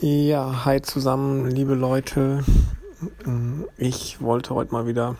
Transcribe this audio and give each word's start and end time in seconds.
Ja, 0.00 0.64
hi 0.64 0.82
zusammen, 0.82 1.48
liebe 1.48 1.74
Leute. 1.74 2.44
Ich 3.78 4.20
wollte 4.20 4.52
heute 4.52 4.72
mal 4.72 4.88
wieder 4.88 5.16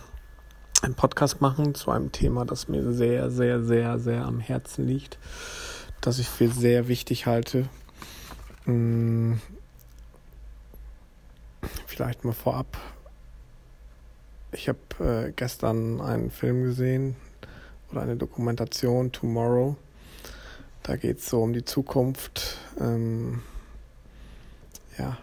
einen 0.82 0.94
Podcast 0.94 1.40
machen 1.40 1.76
zu 1.76 1.92
einem 1.92 2.10
Thema, 2.10 2.44
das 2.44 2.66
mir 2.66 2.92
sehr, 2.92 3.30
sehr, 3.30 3.62
sehr, 3.62 4.00
sehr 4.00 4.24
am 4.24 4.40
Herzen 4.40 4.84
liegt, 4.84 5.16
das 6.00 6.18
ich 6.18 6.28
für 6.28 6.48
sehr 6.48 6.88
wichtig 6.88 7.26
halte. 7.26 7.68
Vielleicht 11.86 12.24
mal 12.24 12.32
vorab. 12.32 12.76
Ich 14.50 14.68
habe 14.68 14.78
äh, 14.98 15.32
gestern 15.36 16.00
einen 16.00 16.32
Film 16.32 16.64
gesehen 16.64 17.14
oder 17.92 18.02
eine 18.02 18.16
Dokumentation, 18.16 19.12
Tomorrow. 19.12 19.76
Da 20.82 20.96
geht 20.96 21.18
es 21.18 21.28
so 21.28 21.42
um 21.42 21.52
die 21.52 21.64
Zukunft. 21.64 22.58
Ähm, 22.80 23.40
ja, 24.98 25.18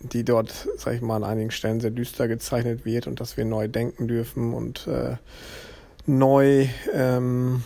die 0.00 0.24
dort, 0.24 0.68
sag 0.76 0.94
ich 0.94 1.00
mal, 1.00 1.16
an 1.16 1.24
einigen 1.24 1.50
Stellen 1.50 1.80
sehr 1.80 1.90
düster 1.90 2.28
gezeichnet 2.28 2.84
wird 2.84 3.06
und 3.06 3.20
dass 3.20 3.36
wir 3.36 3.44
neu 3.44 3.68
denken 3.68 4.08
dürfen 4.08 4.54
und 4.54 4.86
äh, 4.86 5.16
neu 6.06 6.68
ähm, 6.92 7.62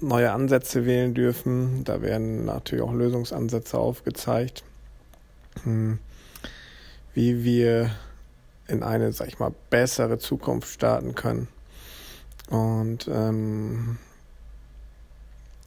neue 0.00 0.32
Ansätze 0.32 0.86
wählen 0.86 1.14
dürfen. 1.14 1.84
Da 1.84 2.02
werden 2.02 2.44
natürlich 2.44 2.84
auch 2.84 2.92
Lösungsansätze 2.92 3.78
aufgezeigt, 3.78 4.62
hm, 5.62 5.98
wie 7.14 7.44
wir 7.44 7.90
in 8.68 8.82
eine, 8.82 9.12
sag 9.12 9.28
ich 9.28 9.38
mal, 9.38 9.54
bessere 9.70 10.18
Zukunft 10.18 10.68
starten 10.68 11.14
können. 11.14 11.48
Und 12.50 13.08
ähm, 13.08 13.98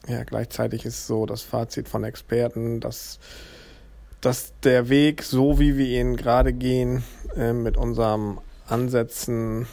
ja, 0.06 0.24
gleichzeitig 0.24 0.84
ist 0.84 1.06
so 1.06 1.26
das 1.26 1.42
Fazit 1.42 1.88
von 1.88 2.04
Experten, 2.04 2.80
dass 2.80 3.18
dass 4.20 4.52
der 4.62 4.88
Weg, 4.88 5.22
so 5.22 5.58
wie 5.58 5.76
wir 5.76 6.00
ihn 6.00 6.16
gerade 6.16 6.52
gehen, 6.52 7.02
äh, 7.36 7.52
mit 7.52 7.76
unserem 7.76 8.38
Ansätzen 8.66 9.66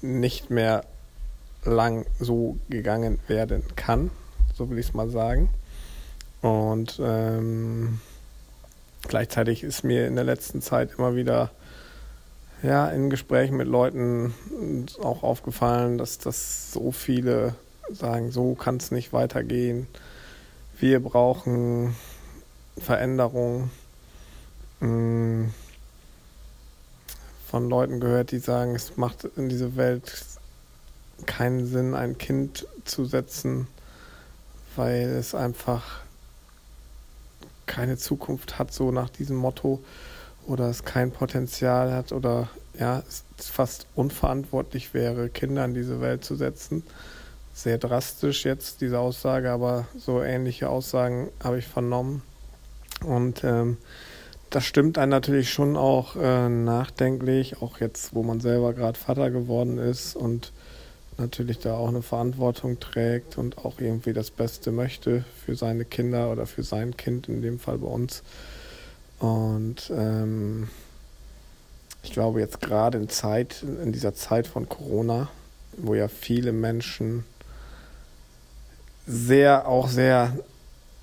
nicht 0.00 0.50
mehr 0.50 0.84
lang 1.64 2.06
so 2.18 2.56
gegangen 2.68 3.20
werden 3.28 3.62
kann, 3.76 4.10
so 4.54 4.68
will 4.68 4.78
ich 4.78 4.88
es 4.88 4.94
mal 4.94 5.10
sagen. 5.10 5.48
Und 6.40 7.00
ähm, 7.00 8.00
gleichzeitig 9.06 9.62
ist 9.62 9.84
mir 9.84 10.08
in 10.08 10.16
der 10.16 10.24
letzten 10.24 10.60
Zeit 10.60 10.90
immer 10.98 11.14
wieder 11.14 11.50
ja, 12.64 12.88
in 12.88 13.10
Gesprächen 13.10 13.56
mit 13.56 13.68
Leuten 13.68 14.34
auch 15.00 15.22
aufgefallen, 15.22 15.98
dass 15.98 16.18
das 16.18 16.72
so 16.72 16.90
viele 16.90 17.54
sagen, 17.92 18.32
so 18.32 18.54
kann 18.54 18.76
es 18.76 18.90
nicht 18.90 19.12
weitergehen 19.12 19.86
wir 20.82 21.00
brauchen 21.00 21.94
Veränderung. 22.76 23.70
Mm, 24.80 25.44
von 27.48 27.68
Leuten 27.68 28.00
gehört, 28.00 28.32
die 28.32 28.38
sagen, 28.38 28.74
es 28.74 28.96
macht 28.96 29.24
in 29.36 29.48
dieser 29.48 29.76
Welt 29.76 30.24
keinen 31.26 31.66
Sinn, 31.66 31.94
ein 31.94 32.18
Kind 32.18 32.66
zu 32.84 33.04
setzen, 33.04 33.68
weil 34.74 35.08
es 35.10 35.36
einfach 35.36 36.00
keine 37.66 37.96
Zukunft 37.96 38.58
hat, 38.58 38.72
so 38.72 38.90
nach 38.90 39.10
diesem 39.10 39.36
Motto, 39.36 39.84
oder 40.48 40.68
es 40.68 40.82
kein 40.82 41.12
Potenzial 41.12 41.92
hat 41.92 42.10
oder 42.10 42.48
ja, 42.76 43.04
es 43.38 43.50
fast 43.50 43.86
unverantwortlich 43.94 44.94
wäre, 44.94 45.28
Kinder 45.28 45.64
in 45.64 45.74
diese 45.74 46.00
Welt 46.00 46.24
zu 46.24 46.34
setzen 46.34 46.82
sehr 47.52 47.78
drastisch 47.78 48.44
jetzt, 48.44 48.80
diese 48.80 48.98
Aussage, 48.98 49.50
aber 49.50 49.86
so 49.96 50.22
ähnliche 50.22 50.68
Aussagen 50.68 51.30
habe 51.42 51.58
ich 51.58 51.66
vernommen. 51.66 52.22
Und 53.04 53.44
ähm, 53.44 53.76
das 54.50 54.64
stimmt 54.64 54.98
einen 54.98 55.10
natürlich 55.10 55.50
schon 55.50 55.76
auch 55.76 56.16
äh, 56.16 56.48
nachdenklich, 56.48 57.60
auch 57.62 57.80
jetzt, 57.80 58.14
wo 58.14 58.22
man 58.22 58.40
selber 58.40 58.74
gerade 58.74 58.98
Vater 58.98 59.30
geworden 59.30 59.78
ist 59.78 60.14
und 60.14 60.52
natürlich 61.18 61.58
da 61.58 61.74
auch 61.74 61.88
eine 61.88 62.02
Verantwortung 62.02 62.80
trägt 62.80 63.38
und 63.38 63.58
auch 63.58 63.80
irgendwie 63.80 64.12
das 64.12 64.30
Beste 64.30 64.72
möchte 64.72 65.24
für 65.44 65.56
seine 65.56 65.84
Kinder 65.84 66.30
oder 66.30 66.46
für 66.46 66.62
sein 66.62 66.96
Kind, 66.96 67.28
in 67.28 67.42
dem 67.42 67.58
Fall 67.58 67.78
bei 67.78 67.86
uns. 67.86 68.22
Und 69.18 69.90
ähm, 69.94 70.68
ich 72.02 72.12
glaube 72.12 72.40
jetzt 72.40 72.60
gerade 72.60 72.98
in 72.98 73.08
Zeit, 73.08 73.62
in 73.62 73.92
dieser 73.92 74.14
Zeit 74.14 74.46
von 74.46 74.68
Corona, 74.68 75.28
wo 75.76 75.94
ja 75.94 76.08
viele 76.08 76.52
Menschen 76.52 77.24
sehr, 79.06 79.66
auch 79.66 79.88
sehr, 79.88 80.36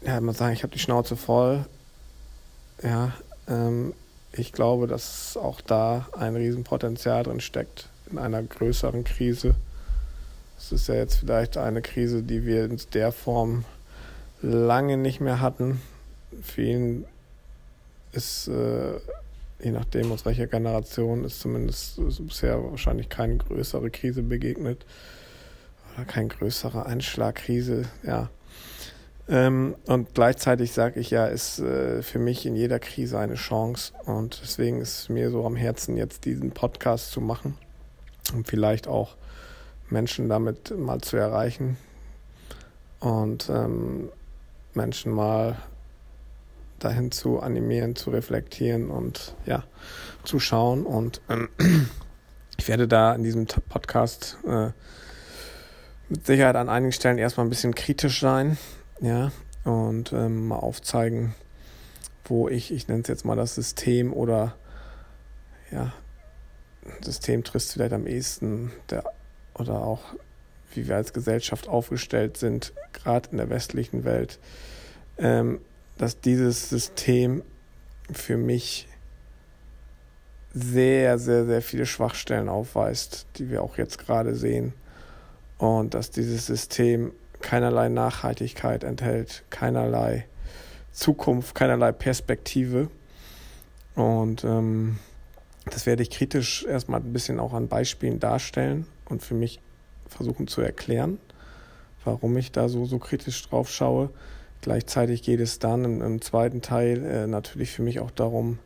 ja, 0.01 0.21
muss 0.21 0.37
sagen, 0.37 0.53
ich 0.53 0.63
habe 0.63 0.73
die 0.73 0.79
Schnauze 0.79 1.15
voll. 1.15 1.65
Ja, 2.81 3.13
ähm, 3.47 3.93
ich 4.31 4.53
glaube, 4.53 4.87
dass 4.87 5.35
auch 5.37 5.61
da 5.61 6.07
ein 6.17 6.35
Riesenpotenzial 6.35 7.23
drin 7.23 7.41
steckt 7.41 7.89
in 8.09 8.17
einer 8.17 8.41
größeren 8.41 9.03
Krise. 9.03 9.55
Es 10.57 10.71
ist 10.71 10.87
ja 10.87 10.95
jetzt 10.95 11.15
vielleicht 11.15 11.57
eine 11.57 11.81
Krise, 11.81 12.23
die 12.23 12.45
wir 12.45 12.65
in 12.65 12.79
der 12.93 13.11
Form 13.11 13.65
lange 14.41 14.97
nicht 14.97 15.19
mehr 15.19 15.41
hatten. 15.41 15.81
Vielen 16.43 17.05
ist, 18.11 18.47
äh, 18.47 18.97
je 19.63 19.71
nachdem 19.71 20.11
aus 20.11 20.25
welcher 20.25 20.47
Generation, 20.47 21.25
ist 21.25 21.39
zumindest 21.39 21.99
bisher 22.19 22.63
wahrscheinlich 22.63 23.09
keine 23.09 23.37
größere 23.37 23.89
Krise 23.89 24.21
begegnet 24.21 24.85
oder 25.99 26.05
kein 26.05 26.29
größerer 26.29 26.85
Einschlag, 26.85 27.35
Krise, 27.35 27.85
ja. 28.03 28.29
Ähm, 29.27 29.75
und 29.85 30.15
gleichzeitig 30.15 30.71
sage 30.71 30.99
ich 30.99 31.11
ja, 31.11 31.27
ist 31.27 31.59
äh, 31.59 32.01
für 32.01 32.19
mich 32.19 32.45
in 32.45 32.55
jeder 32.55 32.79
Krise 32.79 33.19
eine 33.19 33.35
Chance. 33.35 33.93
Und 34.05 34.39
deswegen 34.41 34.81
ist 34.81 35.09
mir 35.09 35.29
so 35.29 35.45
am 35.45 35.55
Herzen, 35.55 35.97
jetzt 35.97 36.25
diesen 36.25 36.51
Podcast 36.51 37.11
zu 37.11 37.21
machen 37.21 37.55
und 38.33 38.47
vielleicht 38.47 38.87
auch 38.87 39.17
Menschen 39.89 40.29
damit 40.29 40.75
mal 40.77 41.01
zu 41.01 41.17
erreichen 41.17 41.77
und 42.99 43.49
ähm, 43.49 44.09
Menschen 44.73 45.11
mal 45.11 45.57
dahin 46.79 47.11
zu 47.11 47.39
animieren, 47.39 47.95
zu 47.95 48.09
reflektieren 48.09 48.89
und 48.89 49.35
ja, 49.45 49.63
zu 50.23 50.39
schauen. 50.39 50.85
Und 50.85 51.21
ähm, 51.29 51.49
ich 52.57 52.67
werde 52.67 52.87
da 52.87 53.13
in 53.13 53.23
diesem 53.23 53.45
Podcast 53.45 54.37
äh, 54.47 54.69
mit 56.09 56.25
Sicherheit 56.25 56.55
an 56.55 56.69
einigen 56.69 56.91
Stellen 56.91 57.17
erstmal 57.17 57.45
ein 57.45 57.49
bisschen 57.49 57.75
kritisch 57.75 58.19
sein, 58.19 58.57
ja, 58.99 59.31
und 59.63 60.11
ähm, 60.13 60.47
mal 60.47 60.57
aufzeigen, 60.57 61.35
wo 62.25 62.49
ich, 62.49 62.71
ich 62.71 62.87
nenne 62.87 63.01
es 63.01 63.07
jetzt 63.07 63.25
mal 63.25 63.35
das 63.35 63.55
System 63.55 64.13
oder 64.13 64.55
ja, 65.71 65.93
System 67.01 67.43
trifft 67.43 67.71
vielleicht 67.71 67.93
am 67.93 68.07
ehesten 68.07 68.71
der 68.89 69.03
oder 69.53 69.81
auch 69.81 70.01
wie 70.73 70.87
wir 70.87 70.95
als 70.95 71.13
Gesellschaft 71.13 71.67
aufgestellt 71.67 72.37
sind, 72.37 72.73
gerade 72.93 73.29
in 73.31 73.37
der 73.37 73.49
westlichen 73.49 74.03
Welt, 74.03 74.39
ähm, 75.17 75.59
dass 75.97 76.21
dieses 76.21 76.69
System 76.69 77.43
für 78.11 78.37
mich 78.37 78.87
sehr, 80.53 81.19
sehr, 81.19 81.45
sehr 81.45 81.61
viele 81.61 81.85
Schwachstellen 81.85 82.49
aufweist, 82.49 83.27
die 83.37 83.49
wir 83.49 83.61
auch 83.61 83.77
jetzt 83.77 83.99
gerade 83.99 84.35
sehen 84.35 84.73
und 85.59 85.93
dass 85.93 86.09
dieses 86.09 86.47
System 86.47 87.11
keinerlei 87.41 87.89
Nachhaltigkeit 87.89 88.83
enthält, 88.83 89.43
keinerlei 89.51 90.25
Zukunft, 90.91 91.53
keinerlei 91.53 91.91
Perspektive. 91.91 92.89
Und 93.95 94.43
ähm, 94.43 94.97
das 95.65 95.85
werde 95.85 96.01
ich 96.01 96.09
kritisch 96.09 96.65
erstmal 96.65 97.01
ein 97.01 97.13
bisschen 97.13 97.39
auch 97.39 97.53
an 97.53 97.67
Beispielen 97.67 98.19
darstellen 98.19 98.87
und 99.05 99.21
für 99.21 99.35
mich 99.35 99.59
versuchen 100.07 100.47
zu 100.47 100.61
erklären, 100.61 101.19
warum 102.05 102.35
ich 102.37 102.51
da 102.51 102.69
so, 102.69 102.85
so 102.85 102.97
kritisch 102.97 103.47
drauf 103.47 103.69
schaue. 103.69 104.09
Gleichzeitig 104.61 105.23
geht 105.23 105.39
es 105.39 105.59
dann 105.59 105.85
im, 105.85 106.01
im 106.01 106.21
zweiten 106.21 106.61
Teil 106.61 107.05
äh, 107.05 107.27
natürlich 107.27 107.71
für 107.71 107.83
mich 107.83 107.99
auch 107.99 108.11
darum, 108.11 108.59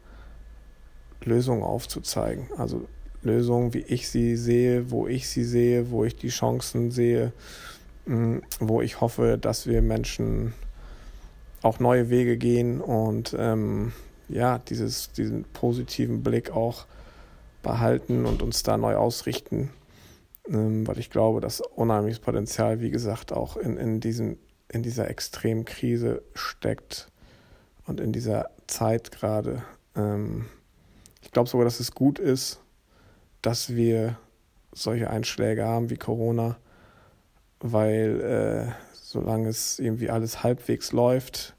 Lösungen 1.23 1.63
aufzuzeigen. 1.63 2.47
Also 2.57 2.87
Lösungen, 3.23 3.73
wie 3.73 3.79
ich 3.79 4.09
sie 4.09 4.35
sehe, 4.35 4.91
wo 4.91 5.07
ich 5.07 5.27
sie 5.29 5.43
sehe, 5.43 5.91
wo 5.91 6.03
ich 6.03 6.15
die 6.15 6.29
Chancen 6.29 6.91
sehe, 6.91 7.33
mm, 8.05 8.37
wo 8.59 8.81
ich 8.81 9.01
hoffe, 9.01 9.37
dass 9.37 9.67
wir 9.67 9.81
Menschen 9.81 10.53
auch 11.61 11.79
neue 11.79 12.09
Wege 12.09 12.37
gehen 12.37 12.81
und 12.81 13.35
ähm, 13.37 13.93
ja, 14.29 14.59
dieses, 14.59 15.11
diesen 15.11 15.43
positiven 15.45 16.23
Blick 16.23 16.51
auch 16.51 16.85
behalten 17.61 18.25
und 18.25 18.41
uns 18.41 18.63
da 18.63 18.77
neu 18.77 18.95
ausrichten, 18.95 19.69
ähm, 20.47 20.85
weil 20.85 20.99
ich 20.99 21.09
glaube, 21.09 21.39
dass 21.41 21.61
unheimliches 21.61 22.19
Potenzial, 22.19 22.81
wie 22.81 22.89
gesagt, 22.89 23.31
auch 23.31 23.57
in, 23.57 23.77
in, 23.77 23.99
diesem, 23.99 24.37
in 24.69 24.83
dieser 24.83 25.09
extremen 25.09 25.65
Krise 25.65 26.21
steckt 26.33 27.07
und 27.87 27.99
in 27.99 28.11
dieser 28.11 28.49
Zeit 28.67 29.11
gerade. 29.11 29.63
Ähm, 29.95 30.45
ich 31.21 31.31
glaube 31.31 31.49
sogar, 31.49 31.63
dass 31.63 31.79
es 31.79 31.91
gut 31.91 32.19
ist, 32.19 32.59
dass 33.43 33.75
wir 33.75 34.17
solche 34.71 35.11
Einschläge 35.11 35.65
haben 35.65 35.91
wie 35.91 35.97
Corona, 35.97 36.57
weil 37.59 38.21
äh, 38.21 38.71
solange 38.93 39.49
es 39.49 39.77
irgendwie 39.77 40.09
alles 40.09 40.43
halbwegs 40.43 40.91
läuft, 40.91 41.55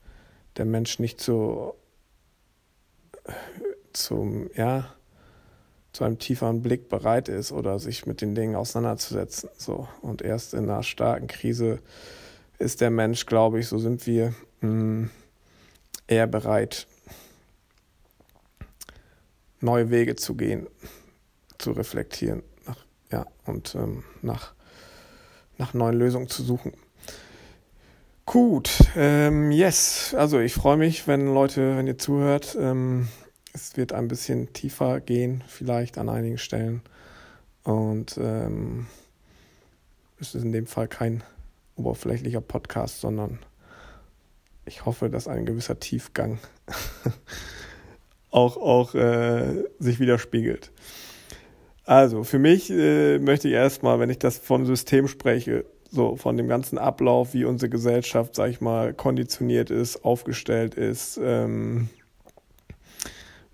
der 0.57 0.65
Mensch 0.65 0.99
nicht 0.99 1.21
zu, 1.21 1.75
zum, 3.93 4.51
ja, 4.57 4.93
zu 5.93 6.05
einem 6.05 6.19
tieferen 6.19 6.63
Blick 6.63 6.89
bereit 6.89 7.29
ist 7.29 7.53
oder 7.53 7.79
sich 7.79 8.07
mit 8.07 8.21
den 8.21 8.35
Dingen 8.35 8.57
auseinanderzusetzen. 8.57 9.49
So. 9.57 9.87
Und 10.03 10.23
erst 10.23 10.55
in 10.55 10.65
einer 10.65 10.83
starken 10.83 11.29
Krise 11.29 11.79
ist 12.59 12.81
der 12.81 12.91
Mensch, 12.91 13.27
glaube 13.27 13.61
ich, 13.61 13.69
so 13.69 13.79
sind 13.79 14.07
wir, 14.07 14.35
mh, 14.61 14.69
hm, 14.69 15.11
eher 16.07 16.27
bereit, 16.27 16.87
neue 19.61 19.91
Wege 19.91 20.17
zu 20.17 20.35
gehen, 20.35 20.67
zu 21.59 21.73
reflektieren 21.73 22.43
nach, 22.67 22.85
ja, 23.11 23.27
und 23.47 23.75
ähm, 23.75 24.05
nach, 24.23 24.55
nach 25.59 25.75
neuen 25.75 25.99
Lösungen 25.99 26.29
zu 26.29 26.43
suchen. 26.43 26.73
Gut, 28.27 28.71
ähm, 28.97 29.51
yes, 29.51 30.15
also 30.17 30.41
ich 30.41 30.55
freue 30.55 30.79
mich, 30.79 31.07
wenn 31.07 31.33
Leute, 31.33 31.77
wenn 31.77 31.87
ihr 31.87 31.99
zuhört. 31.99 32.57
Ähm, 32.59 33.09
es 33.53 33.77
wird 33.77 33.93
ein 33.93 34.09
bisschen 34.09 34.53
tiefer 34.53 35.01
gehen, 35.01 35.45
vielleicht 35.47 35.99
an 35.99 36.09
einigen 36.09 36.39
Stellen. 36.39 36.83
Und 37.63 38.19
ähm, 38.19 38.87
es 40.19 40.35
ist 40.35 40.43
in 40.43 40.53
dem 40.53 40.67
Fall 40.67 40.89
kein 40.89 41.23
oberflächlicher 41.77 42.41
Podcast, 42.41 43.01
sondern 43.01 43.39
ich 44.65 44.87
hoffe, 44.87 45.11
dass 45.11 45.29
ein 45.29 45.45
gewisser 45.45 45.79
Tiefgang 45.79 46.39
auch, 48.31 48.57
auch 48.57 48.95
äh, 48.95 49.65
sich 49.79 50.01
widerspiegelt. 50.01 50.73
Also 51.85 52.25
für 52.25 52.39
mich 52.39 52.71
äh, 52.71 53.19
möchte 53.19 53.49
ich 53.49 53.55
erstmal, 53.55 54.01
wenn 54.01 54.11
ich 54.11 54.19
das 54.19 54.39
von 54.39 54.65
System 54.65 55.07
spreche, 55.07 55.67
so 55.91 56.17
von 56.17 56.37
dem 56.37 56.49
ganzen 56.49 56.79
Ablauf, 56.79 57.35
wie 57.35 57.45
unsere 57.45 57.69
Gesellschaft, 57.69 58.35
sag 58.35 58.51
ich 58.51 58.61
mal, 58.61 58.95
konditioniert 58.95 59.71
ist, 59.71 60.05
aufgestellt 60.05 60.75
ist, 60.75 61.21
ähm, 61.23 61.91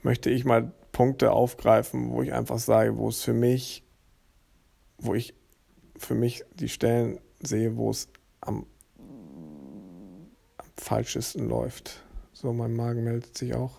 möchte 0.03 0.31
ich 0.31 0.45
mal 0.45 0.73
Punkte 0.93 1.33
aufgreifen, 1.33 2.11
wo 2.11 2.23
ich 2.23 2.33
einfach 2.33 2.59
sage, 2.59 2.97
wo 2.97 3.09
es 3.09 3.23
für 3.23 3.33
mich, 3.33 3.85
wo 4.99 5.15
ich 5.15 5.35
für 5.97 6.15
mich 6.15 6.45
die 6.55 6.69
Stellen 6.69 7.19
sehe, 7.41 7.77
wo 7.77 7.91
es 7.91 8.09
am, 8.41 8.65
am 10.57 10.67
falschesten 10.77 11.49
läuft. 11.49 12.05
So, 12.33 12.53
mein 12.53 12.75
Magen 12.75 13.05
meldet 13.05 13.37
sich 13.37 13.55
auch. 13.55 13.73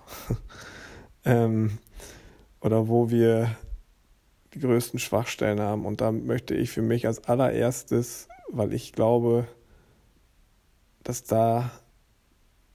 ähm, 1.25 1.79
oder 2.59 2.87
wo 2.87 3.09
wir 3.09 3.55
die 4.53 4.59
größten 4.59 4.99
Schwachstellen 4.99 5.59
haben. 5.59 5.85
Und 5.85 6.01
da 6.01 6.11
möchte 6.11 6.55
ich 6.55 6.71
für 6.71 6.81
mich 6.81 7.07
als 7.07 7.23
allererstes, 7.25 8.27
weil 8.49 8.73
ich 8.73 8.93
glaube, 8.93 9.47
dass 11.03 11.23
da 11.23 11.71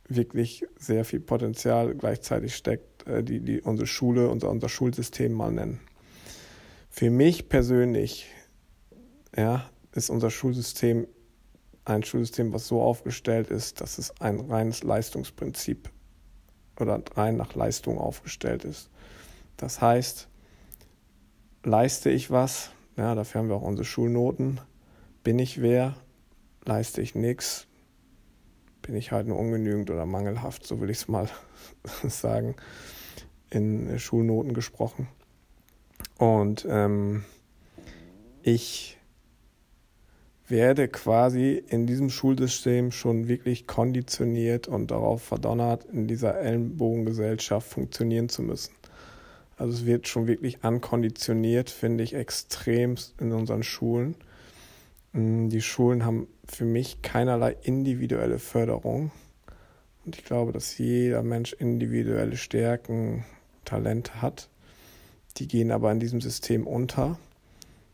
wirklich 0.08 0.66
sehr 0.78 1.04
viel 1.04 1.20
Potenzial 1.20 1.94
gleichzeitig 1.94 2.54
steckt, 2.54 3.06
äh, 3.06 3.22
die, 3.22 3.40
die 3.40 3.60
unsere 3.60 3.86
Schule, 3.86 4.28
unser, 4.28 4.50
unser 4.50 4.68
Schulsystem 4.68 5.32
mal 5.32 5.52
nennen. 5.52 5.80
Für 6.88 7.10
mich 7.10 7.48
persönlich 7.48 8.26
ja, 9.36 9.68
ist 9.92 10.10
unser 10.10 10.30
Schulsystem 10.30 11.06
ein 11.84 12.02
Schulsystem, 12.02 12.52
was 12.52 12.66
so 12.66 12.80
aufgestellt 12.82 13.48
ist, 13.48 13.80
dass 13.80 13.98
es 13.98 14.20
ein 14.20 14.40
reines 14.40 14.82
Leistungsprinzip 14.82 15.90
oder 16.80 17.02
rein 17.14 17.36
nach 17.36 17.54
Leistung 17.54 17.98
aufgestellt 17.98 18.64
ist. 18.64 18.90
Das 19.56 19.80
heißt, 19.80 20.28
leiste 21.66 22.10
ich 22.10 22.30
was, 22.30 22.70
ja, 22.96 23.14
dafür 23.14 23.40
haben 23.40 23.48
wir 23.48 23.56
auch 23.56 23.62
unsere 23.62 23.84
Schulnoten, 23.84 24.60
bin 25.24 25.38
ich 25.38 25.60
wer, 25.60 25.96
leiste 26.64 27.02
ich 27.02 27.14
nichts, 27.14 27.66
bin 28.82 28.94
ich 28.94 29.10
halt 29.10 29.26
nur 29.26 29.38
ungenügend 29.38 29.90
oder 29.90 30.06
mangelhaft, 30.06 30.64
so 30.64 30.80
will 30.80 30.90
ich 30.90 30.98
es 30.98 31.08
mal 31.08 31.28
sagen, 32.08 32.54
in 33.50 33.98
Schulnoten 33.98 34.54
gesprochen. 34.54 35.08
Und 36.18 36.66
ähm, 36.70 37.24
ich 38.42 38.96
werde 40.46 40.86
quasi 40.86 41.60
in 41.66 41.88
diesem 41.88 42.10
Schulsystem 42.10 42.92
schon 42.92 43.26
wirklich 43.26 43.66
konditioniert 43.66 44.68
und 44.68 44.92
darauf 44.92 45.22
verdonnert, 45.22 45.84
in 45.86 46.06
dieser 46.06 46.38
Ellenbogengesellschaft 46.38 47.68
funktionieren 47.68 48.28
zu 48.28 48.42
müssen. 48.42 48.72
Also 49.56 49.72
es 49.72 49.86
wird 49.86 50.06
schon 50.06 50.26
wirklich 50.26 50.62
ankonditioniert, 50.62 51.70
finde 51.70 52.04
ich, 52.04 52.14
extrem 52.14 52.96
in 53.18 53.32
unseren 53.32 53.62
Schulen. 53.62 54.14
Mm, 55.12 55.48
die 55.48 55.62
Schulen 55.62 56.04
haben 56.04 56.28
für 56.44 56.66
mich 56.66 57.00
keinerlei 57.00 57.56
individuelle 57.62 58.38
Förderung. 58.38 59.10
Und 60.04 60.16
ich 60.16 60.24
glaube, 60.24 60.52
dass 60.52 60.76
jeder 60.76 61.22
Mensch 61.22 61.54
individuelle 61.54 62.36
Stärken, 62.36 63.24
Talente 63.64 64.22
hat. 64.22 64.48
Die 65.38 65.48
gehen 65.48 65.72
aber 65.72 65.90
in 65.90 65.98
diesem 65.98 66.20
System 66.20 66.66
unter. 66.66 67.18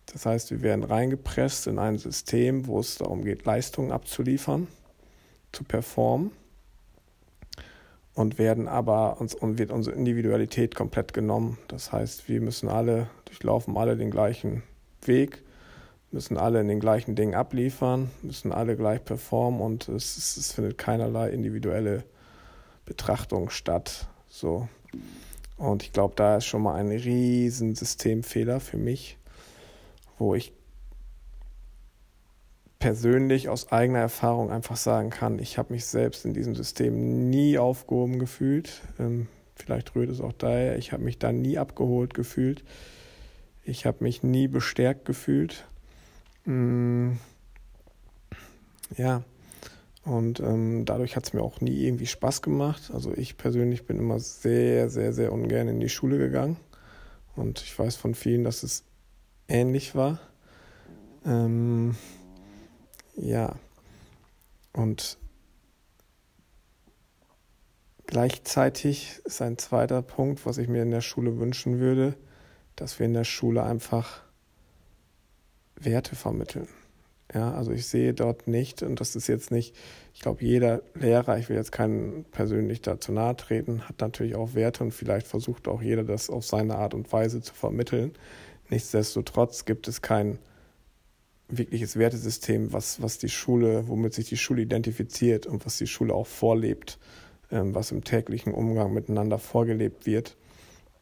Das 0.07 0.27
heißt, 0.27 0.51
wir 0.51 0.61
werden 0.63 0.85
reingepresst 0.85 1.69
in 1.69 1.79
ein 1.79 1.97
System, 1.97 2.67
wo 2.67 2.81
es 2.81 2.97
darum 2.97 3.25
geht, 3.25 3.47
Leistungen 3.47 3.93
abzuliefern, 3.93 4.67
zu 5.53 5.65
performen 5.65 6.33
und 8.15 8.39
werden 8.39 8.69
aber 8.69 9.21
uns 9.21 9.35
und 9.35 9.59
wird 9.59 9.71
unsere 9.71 9.97
Individualität 9.97 10.75
komplett 10.75 11.13
genommen. 11.15 11.59
Das 11.69 11.93
heißt, 11.93 12.29
wir 12.29 12.41
müssen 12.41 12.69
alle 12.69 13.09
durchlaufen 13.25 13.77
alle 13.77 13.97
den 13.97 14.11
gleichen 14.11 14.63
Weg, 15.05 15.43
müssen 16.11 16.37
alle 16.37 16.61
in 16.61 16.69
den 16.69 16.81
gleichen 16.81 17.15
Dingen 17.17 17.35
abliefern, 17.35 18.11
müssen 18.23 18.53
alle 18.53 18.77
gleich 18.77 19.05
performen 19.05 19.61
und 19.61 19.89
es, 19.89 20.37
es 20.37 20.53
findet 20.53 20.79
keinerlei 20.79 21.31
individuelle 21.31 22.05
Betrachtung 22.85 23.49
statt. 23.51 24.09
So. 24.29 24.69
Und 25.57 25.83
ich 25.83 25.93
glaube, 25.93 26.15
da 26.17 26.37
ist 26.37 26.45
schon 26.45 26.63
mal 26.63 26.75
ein 26.75 26.89
riesen 26.89 27.75
Systemfehler 27.75 28.61
für 28.61 28.77
mich 28.77 29.19
wo 30.23 30.35
ich 30.37 30.53
persönlich 32.83 33.49
aus 33.49 33.71
eigener 33.71 34.01
Erfahrung 34.01 34.51
einfach 34.51 34.77
sagen 34.77 35.11
kann, 35.11 35.39
ich 35.39 35.57
habe 35.57 35.73
mich 35.73 35.87
selbst 35.87 36.25
in 36.25 36.35
diesem 36.35 36.57
System 36.57 37.31
nie 37.31 37.57
aufgehoben 37.57 38.19
gefühlt. 38.19 38.83
Ähm, 38.99 39.29
vielleicht 39.55 39.95
rührt 39.95 40.11
es 40.11 40.21
auch 40.21 40.33
daher, 40.33 40.77
ich 40.77 40.91
habe 40.91 41.05
mich 41.05 41.17
da 41.21 41.31
nie 41.31 41.59
abgeholt 41.59 42.13
gefühlt. 42.13 42.65
Ich 43.63 43.87
habe 43.87 44.03
mich 44.03 44.25
nie 44.25 44.49
bestärkt 44.49 45.05
gefühlt. 45.05 45.65
Mm, 46.45 47.13
ja, 48.97 49.23
und 50.05 50.41
ähm, 50.41 50.85
dadurch 50.85 51.15
hat 51.15 51.25
es 51.25 51.35
mir 51.35 51.43
auch 51.43 51.61
nie 51.61 51.85
irgendwie 51.85 52.07
Spaß 52.07 52.43
gemacht. 52.43 52.91
Also 52.93 53.15
ich 53.15 53.37
persönlich 53.37 53.87
bin 53.87 54.01
immer 54.01 54.19
sehr, 54.19 54.91
sehr, 54.91 55.13
sehr 55.13 55.33
ungern 55.33 55.69
in 55.69 55.79
die 55.79 55.89
Schule 55.89 56.19
gegangen. 56.19 56.57
Und 57.37 57.63
ich 57.63 57.79
weiß 57.79 57.95
von 57.95 58.17
vielen, 58.17 58.43
dass 58.43 58.65
es 58.65 58.83
ähnlich 59.47 59.95
war. 59.95 60.19
Ähm, 61.25 61.95
ja, 63.15 63.57
und 64.73 65.19
gleichzeitig 68.07 69.21
ist 69.25 69.43
ein 69.43 69.59
zweiter 69.59 70.03
Punkt, 70.03 70.47
was 70.47 70.59
ich 70.59 70.69
mir 70.69 70.83
in 70.83 70.91
der 70.91 71.01
Schule 71.01 71.39
wünschen 71.39 71.79
würde, 71.79 72.17
dass 72.77 72.99
wir 72.99 73.07
in 73.07 73.15
der 73.15 73.25
Schule 73.25 73.63
einfach 73.63 74.23
Werte 75.77 76.17
vermitteln. 76.17 76.69
Ja, 77.35 77.55
also 77.55 77.73
ich 77.73 77.87
sehe 77.87 78.13
dort 78.13 78.47
nicht, 78.47 78.83
und 78.83 79.01
das 79.01 79.17
ist 79.17 79.27
jetzt 79.27 79.51
nicht, 79.51 79.75
ich 80.13 80.21
glaube, 80.21 80.45
jeder 80.45 80.83
Lehrer, 80.95 81.39
ich 81.39 81.49
will 81.49 81.57
jetzt 81.57 81.73
keinen 81.73 82.25
persönlich 82.25 82.83
dazu 82.83 83.11
nahe 83.11 83.37
treten, 83.37 83.89
hat 83.89 84.01
natürlich 84.01 84.35
auch 84.35 84.55
Werte 84.55 84.85
und 84.85 84.93
vielleicht 84.93 85.27
versucht 85.27 85.67
auch 85.67 85.81
jeder 85.81 86.05
das 86.05 86.29
auf 86.29 86.45
seine 86.45 86.77
Art 86.77 86.93
und 86.93 87.11
Weise 87.11 87.41
zu 87.41 87.55
vermitteln. 87.55 88.13
Nichtsdestotrotz 88.69 89.65
gibt 89.65 89.89
es 89.89 90.03
kein 90.03 90.39
wirkliches 91.49 91.97
Wertesystem, 91.97 92.73
was, 92.73 93.03
was 93.03 93.19
die 93.19 93.29
Schule, 93.29 93.89
womit 93.89 94.15
sich 94.15 94.29
die 94.29 94.37
Schule 94.37 94.63
identifiziert 94.63 95.47
und 95.47 95.67
was 95.67 95.79
die 95.79 95.87
Schule 95.87 96.15
auch 96.15 96.27
vorlebt, 96.27 96.99
ähm, 97.51 97.75
was 97.75 97.93
im 97.93 98.05
täglichen 98.05 98.55
Umgang 98.55 98.93
miteinander 98.93 99.39
vorgelebt 99.39 100.07
wird. 100.07 100.37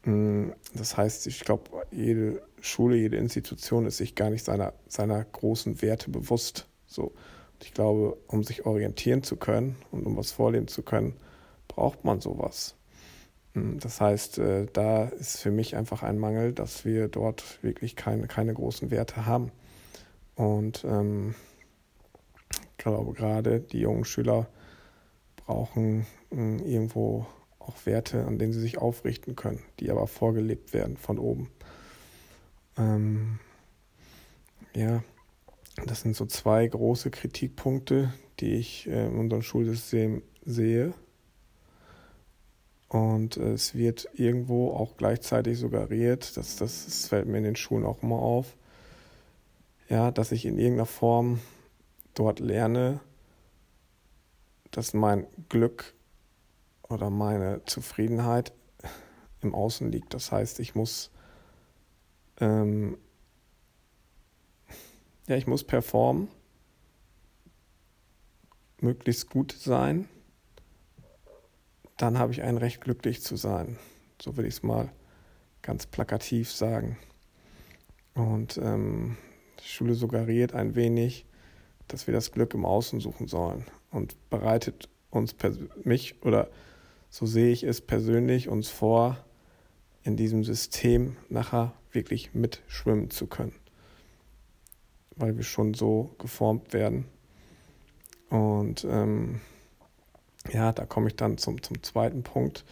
Mm, 0.03 0.49
das 0.73 0.97
heißt, 0.97 1.27
ich 1.27 1.41
glaube, 1.41 1.85
jede 1.91 2.41
Schule, 2.59 2.95
jede 2.95 3.17
Institution 3.17 3.85
ist 3.85 3.97
sich 3.97 4.15
gar 4.15 4.29
nicht 4.29 4.45
seiner, 4.45 4.73
seiner 4.87 5.23
großen 5.23 5.81
Werte 5.81 6.09
bewusst. 6.09 6.67
So. 6.85 7.03
Und 7.03 7.63
ich 7.63 7.73
glaube, 7.73 8.17
um 8.27 8.43
sich 8.43 8.65
orientieren 8.65 9.23
zu 9.23 9.37
können 9.37 9.75
und 9.91 10.05
um 10.05 10.17
was 10.17 10.31
vorleben 10.31 10.67
zu 10.67 10.81
können, 10.83 11.13
braucht 11.67 12.03
man 12.03 12.19
sowas. 12.19 12.75
Hm, 13.53 13.79
das 13.79 14.01
heißt, 14.01 14.39
äh, 14.39 14.67
da 14.73 15.05
ist 15.05 15.39
für 15.39 15.51
mich 15.51 15.75
einfach 15.75 16.03
ein 16.03 16.17
Mangel, 16.17 16.53
dass 16.53 16.85
wir 16.85 17.07
dort 17.07 17.63
wirklich 17.63 17.95
keine, 17.95 18.27
keine 18.27 18.53
großen 18.53 18.91
Werte 18.91 19.25
haben. 19.25 19.51
Und 20.35 20.83
ähm, 20.83 21.35
ich 22.51 22.77
glaube, 22.77 23.13
gerade 23.13 23.59
die 23.59 23.79
jungen 23.79 24.05
Schüler 24.05 24.47
brauchen 25.35 26.05
äh, 26.31 26.57
irgendwo 26.57 27.25
auch 27.59 27.85
Werte, 27.85 28.25
an 28.25 28.39
denen 28.39 28.53
sie 28.53 28.59
sich 28.59 28.77
aufrichten 28.77 29.35
können, 29.35 29.61
die 29.79 29.91
aber 29.91 30.07
vorgelebt 30.07 30.73
werden 30.73 30.97
von 30.97 31.19
oben. 31.19 31.49
Ähm, 32.77 33.39
ja, 34.73 35.03
das 35.85 36.01
sind 36.01 36.15
so 36.15 36.25
zwei 36.25 36.67
große 36.67 37.11
Kritikpunkte, 37.11 38.13
die 38.39 38.55
ich 38.55 38.87
äh, 38.87 39.07
in 39.07 39.17
unserem 39.17 39.41
Schulsystem 39.41 40.23
sehe. 40.43 40.93
Und 42.87 43.37
es 43.37 43.73
wird 43.73 44.09
irgendwo 44.15 44.71
auch 44.71 44.97
gleichzeitig 44.97 45.57
suggeriert, 45.57 46.35
dass 46.35 46.57
das, 46.57 46.85
das 46.85 47.07
fällt 47.07 47.27
mir 47.27 47.37
in 47.37 47.45
den 47.45 47.55
Schulen 47.55 47.85
auch 47.85 48.03
immer 48.03 48.19
auf, 48.19 48.57
ja, 49.91 50.09
dass 50.09 50.31
ich 50.31 50.45
in 50.45 50.57
irgendeiner 50.57 50.85
Form 50.85 51.41
dort 52.13 52.39
lerne, 52.39 53.01
dass 54.71 54.93
mein 54.93 55.27
Glück 55.49 55.93
oder 56.87 57.09
meine 57.09 57.63
Zufriedenheit 57.65 58.53
im 59.41 59.53
Außen 59.53 59.91
liegt. 59.91 60.13
Das 60.13 60.31
heißt, 60.31 60.61
ich 60.61 60.75
muss 60.75 61.11
ähm, 62.39 62.97
ja, 65.27 65.35
ich 65.35 65.45
muss 65.45 65.65
performen, 65.65 66.29
möglichst 68.79 69.29
gut 69.29 69.51
sein, 69.51 70.07
dann 71.97 72.17
habe 72.17 72.31
ich 72.31 72.41
ein 72.43 72.57
Recht, 72.57 72.79
glücklich 72.81 73.21
zu 73.21 73.35
sein. 73.35 73.77
So 74.21 74.37
will 74.37 74.45
ich 74.45 74.55
es 74.55 74.63
mal 74.63 74.89
ganz 75.61 75.85
plakativ 75.85 76.49
sagen. 76.51 76.97
Und 78.13 78.57
ähm, 78.57 79.17
die 79.63 79.67
Schule 79.67 79.93
suggeriert 79.93 80.53
ein 80.53 80.75
wenig, 80.75 81.25
dass 81.87 82.07
wir 82.07 82.13
das 82.13 82.31
Glück 82.31 82.53
im 82.53 82.65
Außen 82.65 82.99
suchen 82.99 83.27
sollen 83.27 83.65
und 83.91 84.15
bereitet 84.29 84.89
uns 85.09 85.35
mich 85.83 86.15
oder 86.23 86.49
so 87.09 87.25
sehe 87.25 87.51
ich 87.51 87.63
es 87.63 87.81
persönlich 87.81 88.47
uns 88.47 88.69
vor, 88.69 89.17
in 90.03 90.15
diesem 90.15 90.43
System 90.43 91.17
nachher 91.29 91.73
wirklich 91.91 92.33
mitschwimmen 92.33 93.09
zu 93.11 93.27
können, 93.27 93.53
weil 95.17 95.35
wir 95.35 95.43
schon 95.43 95.73
so 95.73 96.15
geformt 96.17 96.73
werden. 96.73 97.05
Und 98.29 98.85
ähm, 98.89 99.41
ja, 100.51 100.71
da 100.71 100.85
komme 100.85 101.09
ich 101.09 101.15
dann 101.15 101.37
zum, 101.37 101.61
zum 101.61 101.83
zweiten 101.83 102.23
Punkt, 102.23 102.63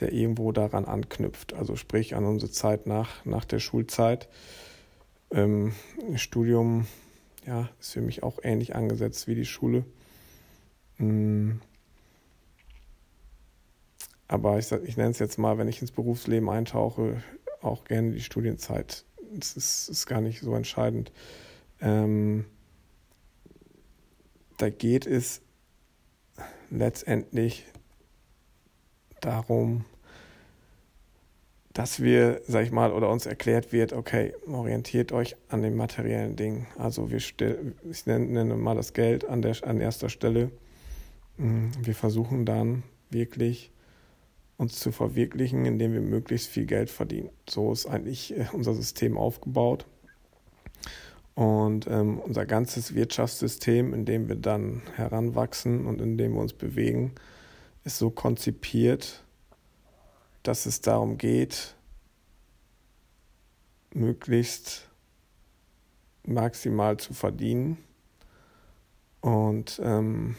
der 0.00 0.12
irgendwo 0.12 0.52
daran 0.52 0.86
anknüpft, 0.86 1.54
also 1.54 1.76
sprich 1.76 2.14
an 2.16 2.24
unsere 2.24 2.50
Zeit 2.50 2.86
nach, 2.86 3.24
nach 3.24 3.44
der 3.44 3.58
Schulzeit. 3.58 4.28
Ähm, 5.30 5.72
Studium 6.14 6.86
ja, 7.46 7.68
ist 7.80 7.92
für 7.92 8.00
mich 8.00 8.22
auch 8.22 8.38
ähnlich 8.42 8.74
angesetzt 8.74 9.26
wie 9.28 9.34
die 9.34 9.44
Schule. 9.44 9.84
Mhm. 10.98 11.60
Aber 14.28 14.58
ich, 14.58 14.70
ich 14.72 14.96
nenne 14.96 15.10
es 15.10 15.18
jetzt 15.18 15.38
mal, 15.38 15.56
wenn 15.58 15.68
ich 15.68 15.80
ins 15.80 15.92
Berufsleben 15.92 16.48
eintauche, 16.48 17.22
auch 17.62 17.84
gerne 17.84 18.12
die 18.12 18.20
Studienzeit. 18.20 19.04
Das 19.32 19.56
ist, 19.56 19.88
ist 19.88 20.06
gar 20.06 20.20
nicht 20.20 20.40
so 20.40 20.54
entscheidend. 20.54 21.12
Ähm, 21.80 22.44
da 24.58 24.70
geht 24.70 25.06
es 25.06 25.42
letztendlich 26.70 27.66
darum, 29.20 29.84
dass 31.76 32.00
wir, 32.00 32.40
sag 32.48 32.64
ich 32.64 32.72
mal, 32.72 32.90
oder 32.90 33.10
uns 33.10 33.26
erklärt 33.26 33.70
wird, 33.70 33.92
okay, 33.92 34.32
orientiert 34.46 35.12
euch 35.12 35.36
an 35.50 35.60
den 35.60 35.76
materiellen 35.76 36.34
Dingen. 36.34 36.66
Also 36.78 37.10
wir 37.10 37.20
stell, 37.20 37.74
ich 37.90 38.06
nenne, 38.06 38.24
nenne 38.24 38.56
mal 38.56 38.74
das 38.74 38.94
Geld 38.94 39.28
an, 39.28 39.42
der, 39.42 39.56
an 39.62 39.78
erster 39.78 40.08
Stelle. 40.08 40.50
Mm, 41.36 41.66
wir 41.82 41.94
versuchen 41.94 42.46
dann 42.46 42.82
wirklich 43.10 43.72
uns 44.56 44.80
zu 44.80 44.90
verwirklichen, 44.90 45.66
indem 45.66 45.92
wir 45.92 46.00
möglichst 46.00 46.48
viel 46.48 46.64
Geld 46.64 46.88
verdienen. 46.88 47.28
So 47.46 47.70
ist 47.72 47.84
eigentlich 47.84 48.34
äh, 48.34 48.46
unser 48.54 48.72
System 48.72 49.18
aufgebaut. 49.18 49.84
Und 51.34 51.86
ähm, 51.88 52.20
unser 52.20 52.46
ganzes 52.46 52.94
Wirtschaftssystem, 52.94 53.92
in 53.92 54.06
dem 54.06 54.28
wir 54.28 54.36
dann 54.36 54.80
heranwachsen 54.94 55.84
und 55.84 56.00
in 56.00 56.16
dem 56.16 56.32
wir 56.32 56.40
uns 56.40 56.54
bewegen, 56.54 57.12
ist 57.84 57.98
so 57.98 58.08
konzipiert, 58.08 59.25
dass 60.46 60.66
es 60.66 60.80
darum 60.80 61.18
geht, 61.18 61.74
möglichst 63.92 64.88
maximal 66.24 66.96
zu 66.98 67.14
verdienen. 67.14 67.78
Und 69.20 69.80
ähm, 69.82 70.36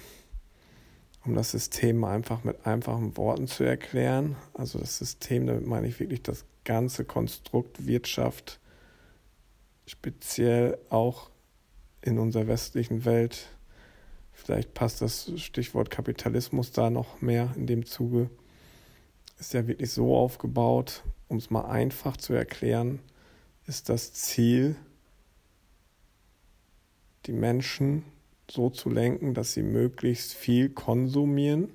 um 1.25 1.35
das 1.35 1.51
System 1.51 2.03
einfach 2.05 2.43
mit 2.45 2.65
einfachen 2.65 3.17
Worten 3.17 3.47
zu 3.47 3.65
erklären, 3.65 4.37
also 4.53 4.79
das 4.79 4.97
System, 4.97 5.45
damit 5.45 5.67
meine 5.67 5.87
ich 5.87 5.99
wirklich 5.99 6.21
das 6.21 6.45
ganze 6.63 7.03
Konstrukt 7.03 7.85
Wirtschaft, 7.85 8.59
speziell 9.85 10.77
auch 10.89 11.29
in 12.01 12.17
unserer 12.19 12.47
westlichen 12.47 13.03
Welt. 13.03 13.47
Vielleicht 14.31 14.73
passt 14.73 15.01
das 15.01 15.31
Stichwort 15.37 15.89
Kapitalismus 15.89 16.71
da 16.71 16.89
noch 16.89 17.21
mehr 17.21 17.53
in 17.57 17.67
dem 17.67 17.85
Zuge. 17.85 18.29
Ist 19.39 19.53
ja 19.53 19.67
wirklich 19.67 19.91
so 19.91 20.15
aufgebaut, 20.15 21.03
um 21.27 21.38
es 21.38 21.50
mal 21.50 21.65
einfach 21.65 22.17
zu 22.17 22.34
erklären, 22.34 23.00
ist 23.67 23.89
das 23.89 24.13
Ziel, 24.13 24.75
die 27.25 27.34
Menschen 27.34 28.03
so 28.50 28.70
zu 28.70 28.89
lenken, 28.89 29.34
dass 29.34 29.53
sie 29.53 29.63
möglichst 29.63 30.34
viel 30.34 30.70
konsumieren. 30.70 31.70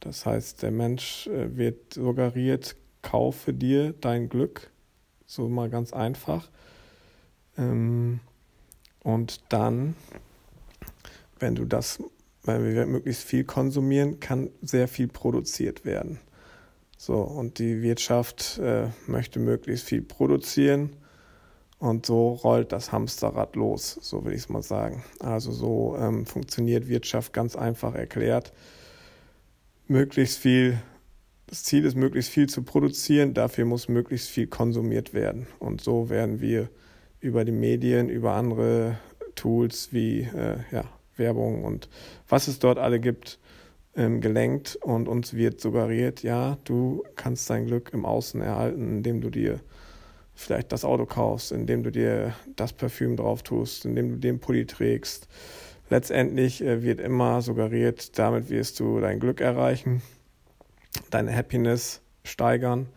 Das 0.00 0.26
heißt, 0.26 0.62
der 0.62 0.70
Mensch 0.70 1.26
äh, 1.28 1.56
wird 1.56 1.94
suggeriert, 1.94 2.76
kaufe 3.02 3.52
dir 3.52 3.94
dein 4.00 4.28
Glück, 4.28 4.70
so 5.24 5.48
mal 5.48 5.70
ganz 5.70 5.92
einfach. 5.92 6.50
Ähm, 7.56 8.20
und 9.02 9.40
dann, 9.48 9.96
wenn 11.38 11.54
du 11.54 11.64
das, 11.64 12.02
weil 12.42 12.74
wir 12.74 12.86
möglichst 12.86 13.24
viel 13.24 13.44
konsumieren, 13.44 14.20
kann 14.20 14.50
sehr 14.60 14.88
viel 14.88 15.08
produziert 15.08 15.84
werden. 15.84 16.20
So, 16.96 17.16
und 17.20 17.58
die 17.58 17.82
Wirtschaft 17.82 18.58
äh, 18.58 18.88
möchte 19.06 19.38
möglichst 19.38 19.86
viel 19.86 20.02
produzieren 20.02 20.96
und 21.78 22.06
so 22.06 22.30
rollt 22.32 22.72
das 22.72 22.90
Hamsterrad 22.90 23.54
los, 23.54 23.98
so 24.00 24.24
will 24.24 24.32
ich 24.32 24.40
es 24.40 24.48
mal 24.48 24.62
sagen. 24.62 25.04
Also 25.20 25.52
so 25.52 25.96
ähm, 25.98 26.24
funktioniert 26.24 26.88
Wirtschaft 26.88 27.32
ganz 27.32 27.54
einfach 27.54 27.94
erklärt. 27.94 28.52
Möglichst 29.86 30.38
viel, 30.38 30.78
das 31.46 31.64
Ziel 31.64 31.84
ist, 31.84 31.94
möglichst 31.94 32.30
viel 32.30 32.48
zu 32.48 32.62
produzieren, 32.62 33.34
dafür 33.34 33.66
muss 33.66 33.88
möglichst 33.88 34.30
viel 34.30 34.46
konsumiert 34.46 35.12
werden. 35.12 35.46
Und 35.58 35.82
so 35.82 36.08
werden 36.08 36.40
wir 36.40 36.70
über 37.20 37.44
die 37.44 37.52
Medien, 37.52 38.08
über 38.08 38.32
andere 38.32 38.98
Tools 39.34 39.92
wie 39.92 40.20
äh, 40.22 40.56
ja, 40.72 40.84
Werbung 41.16 41.62
und 41.62 41.90
was 42.26 42.48
es 42.48 42.58
dort 42.58 42.78
alle 42.78 43.00
gibt, 43.00 43.38
ähm, 43.96 44.20
gelenkt 44.20 44.76
und 44.76 45.08
uns 45.08 45.34
wird 45.34 45.60
suggeriert, 45.60 46.22
ja, 46.22 46.58
du 46.64 47.02
kannst 47.16 47.48
dein 47.50 47.66
Glück 47.66 47.90
im 47.92 48.04
Außen 48.04 48.40
erhalten, 48.40 48.98
indem 48.98 49.20
du 49.20 49.30
dir 49.30 49.60
vielleicht 50.34 50.70
das 50.72 50.84
Auto 50.84 51.06
kaufst, 51.06 51.50
indem 51.50 51.82
du 51.82 51.90
dir 51.90 52.34
das 52.56 52.72
Parfüm 52.72 53.16
drauf 53.16 53.42
tust, 53.42 53.86
indem 53.86 54.10
du 54.10 54.16
den 54.16 54.38
Pulli 54.38 54.66
trägst. 54.66 55.28
Letztendlich 55.88 56.62
äh, 56.62 56.82
wird 56.82 57.00
immer 57.00 57.40
suggeriert, 57.42 58.18
damit 58.18 58.50
wirst 58.50 58.78
du 58.80 59.00
dein 59.00 59.18
Glück 59.18 59.40
erreichen, 59.40 60.02
deine 61.10 61.34
Happiness 61.34 62.02
steigern 62.24 62.88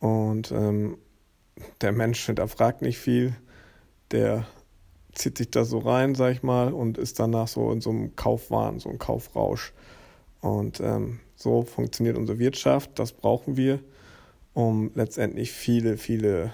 und 0.00 0.50
ähm, 0.50 0.98
der 1.80 1.92
Mensch 1.92 2.24
hinterfragt 2.26 2.82
nicht 2.82 2.98
viel, 2.98 3.34
der 4.10 4.46
zieht 5.14 5.38
sich 5.38 5.50
da 5.50 5.64
so 5.64 5.78
rein, 5.78 6.14
sag 6.14 6.32
ich 6.32 6.42
mal, 6.42 6.72
und 6.72 6.98
ist 6.98 7.20
danach 7.20 7.48
so 7.48 7.70
in 7.70 7.80
so 7.80 7.90
einem 7.90 8.16
Kaufwahn, 8.16 8.78
so 8.78 8.88
einem 8.88 8.98
Kaufrausch. 8.98 9.72
Und 10.42 10.80
ähm, 10.80 11.20
so 11.36 11.62
funktioniert 11.62 12.18
unsere 12.18 12.38
Wirtschaft, 12.38 12.98
das 12.98 13.12
brauchen 13.12 13.56
wir, 13.56 13.78
um 14.52 14.90
letztendlich 14.94 15.52
viele, 15.52 15.96
viele 15.96 16.52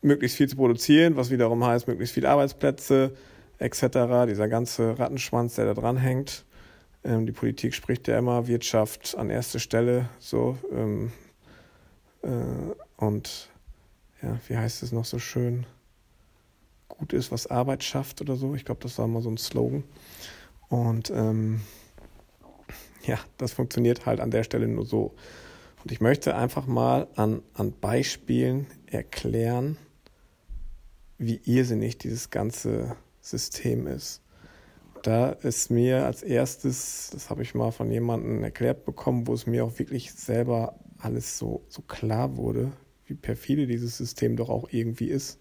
möglichst 0.00 0.36
viel 0.36 0.48
zu 0.48 0.56
produzieren, 0.56 1.16
was 1.16 1.30
wiederum 1.30 1.64
heißt, 1.64 1.88
möglichst 1.88 2.14
viele 2.14 2.30
Arbeitsplätze 2.30 3.16
etc. 3.58 3.80
Dieser 4.28 4.48
ganze 4.48 4.98
Rattenschwanz, 4.98 5.56
der 5.56 5.66
da 5.66 5.74
dran 5.74 5.96
hängt. 5.96 6.44
Ähm, 7.02 7.26
die 7.26 7.32
Politik 7.32 7.74
spricht 7.74 8.06
ja 8.08 8.18
immer 8.18 8.46
Wirtschaft 8.46 9.16
an 9.18 9.28
erste 9.30 9.58
Stelle, 9.58 10.08
so 10.18 10.56
ähm, 10.72 11.12
äh, 12.22 12.28
und 12.96 13.48
ja, 14.22 14.38
wie 14.48 14.56
heißt 14.56 14.82
es 14.82 14.92
noch 14.92 15.04
so 15.04 15.18
schön? 15.18 15.66
Gut 16.88 17.12
ist, 17.12 17.32
was 17.32 17.48
Arbeit 17.48 17.82
schafft 17.82 18.20
oder 18.20 18.36
so. 18.36 18.54
Ich 18.54 18.64
glaube, 18.64 18.80
das 18.82 18.96
war 18.98 19.08
mal 19.08 19.22
so 19.22 19.30
ein 19.30 19.36
Slogan. 19.36 19.82
Und 20.74 21.08
ähm, 21.10 21.60
ja, 23.06 23.20
das 23.38 23.52
funktioniert 23.52 24.06
halt 24.06 24.18
an 24.18 24.32
der 24.32 24.42
Stelle 24.42 24.66
nur 24.66 24.84
so. 24.84 25.14
Und 25.84 25.92
ich 25.92 26.00
möchte 26.00 26.34
einfach 26.34 26.66
mal 26.66 27.06
an, 27.14 27.42
an 27.54 27.72
Beispielen 27.80 28.66
erklären, 28.86 29.76
wie 31.16 31.40
irrsinnig 31.44 31.96
dieses 31.98 32.30
ganze 32.30 32.96
System 33.20 33.86
ist. 33.86 34.20
Da 35.04 35.30
ist 35.30 35.70
mir 35.70 36.06
als 36.06 36.24
erstes, 36.24 37.10
das 37.12 37.30
habe 37.30 37.42
ich 37.42 37.54
mal 37.54 37.70
von 37.70 37.88
jemandem 37.92 38.42
erklärt 38.42 38.84
bekommen, 38.84 39.28
wo 39.28 39.34
es 39.34 39.46
mir 39.46 39.64
auch 39.64 39.78
wirklich 39.78 40.12
selber 40.12 40.80
alles 40.98 41.38
so, 41.38 41.62
so 41.68 41.82
klar 41.82 42.36
wurde, 42.36 42.72
wie 43.06 43.14
perfide 43.14 43.68
dieses 43.68 43.96
System 43.96 44.34
doch 44.34 44.48
auch 44.48 44.68
irgendwie 44.72 45.08
ist 45.08 45.38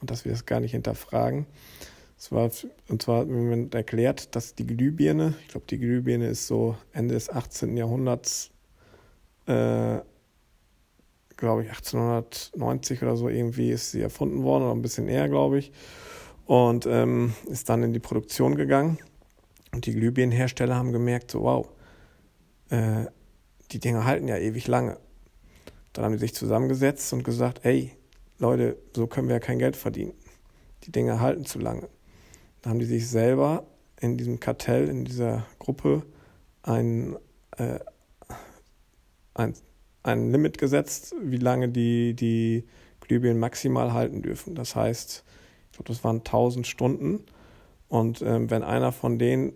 und 0.00 0.12
dass 0.12 0.24
wir 0.24 0.30
das 0.30 0.46
gar 0.46 0.60
nicht 0.60 0.72
hinterfragen. 0.72 1.46
Es 2.18 2.32
war, 2.32 2.50
und 2.88 3.00
zwar 3.00 3.20
hat 3.20 3.28
mir 3.28 3.68
erklärt, 3.72 4.34
dass 4.34 4.56
die 4.56 4.66
Glühbirne, 4.66 5.34
ich 5.42 5.48
glaube, 5.48 5.66
die 5.70 5.78
Glühbirne 5.78 6.26
ist 6.26 6.48
so 6.48 6.76
Ende 6.92 7.14
des 7.14 7.30
18. 7.30 7.76
Jahrhunderts, 7.76 8.50
äh, 9.46 9.98
glaube 11.36 11.62
ich, 11.62 11.68
1890 11.68 13.02
oder 13.02 13.16
so 13.16 13.28
irgendwie 13.28 13.70
ist 13.70 13.92
sie 13.92 14.02
erfunden 14.02 14.42
worden, 14.42 14.64
oder 14.64 14.74
ein 14.74 14.82
bisschen 14.82 15.06
eher, 15.06 15.28
glaube 15.28 15.58
ich. 15.58 15.70
Und 16.46 16.86
ähm, 16.86 17.34
ist 17.46 17.68
dann 17.68 17.84
in 17.84 17.92
die 17.92 18.00
Produktion 18.00 18.56
gegangen. 18.56 18.98
Und 19.72 19.86
die 19.86 19.92
Glühbirnenhersteller 19.92 20.74
haben 20.74 20.90
gemerkt, 20.90 21.30
so 21.30 21.42
wow, 21.42 21.68
äh, 22.70 23.04
die 23.70 23.78
Dinger 23.78 24.04
halten 24.04 24.26
ja 24.26 24.38
ewig 24.38 24.66
lange. 24.66 24.98
Dann 25.92 26.04
haben 26.04 26.12
die 26.14 26.18
sich 26.18 26.34
zusammengesetzt 26.34 27.12
und 27.12 27.22
gesagt, 27.22 27.64
ey, 27.64 27.92
Leute, 28.38 28.76
so 28.96 29.06
können 29.06 29.28
wir 29.28 29.36
ja 29.36 29.40
kein 29.40 29.60
Geld 29.60 29.76
verdienen. 29.76 30.14
Die 30.84 30.90
Dinger 30.90 31.20
halten 31.20 31.44
zu 31.44 31.60
lange. 31.60 31.88
Da 32.62 32.70
haben 32.70 32.78
die 32.78 32.86
sich 32.86 33.08
selber 33.08 33.64
in 34.00 34.16
diesem 34.16 34.40
Kartell, 34.40 34.88
in 34.88 35.04
dieser 35.04 35.46
Gruppe 35.58 36.04
ein, 36.62 37.16
äh, 37.56 37.78
ein, 39.34 39.54
ein 40.02 40.30
Limit 40.30 40.58
gesetzt, 40.58 41.14
wie 41.20 41.36
lange 41.36 41.68
die, 41.68 42.14
die 42.14 42.64
Glühbirnen 43.00 43.40
maximal 43.40 43.92
halten 43.92 44.22
dürfen. 44.22 44.54
Das 44.54 44.76
heißt, 44.76 45.24
ich 45.70 45.76
glaube, 45.76 45.88
das 45.88 46.04
waren 46.04 46.18
1000 46.18 46.66
Stunden. 46.66 47.24
Und 47.88 48.22
ähm, 48.22 48.50
wenn 48.50 48.62
einer 48.62 48.92
von 48.92 49.18
denen 49.18 49.52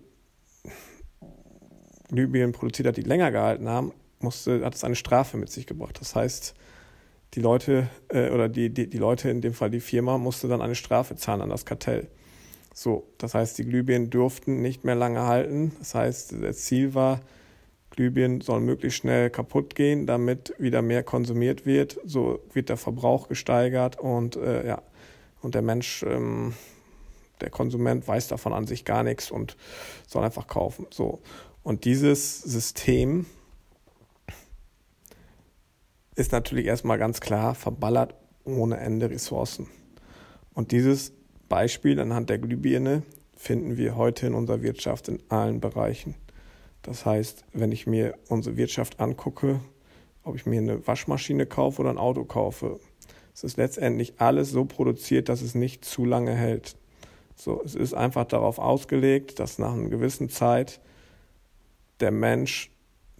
Glühbirnen 2.09 2.52
produziert 2.52 2.88
hat, 2.88 2.97
die 2.97 3.02
länger 3.02 3.30
gehalten 3.30 3.68
haben, 3.68 3.92
musste, 4.21 4.64
hat 4.64 4.75
es 4.75 4.85
eine 4.85 4.97
Strafe 4.97 5.37
mit 5.37 5.50
sich 5.50 5.66
gebracht. 5.66 6.00
Das 6.00 6.14
heißt, 6.14 6.54
die 7.35 7.40
Leute 7.40 7.88
äh, 8.09 8.30
oder 8.30 8.49
die, 8.49 8.71
die, 8.71 8.88
die 8.88 8.99
Leute, 8.99 9.30
in 9.30 9.40
dem 9.40 9.54
Fall 9.54 9.71
die 9.71 9.80
Firma, 9.80 10.18
musste 10.18 10.49
dann 10.49 10.62
eine 10.62 10.75
Strafe 10.75 11.16
zahlen 11.16 11.40
an 11.42 11.49
das 11.49 11.64
Kartell. 11.64 12.09
So, 12.75 13.07
das 13.19 13.35
heißt, 13.35 13.59
die 13.59 13.64
Glühbirnen 13.64 14.11
durften 14.11 14.62
nicht 14.62 14.85
mehr 14.85 14.95
lange 14.95 15.23
halten. 15.23 15.73
Das 15.79 15.95
heißt, 15.95 16.35
das 16.43 16.59
Ziel 16.59 16.95
war, 16.95 17.21
Glühbirnen 17.91 18.41
sollen 18.41 18.64
möglichst 18.64 18.99
schnell 18.99 19.29
kaputt 19.29 19.75
gehen, 19.75 20.07
damit 20.07 20.55
wieder 20.59 20.81
mehr 20.81 21.02
konsumiert 21.02 21.67
wird. 21.67 22.00
So 22.05 22.41
wird 22.52 22.71
der 22.71 22.79
Verbrauch 22.79 23.29
gesteigert 23.29 24.00
und 24.00 24.37
äh, 24.37 24.67
ja, 24.67 24.83
und 25.43 25.55
der 25.55 25.62
Mensch, 25.62 26.02
ähm, 26.02 26.55
der 27.41 27.50
Konsument 27.50 28.07
weiß 28.09 28.29
davon 28.29 28.52
an 28.52 28.67
sich 28.67 28.85
gar 28.85 29.02
nichts 29.02 29.31
und 29.31 29.57
soll 30.07 30.25
einfach 30.25 30.47
kaufen. 30.47 30.87
So. 30.91 31.21
Und 31.62 31.85
dieses 31.85 32.41
System 32.41 33.26
ist 36.14 36.33
natürlich 36.33 36.67
erstmal 36.67 36.99
ganz 36.99 37.21
klar 37.21 37.55
verballert 37.55 38.14
ohne 38.45 38.79
Ende 38.79 39.11
Ressourcen. 39.11 39.69
Und 40.55 40.73
dieses 40.73 41.12
Beispiel 41.52 42.00
anhand 42.00 42.30
der 42.30 42.38
Glühbirne 42.38 43.02
finden 43.37 43.76
wir 43.76 43.94
heute 43.94 44.26
in 44.26 44.32
unserer 44.32 44.62
Wirtschaft 44.62 45.09
in 45.09 45.18
allen 45.28 45.61
Bereichen. 45.61 46.14
Das 46.80 47.04
heißt, 47.04 47.44
wenn 47.52 47.73
ich 47.73 47.87
mir 47.87 48.14
unsere 48.30 48.56
Wirtschaft 48.56 49.00
angucke, 49.00 49.61
ob 50.23 50.35
ich 50.35 50.47
mir 50.47 50.62
eine 50.62 50.87
Waschmaschine 50.87 51.44
kaufe 51.44 51.82
oder 51.82 51.90
ein 51.90 51.99
Auto 51.99 52.25
kaufe, 52.25 52.80
es 53.35 53.44
ist 53.44 53.59
letztendlich 53.59 54.14
alles 54.16 54.50
so 54.50 54.64
produziert, 54.64 55.28
dass 55.28 55.42
es 55.42 55.54
nicht 55.54 55.85
zu 55.85 56.06
lange 56.06 56.35
hält. 56.35 56.75
So, 57.35 57.61
es 57.62 57.75
ist 57.75 57.92
einfach 57.92 58.25
darauf 58.25 58.59
ausgelegt, 58.59 59.38
dass 59.38 59.59
nach 59.59 59.75
einer 59.75 59.90
gewissen 59.90 60.30
Zeit 60.30 60.80
der 62.00 62.12
Mensch 62.12 62.71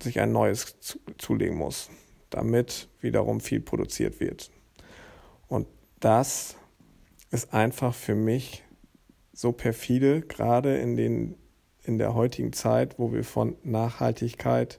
sich 0.03 0.21
ein 0.21 0.33
neues 0.33 0.79
zulegen 1.19 1.59
muss 1.59 1.91
damit 2.31 2.89
wiederum 3.03 3.41
viel 3.41 3.61
produziert 3.61 4.19
wird. 4.19 4.51
Und 5.49 5.67
das 6.01 6.57
ist 7.33 7.55
einfach 7.55 7.95
für 7.95 8.15
mich 8.15 8.63
so 9.33 9.53
perfide, 9.53 10.21
gerade 10.21 10.77
in, 10.77 10.97
den, 10.97 11.35
in 11.83 11.97
der 11.97 12.15
heutigen 12.15 12.53
Zeit, 12.53 12.99
wo 12.99 13.13
wir 13.13 13.25
von 13.25 13.57
Nachhaltigkeit, 13.65 14.79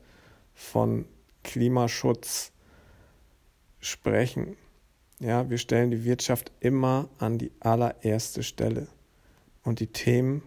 von 0.54 1.06
Klimaschutz 1.44 2.52
sprechen. 3.80 4.56
Ja, 5.20 5.50
wir 5.50 5.58
stellen 5.58 5.90
die 5.90 6.06
Wirtschaft 6.06 6.52
immer 6.60 7.10
an 7.18 7.40
die 7.40 7.52
allererste 7.60 8.44
Stelle. 8.44 8.88
Und 9.64 9.80
die 9.80 9.88
Themen, 9.88 10.44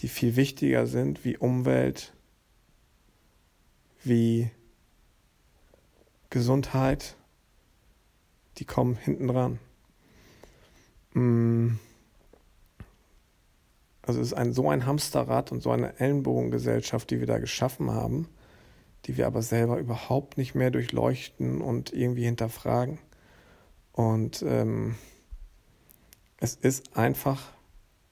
die 0.00 0.08
viel 0.08 0.36
wichtiger 0.36 0.86
sind, 0.86 1.24
wie 1.24 1.38
Umwelt, 1.38 2.12
wie 4.04 4.50
Gesundheit, 6.28 7.16
die 8.58 8.66
kommen 8.66 8.96
hinten 8.96 9.28
dran. 9.28 9.58
Mm. 11.14 11.78
Also 14.02 14.20
es 14.20 14.28
ist 14.28 14.34
ein, 14.34 14.52
so 14.52 14.68
ein 14.68 14.86
Hamsterrad 14.86 15.52
und 15.52 15.62
so 15.62 15.70
eine 15.70 15.98
Ellenbogengesellschaft, 16.00 17.10
die 17.10 17.20
wir 17.20 17.26
da 17.26 17.38
geschaffen 17.38 17.90
haben, 17.90 18.28
die 19.04 19.16
wir 19.16 19.26
aber 19.26 19.42
selber 19.42 19.78
überhaupt 19.78 20.36
nicht 20.36 20.54
mehr 20.54 20.70
durchleuchten 20.70 21.60
und 21.60 21.92
irgendwie 21.92 22.24
hinterfragen. 22.24 22.98
Und 23.92 24.42
ähm, 24.42 24.96
es 26.38 26.54
ist 26.54 26.96
einfach 26.96 27.52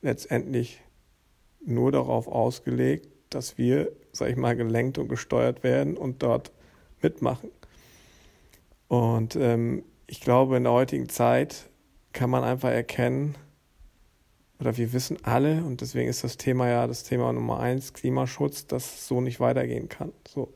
letztendlich 0.02 0.80
nur 1.64 1.92
darauf 1.92 2.28
ausgelegt, 2.28 3.08
dass 3.30 3.58
wir, 3.58 3.90
sag 4.12 4.30
ich 4.30 4.36
mal, 4.36 4.56
gelenkt 4.56 4.98
und 4.98 5.08
gesteuert 5.08 5.62
werden 5.62 5.96
und 5.96 6.22
dort 6.22 6.52
mitmachen. 7.02 7.50
Und 8.88 9.36
ähm, 9.36 9.84
ich 10.06 10.20
glaube, 10.20 10.56
in 10.56 10.64
der 10.64 10.72
heutigen 10.72 11.08
Zeit 11.08 11.67
kann 12.18 12.30
man 12.30 12.42
einfach 12.42 12.70
erkennen, 12.70 13.36
oder 14.58 14.76
wir 14.76 14.92
wissen 14.92 15.18
alle, 15.22 15.62
und 15.62 15.82
deswegen 15.82 16.08
ist 16.08 16.24
das 16.24 16.36
Thema 16.36 16.68
ja 16.68 16.88
das 16.88 17.04
Thema 17.04 17.32
Nummer 17.32 17.60
eins, 17.60 17.92
Klimaschutz, 17.92 18.66
dass 18.66 18.92
es 18.92 19.06
so 19.06 19.20
nicht 19.20 19.38
weitergehen 19.38 19.88
kann. 19.88 20.12
So, 20.26 20.52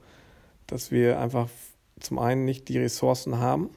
dass 0.66 0.90
wir 0.90 1.20
einfach 1.20 1.48
zum 2.00 2.18
einen 2.18 2.44
nicht 2.44 2.68
die 2.68 2.78
Ressourcen 2.78 3.38
haben, 3.38 3.70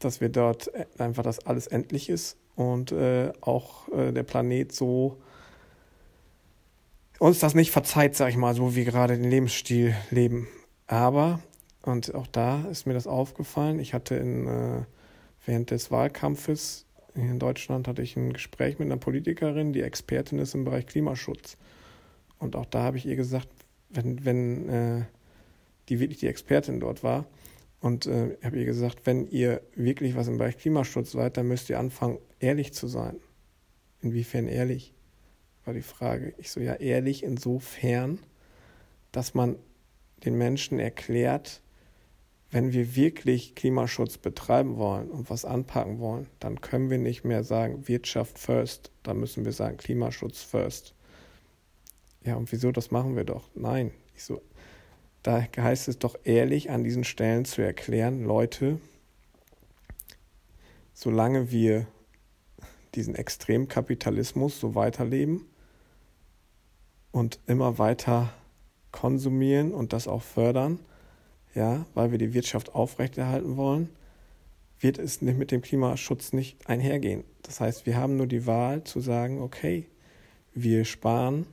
dass 0.00 0.20
wir 0.20 0.30
dort 0.30 0.68
einfach 0.98 1.22
das 1.22 1.46
alles 1.46 1.68
endlich 1.68 2.08
ist 2.08 2.36
und 2.56 2.90
äh, 2.90 3.32
auch 3.40 3.88
äh, 3.92 4.10
der 4.10 4.24
Planet 4.24 4.72
so 4.72 5.18
uns 7.20 7.38
das 7.38 7.54
nicht 7.54 7.70
verzeiht, 7.70 8.16
sag 8.16 8.30
ich 8.30 8.36
mal, 8.36 8.56
so 8.56 8.74
wie 8.74 8.84
gerade 8.84 9.16
den 9.16 9.30
Lebensstil 9.30 9.94
leben. 10.10 10.48
Aber 10.88 11.38
und 11.82 12.16
auch 12.16 12.26
da 12.26 12.62
ist 12.62 12.84
mir 12.84 12.94
das 12.94 13.06
aufgefallen. 13.06 13.78
Ich 13.78 13.94
hatte 13.94 14.16
in, 14.16 14.48
äh, 14.48 14.82
während 15.46 15.70
des 15.70 15.90
Wahlkampfes 15.90 16.86
in 17.14 17.38
Deutschland 17.38 17.86
hatte 17.86 18.02
ich 18.02 18.16
ein 18.16 18.32
Gespräch 18.32 18.78
mit 18.78 18.86
einer 18.86 18.96
Politikerin, 18.96 19.72
die 19.72 19.82
Expertin 19.82 20.38
ist 20.38 20.54
im 20.54 20.64
Bereich 20.64 20.86
Klimaschutz. 20.86 21.56
Und 22.38 22.56
auch 22.56 22.66
da 22.66 22.82
habe 22.82 22.96
ich 22.96 23.06
ihr 23.06 23.16
gesagt, 23.16 23.48
wenn, 23.90 24.24
wenn 24.24 24.68
äh, 24.68 25.04
die 25.88 26.00
wirklich 26.00 26.18
die 26.18 26.26
Expertin 26.26 26.80
dort 26.80 27.04
war, 27.04 27.26
und 27.84 28.06
äh, 28.06 28.38
habe 28.42 28.58
ihr 28.58 28.64
gesagt, 28.64 29.00
wenn 29.04 29.28
ihr 29.28 29.60
wirklich 29.74 30.16
was 30.16 30.26
im 30.26 30.38
Bereich 30.38 30.56
Klimaschutz 30.56 31.12
seid, 31.12 31.36
dann 31.36 31.48
müsst 31.48 31.68
ihr 31.68 31.78
anfangen, 31.78 32.16
ehrlich 32.40 32.72
zu 32.72 32.86
sein. 32.86 33.20
Inwiefern 34.00 34.48
ehrlich? 34.48 34.94
War 35.66 35.74
die 35.74 35.82
Frage. 35.82 36.32
Ich 36.38 36.50
so, 36.50 36.60
ja, 36.60 36.72
ehrlich 36.76 37.22
insofern, 37.22 38.20
dass 39.12 39.34
man 39.34 39.56
den 40.24 40.38
Menschen 40.38 40.78
erklärt, 40.80 41.60
wenn 42.54 42.72
wir 42.72 42.94
wirklich 42.94 43.56
Klimaschutz 43.56 44.16
betreiben 44.16 44.76
wollen 44.76 45.10
und 45.10 45.28
was 45.28 45.44
anpacken 45.44 45.98
wollen, 45.98 46.28
dann 46.38 46.60
können 46.60 46.88
wir 46.88 46.98
nicht 46.98 47.24
mehr 47.24 47.42
sagen 47.42 47.88
Wirtschaft 47.88 48.38
first, 48.38 48.92
dann 49.02 49.18
müssen 49.18 49.44
wir 49.44 49.50
sagen 49.50 49.76
Klimaschutz 49.76 50.40
first. 50.44 50.94
Ja, 52.22 52.36
und 52.36 52.52
wieso, 52.52 52.70
das 52.70 52.92
machen 52.92 53.16
wir 53.16 53.24
doch? 53.24 53.50
Nein, 53.56 53.90
ich 54.14 54.22
so, 54.22 54.40
da 55.24 55.44
heißt 55.56 55.88
es 55.88 55.98
doch 55.98 56.14
ehrlich 56.22 56.70
an 56.70 56.84
diesen 56.84 57.02
Stellen 57.02 57.44
zu 57.44 57.60
erklären, 57.60 58.22
Leute, 58.22 58.78
solange 60.92 61.50
wir 61.50 61.88
diesen 62.94 63.16
Extremkapitalismus 63.16 64.60
so 64.60 64.76
weiterleben 64.76 65.44
und 67.10 67.40
immer 67.48 67.78
weiter 67.78 68.32
konsumieren 68.92 69.74
und 69.74 69.92
das 69.92 70.06
auch 70.06 70.22
fördern, 70.22 70.78
ja, 71.54 71.86
weil 71.94 72.10
wir 72.10 72.18
die 72.18 72.34
Wirtschaft 72.34 72.74
aufrechterhalten 72.74 73.56
wollen, 73.56 73.88
wird 74.80 74.98
es 74.98 75.22
mit 75.22 75.50
dem 75.50 75.62
Klimaschutz 75.62 76.32
nicht 76.32 76.68
einhergehen. 76.68 77.24
Das 77.42 77.60
heißt, 77.60 77.86
wir 77.86 77.96
haben 77.96 78.16
nur 78.16 78.26
die 78.26 78.46
Wahl 78.46 78.84
zu 78.84 79.00
sagen, 79.00 79.40
okay, 79.40 79.86
wir 80.52 80.84
sparen 80.84 81.46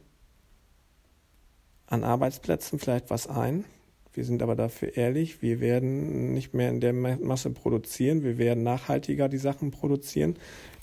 an 1.87 2.03
Arbeitsplätzen 2.03 2.79
vielleicht 2.79 3.09
was 3.09 3.27
ein. 3.27 3.65
Wir 4.13 4.25
sind 4.25 4.43
aber 4.43 4.55
dafür 4.55 4.97
ehrlich, 4.97 5.41
wir 5.41 5.61
werden 5.61 6.33
nicht 6.33 6.53
mehr 6.53 6.69
in 6.69 6.81
der 6.81 6.91
Masse 6.91 7.49
produzieren, 7.49 8.23
wir 8.23 8.37
werden 8.37 8.63
nachhaltiger 8.63 9.29
die 9.29 9.37
Sachen 9.37 9.71
produzieren, 9.71 10.35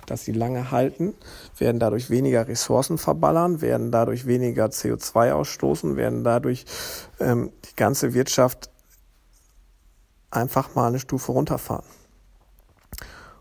dass 0.06 0.24
sie 0.24 0.32
lange 0.32 0.70
halten, 0.70 1.12
werden 1.58 1.78
dadurch 1.78 2.08
weniger 2.08 2.48
Ressourcen 2.48 2.96
verballern, 2.96 3.60
werden 3.60 3.92
dadurch 3.92 4.26
weniger 4.26 4.66
CO2 4.66 5.32
ausstoßen, 5.32 5.96
werden 5.96 6.24
dadurch 6.24 6.64
ähm, 7.20 7.52
die 7.70 7.76
ganze 7.76 8.14
Wirtschaft 8.14 8.70
einfach 10.30 10.74
mal 10.74 10.88
eine 10.88 10.98
Stufe 10.98 11.32
runterfahren. 11.32 11.84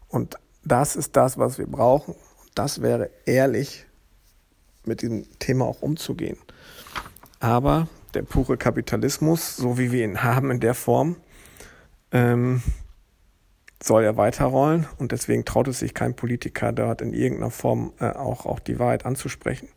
Und 0.07 0.37
das 0.63 0.95
ist 0.95 1.15
das, 1.15 1.37
was 1.37 1.57
wir 1.57 1.67
brauchen. 1.67 2.15
das 2.55 2.81
wäre 2.81 3.11
ehrlich, 3.25 3.85
mit 4.85 5.01
diesem 5.01 5.27
Thema 5.37 5.65
auch 5.65 5.81
umzugehen. 5.81 6.37
Aber 7.39 7.87
der 8.13 8.23
pure 8.23 8.57
Kapitalismus, 8.57 9.55
so 9.55 9.77
wie 9.77 9.91
wir 9.91 10.03
ihn 10.03 10.23
haben 10.23 10.49
in 10.49 10.59
der 10.59 10.73
Form, 10.73 11.17
ähm, 12.11 12.63
soll 13.83 14.03
ja 14.03 14.17
weiterrollen 14.17 14.87
und 14.97 15.11
deswegen 15.11 15.45
traut 15.45 15.67
es 15.67 15.79
sich 15.79 15.93
kein 15.93 16.15
Politiker 16.15 16.71
dort 16.71 17.01
in 17.01 17.13
irgendeiner 17.13 17.51
Form 17.51 17.93
äh, 17.99 18.09
auch, 18.09 18.45
auch 18.45 18.59
die 18.59 18.79
Wahrheit 18.79 19.05
anzusprechen. 19.05 19.69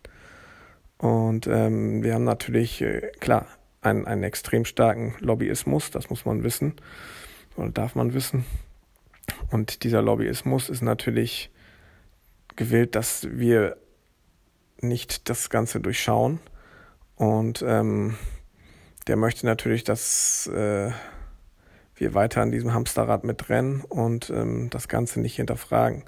Und 0.97 1.47
ähm, 1.47 2.03
wir 2.03 2.15
haben 2.15 2.25
natürlich, 2.25 2.81
äh, 2.81 3.13
klar, 3.21 3.47
einen, 3.81 4.07
einen 4.07 4.23
extrem 4.23 4.65
starken 4.65 5.15
Lobbyismus, 5.21 5.91
das 5.91 6.11
muss 6.11 6.25
man 6.25 6.43
wissen 6.43 6.75
oder 7.57 7.71
darf 7.71 7.95
man 7.95 8.15
wissen. 8.15 8.45
Und 9.51 9.85
dieser 9.85 10.03
Lobbyismus 10.03 10.69
ist 10.69 10.83
natürlich 10.83 11.51
gewillt, 12.57 12.95
dass 12.95 13.29
wir 13.31 13.77
nicht 14.81 15.29
das 15.29 15.51
Ganze 15.51 15.81
durchschauen. 15.81 16.41
Und 17.17 17.63
ähm, 17.67 18.17
der 19.07 19.17
möchte 19.17 19.47
natürlich, 19.47 19.85
dass 19.85 20.47
äh, 20.47 20.91
wir 21.95 22.15
weiter 22.15 22.41
an 22.41 22.51
diesem 22.51 22.73
Hamsterrad 22.73 23.25
mitrennen 23.25 23.83
und 23.83 24.31
ähm, 24.31 24.71
das 24.71 24.89
Ganze 24.89 25.21
nicht 25.21 25.37
hinterfragen. 25.37 26.05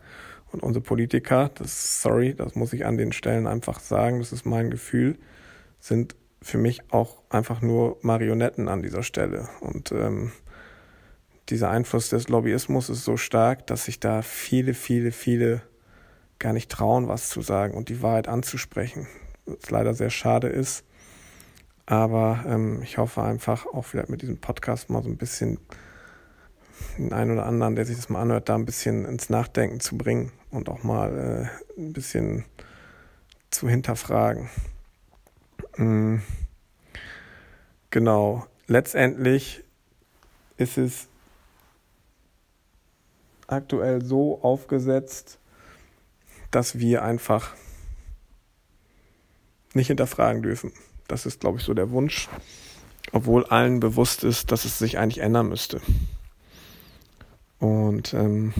Und 0.50 0.62
unsere 0.62 0.82
Politiker, 0.82 1.50
das 1.54 2.02
sorry, 2.02 2.34
das 2.34 2.54
muss 2.54 2.72
ich 2.72 2.84
an 2.84 2.98
den 2.98 3.12
Stellen 3.12 3.46
einfach 3.46 3.80
sagen, 3.80 4.18
das 4.18 4.32
ist 4.32 4.44
mein 4.44 4.70
Gefühl, 4.70 5.18
sind 5.80 6.14
für 6.42 6.58
mich 6.58 6.82
auch 6.90 7.22
einfach 7.30 7.62
nur 7.62 7.98
Marionetten 8.02 8.68
an 8.68 8.82
dieser 8.82 9.02
Stelle. 9.02 9.48
Und 9.60 9.92
ähm, 9.92 10.32
dieser 11.48 11.70
Einfluss 11.70 12.08
des 12.08 12.28
Lobbyismus 12.28 12.88
ist 12.88 13.04
so 13.04 13.16
stark, 13.16 13.66
dass 13.66 13.84
sich 13.84 14.00
da 14.00 14.22
viele, 14.22 14.74
viele, 14.74 15.12
viele 15.12 15.62
gar 16.38 16.52
nicht 16.52 16.70
trauen, 16.70 17.08
was 17.08 17.28
zu 17.28 17.40
sagen 17.40 17.74
und 17.74 17.88
die 17.88 18.02
Wahrheit 18.02 18.28
anzusprechen. 18.28 19.06
Was 19.46 19.70
leider 19.70 19.94
sehr 19.94 20.10
schade 20.10 20.48
ist. 20.48 20.84
Aber 21.86 22.44
ähm, 22.46 22.82
ich 22.82 22.98
hoffe 22.98 23.22
einfach 23.22 23.66
auch 23.66 23.84
vielleicht 23.84 24.08
mit 24.08 24.22
diesem 24.22 24.38
Podcast 24.38 24.90
mal 24.90 25.02
so 25.02 25.08
ein 25.08 25.16
bisschen 25.16 25.58
den 26.98 27.12
einen 27.12 27.32
oder 27.32 27.46
anderen, 27.46 27.74
der 27.76 27.84
sich 27.84 27.96
das 27.96 28.08
mal 28.08 28.20
anhört, 28.20 28.48
da 28.48 28.54
ein 28.54 28.64
bisschen 28.64 29.04
ins 29.04 29.30
Nachdenken 29.30 29.80
zu 29.80 29.96
bringen 29.96 30.32
und 30.50 30.68
auch 30.68 30.82
mal 30.82 31.50
äh, 31.76 31.80
ein 31.80 31.92
bisschen 31.92 32.44
zu 33.50 33.68
hinterfragen. 33.68 34.48
Mhm. 35.76 36.22
Genau. 37.90 38.46
Letztendlich 38.66 39.62
ist 40.56 40.78
es 40.78 41.08
aktuell 43.46 44.02
so 44.02 44.42
aufgesetzt, 44.42 45.38
dass 46.50 46.78
wir 46.78 47.02
einfach 47.02 47.54
nicht 49.74 49.88
hinterfragen 49.88 50.42
dürfen. 50.42 50.72
Das 51.08 51.26
ist, 51.26 51.40
glaube 51.40 51.58
ich, 51.58 51.64
so 51.64 51.74
der 51.74 51.90
Wunsch, 51.90 52.28
obwohl 53.12 53.44
allen 53.46 53.80
bewusst 53.80 54.24
ist, 54.24 54.52
dass 54.52 54.64
es 54.64 54.78
sich 54.78 54.98
eigentlich 54.98 55.22
ändern 55.22 55.48
müsste. 55.48 55.80
Und 57.58 58.14
ähm, 58.14 58.54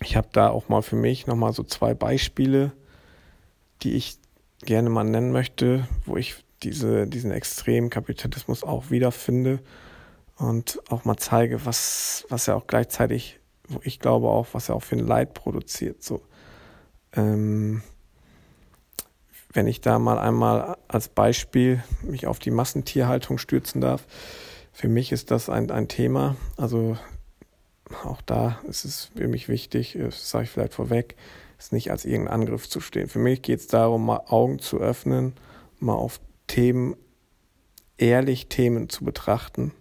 ich 0.00 0.16
habe 0.16 0.28
da 0.32 0.48
auch 0.48 0.68
mal 0.68 0.82
für 0.82 0.96
mich 0.96 1.26
nochmal 1.26 1.52
so 1.52 1.62
zwei 1.62 1.94
Beispiele, 1.94 2.72
die 3.82 3.94
ich 3.94 4.19
gerne 4.64 4.90
mal 4.90 5.04
nennen 5.04 5.32
möchte, 5.32 5.88
wo 6.04 6.16
ich 6.16 6.44
diese, 6.62 7.06
diesen 7.06 7.30
extremen 7.30 7.90
Kapitalismus 7.90 8.62
auch 8.62 8.90
wiederfinde 8.90 9.60
und 10.36 10.80
auch 10.90 11.04
mal 11.04 11.16
zeige, 11.16 11.64
was, 11.66 12.26
was 12.28 12.48
er 12.48 12.56
auch 12.56 12.66
gleichzeitig, 12.66 13.40
wo 13.68 13.80
ich 13.82 13.98
glaube 13.98 14.28
auch, 14.28 14.48
was 14.52 14.68
er 14.68 14.74
auch 14.74 14.82
für 14.82 14.96
ein 14.96 15.06
Leid 15.06 15.34
produziert. 15.34 16.02
So, 16.02 16.22
ähm, 17.14 17.82
wenn 19.52 19.66
ich 19.66 19.80
da 19.80 19.98
mal 19.98 20.18
einmal 20.18 20.76
als 20.88 21.08
Beispiel 21.08 21.82
mich 22.02 22.26
auf 22.26 22.38
die 22.38 22.50
Massentierhaltung 22.50 23.38
stürzen 23.38 23.80
darf, 23.80 24.06
für 24.72 24.88
mich 24.88 25.12
ist 25.12 25.30
das 25.30 25.48
ein, 25.48 25.70
ein 25.70 25.88
Thema. 25.88 26.36
Also 26.56 26.96
auch 28.04 28.22
da 28.22 28.60
ist 28.68 28.84
es 28.84 29.10
für 29.16 29.28
mich 29.28 29.48
wichtig, 29.48 29.98
das 29.98 30.30
sage 30.30 30.44
ich 30.44 30.50
vielleicht 30.50 30.74
vorweg, 30.74 31.16
ist 31.60 31.72
nicht 31.72 31.92
als 31.92 32.04
irgendein 32.04 32.40
Angriff 32.40 32.68
zu 32.68 32.80
stehen. 32.80 33.08
Für 33.08 33.20
mich 33.20 33.42
geht 33.42 33.60
es 33.60 33.68
darum, 33.68 34.04
mal 34.04 34.22
Augen 34.26 34.58
zu 34.58 34.78
öffnen, 34.78 35.34
mal 35.78 35.94
auf 35.94 36.20
Themen, 36.48 36.96
ehrlich 37.96 38.48
Themen 38.48 38.88
zu 38.88 39.04
betrachten. 39.04 39.72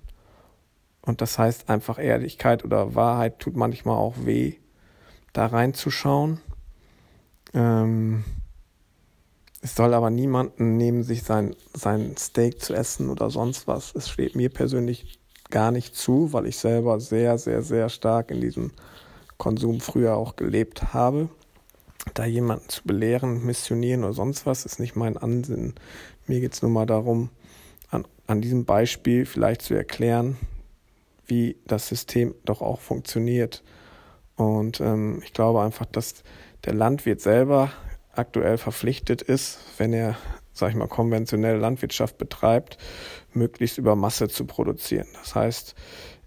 Und 1.02 1.22
das 1.22 1.40
heißt 1.40 1.70
einfach 1.70 1.98
Ehrlichkeit 1.98 2.64
oder 2.64 2.94
Wahrheit 2.94 3.40
tut 3.40 3.56
manchmal 3.56 3.98
auch 3.98 4.16
weh, 4.26 4.56
da 5.34 5.48
reinzuschauen 5.48 6.40
ähm, 7.54 8.24
es 9.62 9.76
soll 9.76 9.94
aber 9.94 10.10
niemanden 10.10 10.78
nehmen, 10.78 11.04
sich 11.04 11.24
sein, 11.24 11.56
sein 11.74 12.16
Steak 12.18 12.62
zu 12.62 12.74
essen 12.74 13.10
oder 13.10 13.30
sonst 13.30 13.68
was. 13.68 13.94
Es 13.94 14.10
steht 14.10 14.36
mir 14.36 14.50
persönlich 14.50 15.20
gar 15.50 15.72
nicht 15.72 15.96
zu, 15.96 16.32
weil 16.32 16.46
ich 16.46 16.58
selber 16.58 17.00
sehr, 17.00 17.38
sehr, 17.38 17.62
sehr 17.62 17.90
stark 17.90 18.32
in 18.32 18.40
diesem 18.40 18.72
Konsum 19.38 19.82
früher 19.82 20.16
auch 20.16 20.36
gelebt 20.36 20.94
habe. 20.94 21.30
Da 22.14 22.26
jemanden 22.26 22.70
zu 22.70 22.84
belehren, 22.84 23.46
missionieren 23.46 24.04
oder 24.04 24.14
sonst 24.14 24.46
was, 24.46 24.66
ist 24.66 24.80
nicht 24.80 24.96
mein 24.96 25.18
Ansinnen. 25.18 25.76
Mir 26.28 26.40
geht 26.40 26.54
es 26.54 26.62
nur 26.62 26.72
mal 26.72 26.86
darum, 26.86 27.30
an, 27.90 28.06
an 28.28 28.42
diesem 28.42 28.66
Beispiel 28.66 29.26
vielleicht 29.26 29.62
zu 29.62 29.74
erklären, 29.74 30.38
wie 31.28 31.58
das 31.68 31.88
System 31.88 32.36
doch 32.46 32.62
auch 32.62 32.80
funktioniert. 32.80 33.64
Und 34.36 34.80
ähm, 34.80 35.22
ich 35.24 35.34
glaube 35.34 35.62
einfach, 35.62 35.86
dass 35.86 36.24
der 36.66 36.74
Landwirt 36.74 37.22
selber 37.22 37.72
aktuell 38.14 38.58
verpflichtet 38.58 39.22
ist, 39.22 39.60
wenn 39.78 39.94
er, 39.94 40.18
sag 40.54 40.70
ich 40.70 40.76
mal, 40.76 40.88
konventionelle 40.88 41.58
Landwirtschaft 41.58 42.18
betreibt, 42.18 42.78
möglichst 43.34 43.78
über 43.78 43.96
Masse 43.96 44.28
zu 44.28 44.46
produzieren. 44.46 45.08
Das 45.14 45.36
heißt, 45.36 45.76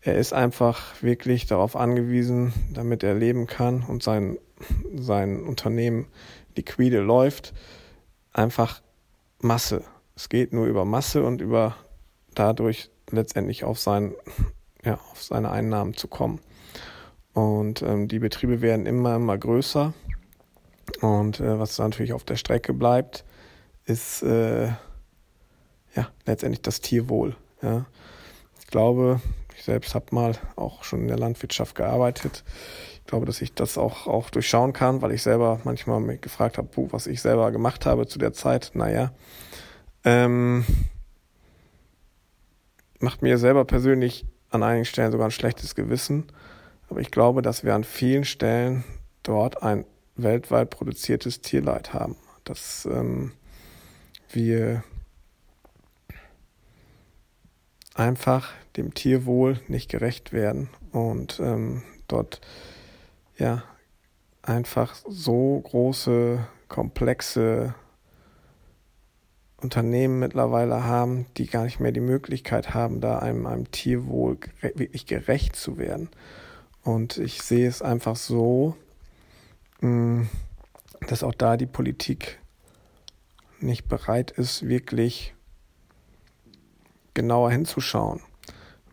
er 0.01 0.17
ist 0.17 0.33
einfach 0.33 1.01
wirklich 1.03 1.47
darauf 1.47 1.77
angewiesen, 1.77 2.53
damit 2.73 3.03
er 3.03 3.15
leben 3.15 3.47
kann 3.47 3.83
und 3.83 4.03
sein, 4.03 4.39
sein 4.95 5.43
Unternehmen 5.43 6.07
liquide 6.57 7.01
läuft, 7.01 7.55
einfach 8.33 8.83
Masse. 9.41 9.85
Es 10.17 10.29
geht 10.29 10.53
nur 10.53 10.67
über 10.67 10.85
Masse 10.85 11.25
und 11.25 11.41
über 11.41 11.77
dadurch 12.35 12.91
letztendlich 13.11 13.65
auf, 13.65 13.79
sein, 13.79 14.15
ja, 14.85 14.95
auf 15.11 15.23
seine 15.23 15.51
Einnahmen 15.51 15.95
zu 15.95 16.09
kommen. 16.09 16.41
Und 17.33 17.83
ähm, 17.83 18.09
die 18.09 18.19
Betriebe 18.19 18.61
werden 18.61 18.87
immer, 18.87 19.17
immer 19.17 19.39
größer 19.39 19.95
und 21.01 21.41
äh, 21.41 21.59
was 21.59 21.79
natürlich 21.79 22.13
auf 22.13 22.25
der 22.25 22.37
Strecke 22.37 22.73
bleibt, 22.73 23.25
ist 23.85 24.23
äh, 24.23 24.67
ja 25.95 26.09
letztendlich 26.27 26.63
das 26.63 26.81
Tierwohl. 26.81 27.37
Ja. 27.63 27.87
Ich 28.61 28.67
glaube, 28.67 29.21
ich 29.57 29.65
selbst 29.65 29.95
habe 29.95 30.07
mal 30.11 30.37
auch 30.57 30.85
schon 30.85 31.03
in 31.03 31.09
der 31.09 31.19
Landwirtschaft 31.19 31.75
gearbeitet. 31.75 32.45
Glaube, 33.13 33.27
dass 33.27 33.43
ich 33.43 33.53
das 33.53 33.77
auch, 33.77 34.07
auch 34.07 34.31
durchschauen 34.31 34.73
kann, 34.73 35.03
weil 35.03 35.13
ich 35.13 35.23
selber 35.23 35.61
manchmal 35.65 36.01
mich 36.01 36.23
gefragt 36.23 36.57
habe, 36.57 36.71
was 36.93 37.07
ich 37.07 37.21
selber 37.21 37.53
gemacht 37.53 37.85
habe 37.85 38.07
zu 38.07 38.19
der 38.19 38.33
Zeit. 38.33 38.71
Naja, 38.73 39.13
ähm, 40.03 40.65
macht 43.01 43.21
mir 43.21 43.37
selber 43.37 43.67
persönlich 43.67 44.25
an 44.49 44.63
einigen 44.63 44.87
Stellen 44.87 45.13
sogar 45.13 45.29
ein 45.29 45.31
schlechtes 45.31 45.75
Gewissen. 45.75 46.25
Aber 46.89 47.01
ich 47.01 47.11
glaube, 47.11 47.43
dass 47.43 47.65
wir 47.65 47.75
an 47.75 47.85
vielen 47.85 48.25
Stellen 48.25 48.83
dort 49.23 49.63
ein 49.63 49.85
weltweit 50.17 50.71
produziertes 50.71 51.43
Tierleid 51.43 51.93
haben. 51.93 52.17
Dass 52.45 52.87
ähm, 52.87 53.33
wir 54.31 54.85
einfach 57.95 58.53
dem 58.79 58.95
Tierwohl 58.95 59.61
nicht 59.69 59.91
gerecht 59.91 60.33
werden 60.33 60.71
und 60.93 61.41
ähm, 61.41 61.83
dort 62.09 62.41
ja 63.43 63.63
einfach 64.43 64.95
so 65.09 65.61
große, 65.61 66.47
komplexe 66.69 67.75
Unternehmen 69.59 70.19
mittlerweile 70.19 70.85
haben, 70.85 71.27
die 71.37 71.47
gar 71.47 71.65
nicht 71.65 71.79
mehr 71.79 71.93
die 71.93 72.01
Möglichkeit 72.01 72.75
haben, 72.75 73.01
da 73.01 73.19
einem, 73.19 73.47
einem 73.47 73.71
Tierwohl 73.71 74.39
wirklich 74.61 75.07
gerecht 75.07 75.55
zu 75.55 75.79
werden. 75.79 76.09
Und 76.83 77.19
ich 77.19 77.43
sehe 77.43 77.69
es 77.69 77.83
einfach 77.83 78.17
so, 78.17 78.77
Mm, 79.83 80.29
dass 81.09 81.25
auch 81.25 81.35
da 81.35 81.57
die 81.57 81.67
Politik 81.67 82.39
nicht 83.59 83.89
bereit 83.89 84.31
ist, 84.31 84.69
wirklich 84.69 85.35
genauer 87.15 87.51
hinzuschauen. 87.51 88.21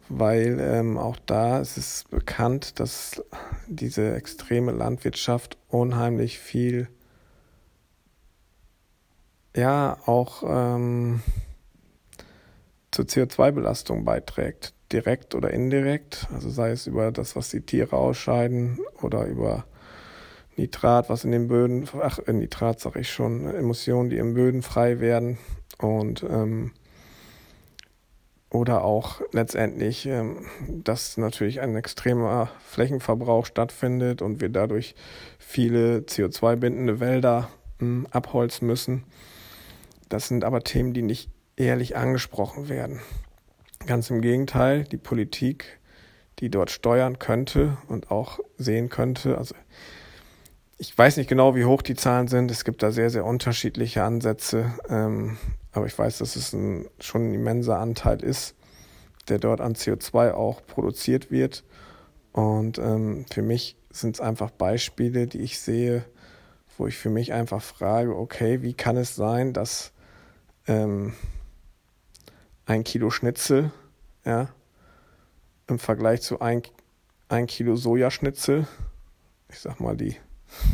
Weil 0.09 0.59
ähm, 0.59 0.97
auch 0.97 1.17
da 1.25 1.59
ist 1.59 1.77
es 1.77 2.05
bekannt, 2.09 2.79
dass 2.79 3.23
diese 3.67 4.15
extreme 4.15 4.71
Landwirtschaft 4.71 5.57
unheimlich 5.69 6.39
viel, 6.39 6.87
ja, 9.55 9.97
auch 10.05 10.43
ähm, 10.45 11.21
zur 12.91 13.05
CO2-Belastung 13.05 14.03
beiträgt. 14.03 14.73
Direkt 14.91 15.35
oder 15.35 15.51
indirekt. 15.51 16.27
Also 16.33 16.49
sei 16.49 16.71
es 16.71 16.87
über 16.87 17.11
das, 17.11 17.35
was 17.35 17.49
die 17.49 17.61
Tiere 17.61 17.95
ausscheiden 17.95 18.79
oder 19.03 19.25
über 19.25 19.65
Nitrat, 20.57 21.09
was 21.09 21.23
in 21.23 21.31
den 21.31 21.47
Böden, 21.47 21.87
ach, 22.01 22.17
äh, 22.19 22.33
Nitrat 22.33 22.79
sage 22.79 23.01
ich 23.01 23.11
schon, 23.11 23.45
Emissionen, 23.47 24.09
die 24.09 24.17
im 24.17 24.33
Böden 24.33 24.63
frei 24.63 24.99
werden 24.99 25.37
und 25.77 26.23
ähm, 26.23 26.71
oder 28.51 28.83
auch 28.83 29.21
letztendlich, 29.31 30.05
ähm, 30.05 30.45
dass 30.67 31.17
natürlich 31.17 31.62
ein 31.62 31.75
extremer 31.75 32.49
Flächenverbrauch 32.65 33.45
stattfindet 33.45 34.21
und 34.21 34.41
wir 34.41 34.49
dadurch 34.49 34.95
viele 35.38 35.99
CO2-bindende 35.99 36.99
Wälder 36.99 37.49
ähm, 37.79 38.07
abholzen 38.12 38.67
müssen. 38.67 39.03
Das 40.09 40.27
sind 40.27 40.43
aber 40.43 40.63
Themen, 40.63 40.93
die 40.93 41.03
nicht 41.03 41.29
ehrlich 41.55 41.95
angesprochen 41.95 42.69
werden. 42.69 42.99
Ganz 43.85 44.09
im 44.09 44.21
Gegenteil, 44.21 44.83
die 44.83 44.97
Politik, 44.97 45.79
die 46.39 46.49
dort 46.49 46.71
steuern 46.71 47.19
könnte 47.19 47.77
und 47.88 48.12
auch 48.12 48.39
sehen 48.57 48.89
könnte, 48.89 49.38
also 49.38 49.55
ich 50.81 50.97
weiß 50.97 51.17
nicht 51.17 51.27
genau, 51.27 51.55
wie 51.55 51.65
hoch 51.65 51.81
die 51.81 51.95
Zahlen 51.95 52.29
sind. 52.29 52.49
Es 52.49 52.63
gibt 52.63 52.81
da 52.81 52.91
sehr, 52.91 53.09
sehr 53.09 53.25
unterschiedliche 53.25 54.01
Ansätze. 54.01 54.73
Ähm, 54.88 55.38
aber 55.71 55.86
ich 55.86 55.97
weiß, 55.97 56.17
dass 56.19 56.36
es 56.36 56.53
ein, 56.53 56.88
schon 56.99 57.29
ein 57.29 57.34
immenser 57.34 57.79
Anteil 57.79 58.23
ist, 58.23 58.55
der 59.27 59.39
dort 59.39 59.62
an 59.62 59.75
CO2 59.75 60.32
auch 60.32 60.65
produziert 60.65 61.32
wird. 61.32 61.63
Und 62.32 62.77
ähm, 62.79 63.25
für 63.32 63.41
mich 63.41 63.75
sind 63.91 64.15
es 64.15 64.21
einfach 64.21 64.51
Beispiele, 64.51 65.27
die 65.27 65.39
ich 65.39 65.60
sehe, 65.60 66.05
wo 66.77 66.88
ich 66.88 66.97
für 66.97 67.10
mich 67.10 67.34
einfach 67.34 67.62
frage, 67.62 68.15
okay, 68.15 68.62
wie 68.62 68.73
kann 68.73 68.97
es 68.97 69.15
sein, 69.15 69.53
dass 69.53 69.91
ähm, 70.67 71.13
ein 72.65 72.84
Kilo 72.84 73.10
Schnitzel, 73.10 73.71
ja, 74.25 74.49
im 75.67 75.79
Vergleich 75.79 76.21
zu 76.21 76.39
ein, 76.39 76.63
ein 77.27 77.47
Kilo 77.47 77.75
Sojaschnitzel, 77.75 78.67
ich 79.49 79.60
sag 79.60 79.79
mal 79.79 79.97
die 79.97 80.15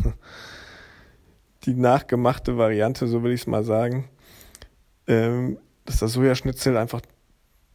die 1.65 1.73
nachgemachte 1.73 2.58
Variante, 2.58 3.08
so 3.08 3.23
will 3.23 3.31
ich 3.31 3.41
es 3.41 3.47
mal 3.47 3.63
sagen, 3.63 4.08
ähm, 5.07 5.57
dass 5.85 5.99
das 5.99 6.13
Sojaschnitzel 6.13 6.77
einfach 6.77 7.01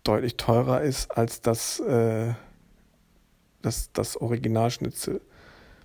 deutlich 0.03 0.37
teurer 0.37 0.83
ist 0.83 1.11
als 1.17 1.41
das, 1.41 1.81
äh, 1.81 2.35
das, 3.63 3.93
das 3.93 4.17
Originalschnitzel. 4.17 5.21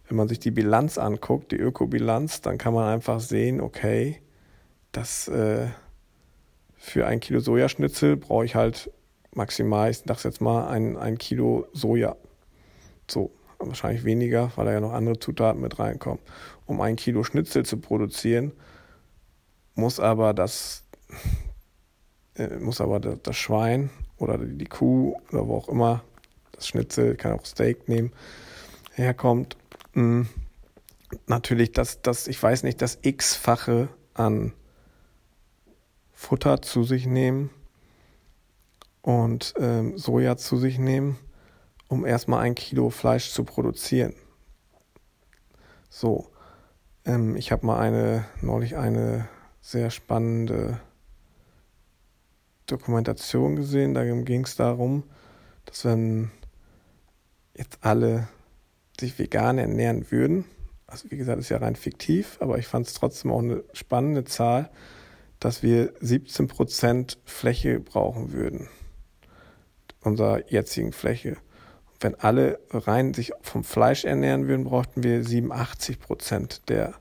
Wenn 0.07 0.17
man 0.17 0.27
sich 0.27 0.39
die 0.39 0.51
Bilanz 0.51 0.97
anguckt, 0.97 1.51
die 1.51 1.57
Ökobilanz, 1.57 2.41
dann 2.41 2.57
kann 2.57 2.73
man 2.73 2.87
einfach 2.87 3.19
sehen, 3.19 3.59
okay, 3.59 4.21
dass 4.91 5.27
äh, 5.27 5.67
für 6.77 7.07
ein 7.07 7.19
Kilo 7.19 7.39
Sojaschnitzel 7.39 8.15
brauche 8.15 8.45
ich 8.45 8.55
halt 8.55 8.91
maximal, 9.33 9.89
ich 9.89 9.97
sag's 10.05 10.23
jetzt 10.23 10.41
mal, 10.41 10.67
ein, 10.67 10.97
ein 10.97 11.17
Kilo 11.17 11.67
Soja. 11.73 12.15
So, 13.09 13.31
wahrscheinlich 13.59 14.03
weniger, 14.03 14.51
weil 14.55 14.65
da 14.65 14.71
ja 14.71 14.79
noch 14.79 14.93
andere 14.93 15.19
Zutaten 15.19 15.61
mit 15.61 15.77
reinkommen. 15.79 16.19
Um 16.65 16.81
ein 16.81 16.95
Kilo 16.95 17.23
Schnitzel 17.23 17.65
zu 17.65 17.77
produzieren, 17.77 18.51
muss 19.75 19.99
aber 19.99 20.33
das, 20.33 20.84
muss 22.59 22.81
aber 22.81 22.99
das 22.99 23.35
Schwein 23.35 23.89
oder 24.17 24.37
die 24.37 24.65
Kuh 24.65 25.15
oder 25.31 25.47
wo 25.47 25.57
auch 25.57 25.69
immer, 25.69 26.03
das 26.51 26.67
Schnitzel, 26.67 27.15
kann 27.15 27.33
auch 27.33 27.45
Steak 27.45 27.87
nehmen, 27.87 28.11
herkommt, 28.93 29.57
hm, 29.93 30.27
natürlich 31.27 31.71
das, 31.71 32.01
das, 32.01 32.27
ich 32.27 32.41
weiß 32.41 32.63
nicht, 32.63 32.81
das 32.81 32.99
x-fache 33.01 33.89
an 34.13 34.53
Futter 36.13 36.61
zu 36.61 36.83
sich 36.83 37.05
nehmen 37.05 37.49
und 39.01 39.53
ähm, 39.57 39.97
Soja 39.97 40.37
zu 40.37 40.57
sich 40.57 40.79
nehmen 40.79 41.17
um 41.87 42.05
erstmal 42.05 42.41
ein 42.41 42.55
Kilo 42.55 42.89
Fleisch 42.89 43.31
zu 43.31 43.43
produzieren. 43.43 44.13
So, 45.89 46.31
ähm, 47.05 47.35
ich 47.35 47.51
habe 47.51 47.65
mal 47.65 47.79
eine, 47.79 48.25
neulich 48.41 48.75
eine 48.75 49.27
sehr 49.61 49.89
spannende 49.91 50.79
Dokumentation 52.65 53.55
gesehen. 53.55 53.93
Da 53.93 54.03
ging 54.03 54.43
es 54.43 54.55
darum, 54.55 55.03
dass 55.65 55.85
wenn 55.85 56.31
jetzt 57.55 57.79
alle 57.81 58.27
sich 58.99 59.17
vegan 59.17 59.57
ernähren 59.57 60.11
würden, 60.11 60.45
also 60.87 61.09
wie 61.09 61.17
gesagt, 61.17 61.39
ist 61.39 61.49
ja 61.49 61.57
rein 61.57 61.75
fiktiv, 61.75 62.37
aber 62.39 62.57
ich 62.57 62.67
fand 62.67 62.87
es 62.87 62.93
trotzdem 62.93 63.31
auch 63.31 63.39
eine 63.39 63.63
spannende 63.73 64.23
Zahl, 64.23 64.69
dass 65.39 65.63
wir 65.63 65.93
17% 65.99 67.17
Fläche 67.25 67.79
brauchen 67.79 68.31
würden, 68.31 68.67
unserer 70.01 70.49
jetzigen 70.51 70.91
Fläche 70.93 71.37
wenn 71.99 72.15
alle 72.15 72.59
rein 72.71 73.13
sich 73.13 73.31
vom 73.41 73.63
Fleisch 73.63 74.05
ernähren 74.05 74.47
würden, 74.47 74.65
bräuchten 74.65 75.03
wir 75.03 75.23
87 75.23 75.99
Prozent 75.99 76.69
der 76.69 76.93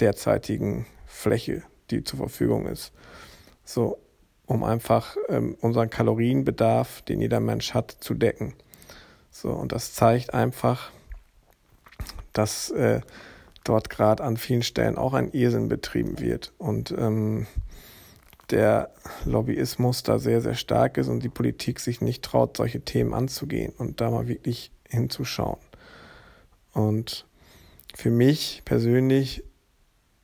derzeitigen 0.00 0.86
Fläche, 1.06 1.62
die 1.90 2.04
zur 2.04 2.18
Verfügung 2.18 2.66
ist. 2.66 2.92
So, 3.64 3.98
um 4.46 4.64
einfach 4.64 5.16
ähm, 5.28 5.56
unseren 5.60 5.90
Kalorienbedarf, 5.90 7.02
den 7.02 7.20
jeder 7.20 7.40
Mensch 7.40 7.74
hat, 7.74 7.90
zu 8.00 8.14
decken. 8.14 8.54
So, 9.30 9.50
und 9.50 9.72
das 9.72 9.94
zeigt 9.94 10.34
einfach, 10.34 10.90
dass 12.32 12.70
äh, 12.70 13.00
dort 13.64 13.90
gerade 13.90 14.22
an 14.22 14.36
vielen 14.36 14.62
Stellen 14.62 14.96
auch 14.96 15.14
ein 15.14 15.32
Irrsinn 15.32 15.68
betrieben 15.68 16.18
wird. 16.18 16.52
Und 16.58 16.92
ähm, 16.96 17.46
der 18.50 18.90
Lobbyismus 19.24 20.02
da 20.02 20.18
sehr, 20.18 20.40
sehr 20.40 20.54
stark 20.54 20.98
ist 20.98 21.08
und 21.08 21.22
die 21.22 21.30
Politik 21.30 21.80
sich 21.80 22.00
nicht 22.00 22.22
traut, 22.22 22.56
solche 22.56 22.82
Themen 22.82 23.14
anzugehen 23.14 23.72
und 23.78 24.00
da 24.00 24.10
mal 24.10 24.28
wirklich 24.28 24.70
hinzuschauen. 24.88 25.58
Und 26.72 27.26
für 27.94 28.10
mich 28.10 28.62
persönlich 28.64 29.44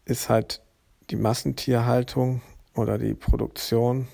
ist 0.04 0.28
halt 0.28 0.62
die 1.10 1.16
Massentierhaltung 1.16 2.42
oder 2.80 2.98
die 2.98 3.14
Produktion. 3.14 4.08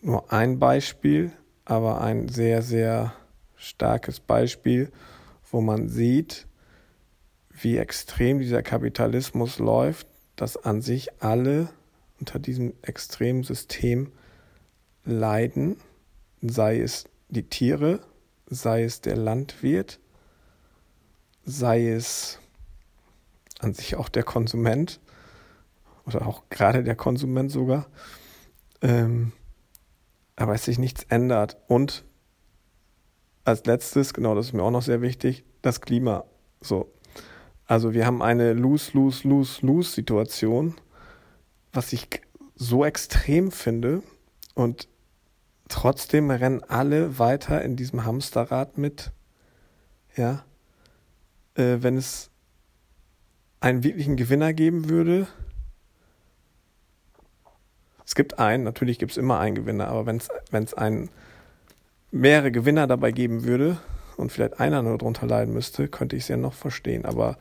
Nur 0.00 0.32
ein 0.32 0.58
Beispiel, 0.58 1.32
aber 1.64 2.00
ein 2.00 2.28
sehr, 2.28 2.62
sehr 2.62 3.14
starkes 3.56 4.20
Beispiel, 4.20 4.92
wo 5.50 5.60
man 5.60 5.88
sieht, 5.88 6.46
wie 7.50 7.78
extrem 7.78 8.38
dieser 8.38 8.62
Kapitalismus 8.62 9.58
läuft, 9.58 10.06
dass 10.36 10.56
an 10.56 10.82
sich 10.82 11.22
alle 11.22 11.68
unter 12.20 12.38
diesem 12.38 12.74
extremen 12.82 13.44
System 13.44 14.12
leiden, 15.04 15.76
sei 16.42 16.80
es 16.80 17.04
die 17.28 17.48
Tiere, 17.48 18.00
sei 18.46 18.84
es 18.84 19.00
der 19.00 19.16
Landwirt, 19.16 20.00
sei 21.44 21.88
es 21.88 22.38
an 23.60 23.74
sich 23.74 23.96
auch 23.96 24.08
der 24.08 24.22
Konsument 24.22 25.00
oder 26.06 26.26
auch 26.26 26.44
gerade 26.50 26.82
der 26.82 26.96
Konsument 26.96 27.50
sogar, 27.50 27.86
ähm, 28.82 29.32
aber 30.36 30.54
es 30.54 30.64
sich 30.64 30.78
nichts 30.78 31.04
ändert. 31.04 31.56
Und 31.66 32.04
als 33.44 33.64
letztes, 33.66 34.14
genau 34.14 34.34
das 34.34 34.46
ist 34.46 34.52
mir 34.52 34.62
auch 34.62 34.70
noch 34.70 34.82
sehr 34.82 35.02
wichtig, 35.02 35.44
das 35.62 35.80
Klima. 35.80 36.24
So. 36.60 36.92
Also 37.66 37.94
wir 37.94 38.04
haben 38.06 38.22
eine 38.22 38.52
Lose-Lose-Lose-Lose-Situation 38.52 40.74
was 41.74 41.92
ich 41.92 42.08
so 42.54 42.84
extrem 42.84 43.50
finde 43.50 44.02
und 44.54 44.88
trotzdem 45.68 46.30
rennen 46.30 46.62
alle 46.62 47.18
weiter 47.18 47.62
in 47.62 47.76
diesem 47.76 48.04
Hamsterrad 48.04 48.78
mit. 48.78 49.10
Ja. 50.16 50.44
Äh, 51.54 51.78
wenn 51.80 51.96
es 51.96 52.30
einen 53.60 53.82
wirklichen 53.82 54.16
Gewinner 54.16 54.52
geben 54.52 54.88
würde, 54.88 55.26
es 58.06 58.14
gibt 58.14 58.38
einen, 58.38 58.64
natürlich 58.64 58.98
gibt 58.98 59.12
es 59.12 59.18
immer 59.18 59.38
einen 59.38 59.54
Gewinner, 59.54 59.88
aber 59.88 60.06
wenn 60.06 60.64
es 60.64 60.74
einen 60.74 61.10
mehrere 62.10 62.52
Gewinner 62.52 62.86
dabei 62.86 63.10
geben 63.10 63.44
würde 63.44 63.78
und 64.16 64.30
vielleicht 64.30 64.60
einer 64.60 64.82
nur 64.82 64.98
darunter 64.98 65.26
leiden 65.26 65.54
müsste, 65.54 65.88
könnte 65.88 66.16
ich 66.16 66.24
es 66.24 66.28
ja 66.28 66.36
noch 66.36 66.54
verstehen. 66.54 67.04
Aber 67.04 67.38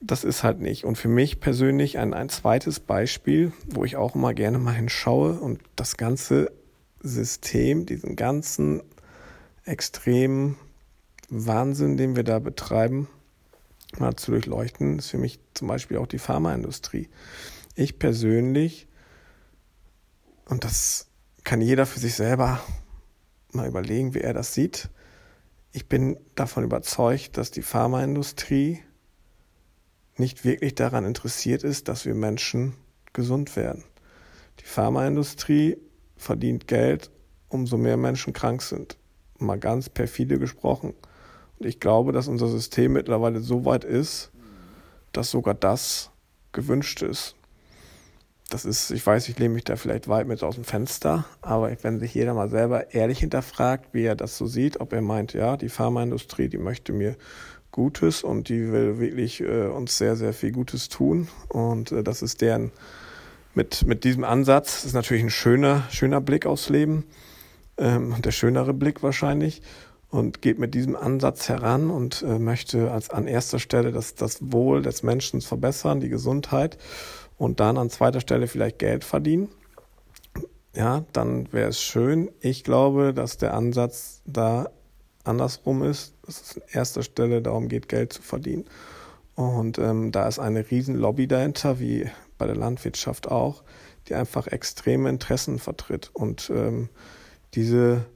das 0.00 0.24
ist 0.24 0.42
halt 0.42 0.60
nicht. 0.60 0.84
Und 0.84 0.96
für 0.96 1.08
mich 1.08 1.40
persönlich 1.40 1.98
ein, 1.98 2.14
ein 2.14 2.28
zweites 2.28 2.80
Beispiel, 2.80 3.52
wo 3.66 3.84
ich 3.84 3.96
auch 3.96 4.14
immer 4.14 4.34
gerne 4.34 4.58
mal 4.58 4.74
hinschaue 4.74 5.32
und 5.32 5.60
das 5.74 5.96
ganze 5.96 6.52
System, 7.00 7.86
diesen 7.86 8.16
ganzen 8.16 8.82
extremen 9.64 10.56
Wahnsinn, 11.28 11.96
den 11.96 12.14
wir 12.14 12.24
da 12.24 12.38
betreiben, 12.38 13.08
mal 13.98 14.16
zu 14.16 14.30
durchleuchten, 14.32 14.98
ist 14.98 15.10
für 15.10 15.18
mich 15.18 15.40
zum 15.54 15.68
Beispiel 15.68 15.96
auch 15.96 16.06
die 16.06 16.18
Pharmaindustrie. 16.18 17.08
Ich 17.74 17.98
persönlich, 17.98 18.86
und 20.46 20.64
das 20.64 21.08
kann 21.44 21.60
jeder 21.60 21.86
für 21.86 22.00
sich 22.00 22.14
selber 22.14 22.60
mal 23.52 23.68
überlegen, 23.68 24.14
wie 24.14 24.20
er 24.20 24.34
das 24.34 24.54
sieht, 24.54 24.88
ich 25.76 25.88
bin 25.88 26.16
davon 26.34 26.64
überzeugt, 26.64 27.36
dass 27.36 27.50
die 27.50 27.60
Pharmaindustrie 27.60 28.82
nicht 30.16 30.42
wirklich 30.42 30.74
daran 30.74 31.04
interessiert 31.04 31.64
ist, 31.64 31.88
dass 31.88 32.06
wir 32.06 32.14
Menschen 32.14 32.72
gesund 33.12 33.56
werden. 33.56 33.84
Die 34.60 34.64
Pharmaindustrie 34.64 35.76
verdient 36.16 36.66
Geld, 36.66 37.10
umso 37.50 37.76
mehr 37.76 37.98
Menschen 37.98 38.32
krank 38.32 38.62
sind. 38.62 38.96
Mal 39.38 39.58
ganz 39.58 39.90
perfide 39.90 40.38
gesprochen. 40.38 40.94
Und 41.58 41.66
ich 41.66 41.78
glaube, 41.78 42.12
dass 42.12 42.26
unser 42.26 42.48
System 42.48 42.94
mittlerweile 42.94 43.40
so 43.40 43.66
weit 43.66 43.84
ist, 43.84 44.30
dass 45.12 45.30
sogar 45.30 45.52
das 45.52 46.10
gewünscht 46.52 47.02
ist. 47.02 47.35
Das 48.48 48.64
ist, 48.64 48.92
ich 48.92 49.04
weiß, 49.04 49.28
ich 49.28 49.38
lehne 49.38 49.54
mich 49.54 49.64
da 49.64 49.74
vielleicht 49.74 50.06
weit 50.06 50.28
mit 50.28 50.42
aus 50.44 50.54
dem 50.54 50.62
Fenster, 50.62 51.24
aber 51.42 51.76
wenn 51.82 51.98
sich 51.98 52.14
jeder 52.14 52.32
mal 52.32 52.48
selber 52.48 52.94
ehrlich 52.94 53.18
hinterfragt, 53.18 53.92
wie 53.92 54.04
er 54.04 54.14
das 54.14 54.38
so 54.38 54.46
sieht, 54.46 54.80
ob 54.80 54.92
er 54.92 55.02
meint, 55.02 55.32
ja, 55.32 55.56
die 55.56 55.68
Pharmaindustrie, 55.68 56.48
die 56.48 56.58
möchte 56.58 56.92
mir 56.92 57.16
Gutes 57.72 58.22
und 58.22 58.48
die 58.48 58.70
will 58.70 59.00
wirklich 59.00 59.40
äh, 59.40 59.66
uns 59.66 59.98
sehr, 59.98 60.14
sehr 60.14 60.32
viel 60.32 60.52
Gutes 60.52 60.88
tun 60.88 61.26
und 61.48 61.90
äh, 61.90 62.04
das 62.04 62.22
ist 62.22 62.40
deren 62.40 62.70
mit, 63.54 63.84
mit 63.84 64.04
diesem 64.04 64.22
Ansatz, 64.22 64.76
das 64.76 64.84
ist 64.84 64.94
natürlich 64.94 65.24
ein 65.24 65.30
schöner, 65.30 65.82
schöner 65.90 66.20
Blick 66.20 66.46
aufs 66.46 66.68
Leben, 66.68 67.04
ähm, 67.78 68.14
der 68.22 68.30
schönere 68.30 68.74
Blick 68.74 69.02
wahrscheinlich 69.02 69.60
und 70.08 70.40
geht 70.40 70.58
mit 70.58 70.74
diesem 70.74 70.94
Ansatz 70.94 71.48
heran 71.48 71.90
und 71.90 72.22
äh, 72.22 72.38
möchte 72.38 72.92
als 72.92 73.10
an 73.10 73.26
erster 73.26 73.58
Stelle 73.58 73.90
das, 73.90 74.14
das 74.14 74.38
Wohl 74.40 74.82
des 74.82 75.02
Menschen 75.02 75.40
verbessern, 75.40 76.00
die 76.00 76.08
Gesundheit 76.08 76.78
und 77.36 77.60
dann 77.60 77.78
an 77.78 77.90
zweiter 77.90 78.20
Stelle 78.20 78.46
vielleicht 78.46 78.78
Geld 78.78 79.04
verdienen. 79.04 79.48
Ja, 80.74 81.04
dann 81.12 81.52
wäre 81.52 81.70
es 81.70 81.80
schön. 81.80 82.30
Ich 82.40 82.64
glaube, 82.64 83.14
dass 83.14 83.38
der 83.38 83.54
Ansatz 83.54 84.22
da 84.26 84.68
andersrum 85.24 85.82
ist, 85.82 86.14
dass 86.22 86.40
es 86.42 86.56
an 86.56 86.62
erster 86.70 87.02
Stelle 87.02 87.42
darum 87.42 87.68
geht, 87.68 87.88
Geld 87.88 88.12
zu 88.12 88.22
verdienen. 88.22 88.66
Und 89.34 89.78
ähm, 89.78 90.12
da 90.12 90.28
ist 90.28 90.38
eine 90.38 90.70
Riesenlobby 90.70 91.26
dahinter, 91.26 91.80
wie 91.80 92.10
bei 92.38 92.46
der 92.46 92.56
Landwirtschaft 92.56 93.28
auch, 93.30 93.64
die 94.08 94.14
einfach 94.14 94.46
extreme 94.46 95.08
Interessen 95.08 95.58
vertritt. 95.58 96.10
Und 96.12 96.50
ähm, 96.50 96.88
diese 97.54 98.06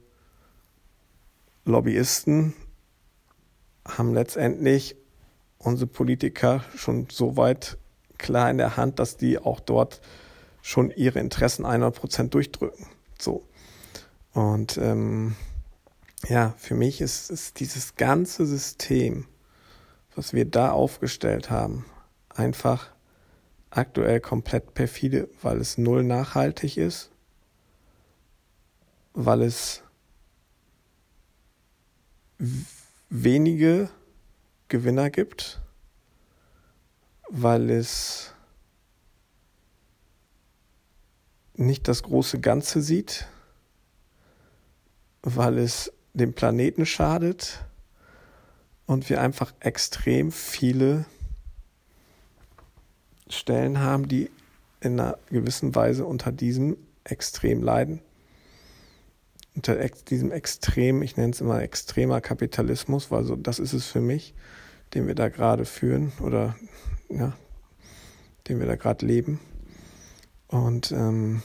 Lobbyisten 1.65 2.53
haben 3.87 4.13
letztendlich 4.13 4.95
unsere 5.57 5.87
Politiker 5.87 6.63
schon 6.75 7.07
so 7.11 7.37
weit 7.37 7.77
klar 8.21 8.49
in 8.49 8.57
der 8.57 8.77
Hand, 8.77 8.99
dass 8.99 9.17
die 9.17 9.37
auch 9.37 9.59
dort 9.59 9.99
schon 10.61 10.91
ihre 10.91 11.19
Interessen 11.19 11.65
100 11.65 11.95
Prozent 11.95 12.33
durchdrücken. 12.33 12.85
So. 13.19 13.43
Und 14.33 14.77
ähm, 14.77 15.35
ja, 16.27 16.53
für 16.57 16.75
mich 16.75 17.01
ist, 17.01 17.29
ist 17.29 17.59
dieses 17.59 17.95
ganze 17.95 18.45
System, 18.45 19.25
was 20.15 20.33
wir 20.33 20.45
da 20.45 20.71
aufgestellt 20.71 21.49
haben, 21.49 21.85
einfach 22.29 22.91
aktuell 23.69 24.19
komplett 24.19 24.73
perfide, 24.73 25.29
weil 25.41 25.57
es 25.57 25.77
null 25.77 26.03
nachhaltig 26.03 26.77
ist, 26.77 27.09
weil 29.13 29.41
es 29.41 29.83
wenige 33.09 33.89
Gewinner 34.67 35.09
gibt, 35.09 35.59
weil 37.33 37.69
es 37.69 38.33
nicht 41.55 41.87
das 41.87 42.03
große 42.03 42.41
Ganze 42.41 42.81
sieht, 42.81 43.27
weil 45.23 45.57
es 45.57 45.93
dem 46.13 46.33
Planeten 46.33 46.85
schadet 46.85 47.63
und 48.85 49.09
wir 49.09 49.21
einfach 49.21 49.53
extrem 49.61 50.33
viele 50.33 51.05
Stellen 53.29 53.79
haben, 53.79 54.09
die 54.09 54.29
in 54.81 54.99
einer 54.99 55.17
gewissen 55.29 55.73
Weise 55.73 56.05
unter 56.05 56.33
diesem 56.33 56.75
extrem 57.05 57.63
leiden. 57.63 58.01
Unter 59.55 59.77
diesem 59.87 60.31
extrem, 60.31 61.01
ich 61.01 61.15
nenne 61.15 61.31
es 61.31 61.39
immer 61.39 61.61
extremer 61.61 62.19
Kapitalismus, 62.19 63.09
weil 63.09 63.23
so 63.23 63.37
das 63.37 63.59
ist 63.59 63.71
es 63.71 63.85
für 63.85 64.01
mich, 64.01 64.33
den 64.93 65.07
wir 65.07 65.15
da 65.15 65.29
gerade 65.29 65.63
führen 65.63 66.11
oder 66.19 66.55
ja, 67.11 67.33
den 68.47 68.59
wir 68.59 68.67
da 68.67 68.75
gerade 68.75 69.05
leben. 69.05 69.39
Und 70.47 70.91
ähm, 70.91 71.41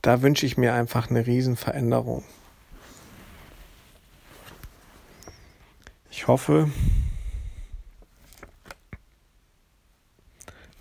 da 0.00 0.22
wünsche 0.22 0.46
ich 0.46 0.56
mir 0.56 0.74
einfach 0.74 1.10
eine 1.10 1.26
Riesenveränderung. 1.26 2.24
Ich 6.10 6.26
hoffe, 6.26 6.70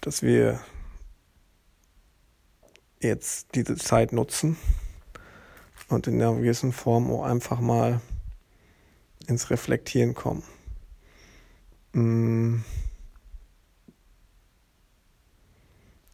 dass 0.02 0.24
wir 0.24 0.60
jetzt 3.00 3.56
diese 3.56 3.76
Zeit 3.76 4.14
nutzen 4.14 4.58
und 5.88 6.08
in 6.08 6.22
einer 6.22 6.36
gewissen 6.36 6.74
Form 6.74 7.12
auch 7.12 7.24
einfach 7.24 7.60
mal 7.60 8.02
ins 9.28 9.50
Reflektieren 9.50 10.14
kommen. 10.14 10.44
Mm. 11.94 12.58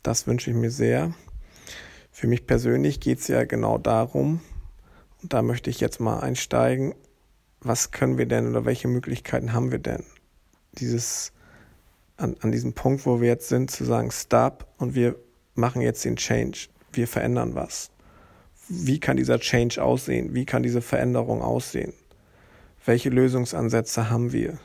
Das 0.03 0.25
wünsche 0.27 0.51
ich 0.51 0.55
mir 0.55 0.71
sehr. 0.71 1.13
Für 2.11 2.27
mich 2.27 2.47
persönlich 2.47 2.99
geht 2.99 3.19
es 3.19 3.27
ja 3.27 3.43
genau 3.43 3.77
darum, 3.77 4.41
und 5.21 5.33
da 5.33 5.41
möchte 5.41 5.69
ich 5.69 5.79
jetzt 5.79 5.99
mal 5.99 6.19
einsteigen, 6.19 6.93
was 7.59 7.91
können 7.91 8.17
wir 8.17 8.27
denn 8.27 8.47
oder 8.47 8.65
welche 8.65 8.87
Möglichkeiten 8.87 9.53
haben 9.53 9.71
wir 9.71 9.79
denn? 9.79 10.03
Dieses 10.73 11.33
an, 12.17 12.35
an 12.41 12.51
diesem 12.51 12.73
Punkt, 12.73 13.05
wo 13.05 13.21
wir 13.21 13.27
jetzt 13.27 13.49
sind, 13.49 13.71
zu 13.71 13.83
sagen, 13.83 14.11
stop 14.11 14.67
und 14.77 14.95
wir 14.95 15.15
machen 15.55 15.81
jetzt 15.81 16.05
den 16.05 16.15
Change. 16.15 16.67
Wir 16.91 17.07
verändern 17.07 17.55
was. 17.55 17.91
Wie 18.69 18.99
kann 18.99 19.17
dieser 19.17 19.39
Change 19.39 19.81
aussehen? 19.81 20.33
Wie 20.33 20.45
kann 20.45 20.63
diese 20.63 20.81
Veränderung 20.81 21.41
aussehen? 21.41 21.93
Welche 22.85 23.09
Lösungsansätze 23.09 24.09
haben 24.09 24.31
wir? 24.31 24.59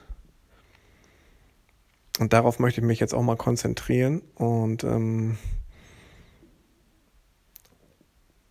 Und 2.18 2.32
darauf 2.32 2.58
möchte 2.58 2.80
ich 2.80 2.86
mich 2.86 3.00
jetzt 3.00 3.14
auch 3.14 3.22
mal 3.22 3.36
konzentrieren 3.36 4.22
und 4.34 4.84
ähm, 4.84 5.38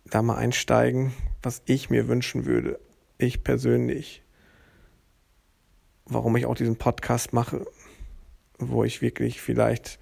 da 0.04 0.22
mal 0.22 0.36
einsteigen, 0.36 1.12
was 1.42 1.62
ich 1.66 1.88
mir 1.88 2.08
wünschen 2.08 2.44
würde. 2.44 2.78
Ich 3.18 3.44
persönlich. 3.44 4.22
Warum 6.04 6.36
ich 6.36 6.46
auch 6.46 6.54
diesen 6.54 6.76
Podcast 6.76 7.32
mache. 7.32 7.66
Wo 8.58 8.84
ich 8.84 9.00
wirklich 9.00 9.40
vielleicht, 9.40 9.98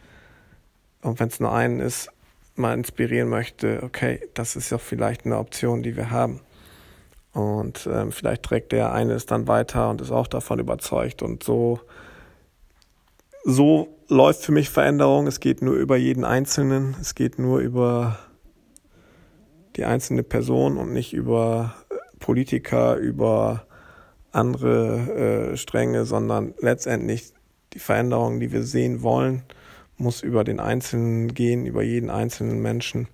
und 1.03 1.21
wenn 1.21 1.29
es 1.29 1.39
nur 1.39 1.53
einen 1.53 1.81
ist, 1.81 2.11
mal 2.57 2.75
inspirieren 2.75 3.29
möchte, 3.29 3.83
okay, 3.83 4.21
das 4.35 4.57
ist 4.57 4.71
ja 4.71 4.79
vielleicht 4.79 5.25
eine 5.25 5.39
Option, 5.39 5.83
die 5.83 5.97
wir 5.97 6.11
haben. 6.11 6.41
Und 7.33 7.89
ähm, 7.91 8.11
vielleicht 8.11 8.43
trägt 8.43 8.73
der 8.73 8.93
eine 8.93 9.13
es 9.13 9.27
dann 9.27 9.47
weiter 9.47 9.91
und 9.91 10.01
ist 10.01 10.11
auch 10.11 10.27
davon 10.27 10.59
überzeugt. 10.59 11.23
Und 11.23 11.45
so, 11.45 11.81
so 13.51 13.89
läuft 14.09 14.43
für 14.43 14.53
mich 14.53 14.71
Veränderung. 14.71 15.27
Es 15.27 15.41
geht 15.41 15.63
nur 15.63 15.75
über 15.75 15.97
jeden 15.97 16.25
Einzelnen. 16.25 16.97
Es 17.01 17.15
geht 17.15 17.39
nur 17.39 17.59
über 17.59 18.19
die 19.77 19.85
einzelne 19.85 20.23
Person 20.23 20.77
und 20.77 20.93
nicht 20.93 21.13
über 21.13 21.75
äh, 21.91 21.95
Politiker, 22.19 22.97
über 22.97 23.67
andere 24.33 25.53
äh, 25.53 25.57
Stränge, 25.57 26.05
sondern 26.05 26.55
letztendlich 26.61 27.33
die 27.73 27.79
Veränderung, 27.79 28.41
die 28.41 28.53
wir 28.53 28.63
sehen 28.63 29.03
wollen, 29.03 29.43
muss 29.97 30.23
über 30.23 30.45
den 30.45 30.61
Einzelnen 30.61 31.35
gehen, 31.35 31.67
über 31.67 31.83
jeden 31.83 32.11
einzelnen 32.11 32.61
Menschen. 32.61 33.09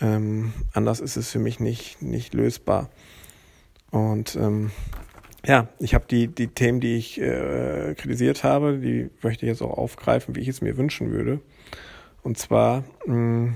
Ähm, 0.00 0.52
anders 0.72 1.00
ist 1.00 1.16
es 1.16 1.30
für 1.30 1.38
mich 1.38 1.60
nicht, 1.60 2.00
nicht 2.02 2.34
lösbar. 2.34 2.88
Und 3.90 4.36
ähm, 4.36 4.70
ja, 5.46 5.68
ich 5.78 5.94
habe 5.94 6.06
die, 6.10 6.28
die 6.28 6.48
Themen, 6.48 6.80
die 6.80 6.96
ich 6.96 7.20
äh, 7.20 7.94
kritisiert 7.96 8.44
habe, 8.44 8.78
die 8.78 9.10
möchte 9.22 9.46
ich 9.46 9.50
jetzt 9.50 9.62
auch 9.62 9.76
aufgreifen, 9.76 10.34
wie 10.34 10.40
ich 10.40 10.48
es 10.48 10.60
mir 10.60 10.76
wünschen 10.76 11.10
würde. 11.10 11.40
Und 12.22 12.38
zwar 12.38 12.84
mh, 13.06 13.54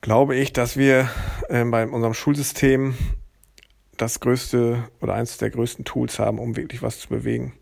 glaube 0.00 0.34
ich, 0.36 0.52
dass 0.52 0.76
wir 0.76 1.10
äh, 1.48 1.64
bei 1.64 1.86
unserem 1.86 2.14
Schulsystem 2.14 2.94
das 3.96 4.20
größte 4.20 4.88
oder 5.00 5.14
eines 5.14 5.36
der 5.36 5.50
größten 5.50 5.84
Tools 5.84 6.18
haben, 6.18 6.38
um 6.38 6.56
wirklich 6.56 6.82
was 6.82 7.00
zu 7.00 7.08
bewegen. 7.08 7.52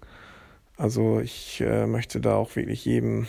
Also 0.77 1.19
ich 1.19 1.61
äh, 1.61 1.87
möchte 1.87 2.21
da 2.21 2.37
auch 2.37 2.55
wirklich 2.55 2.85
jedem, 2.85 3.27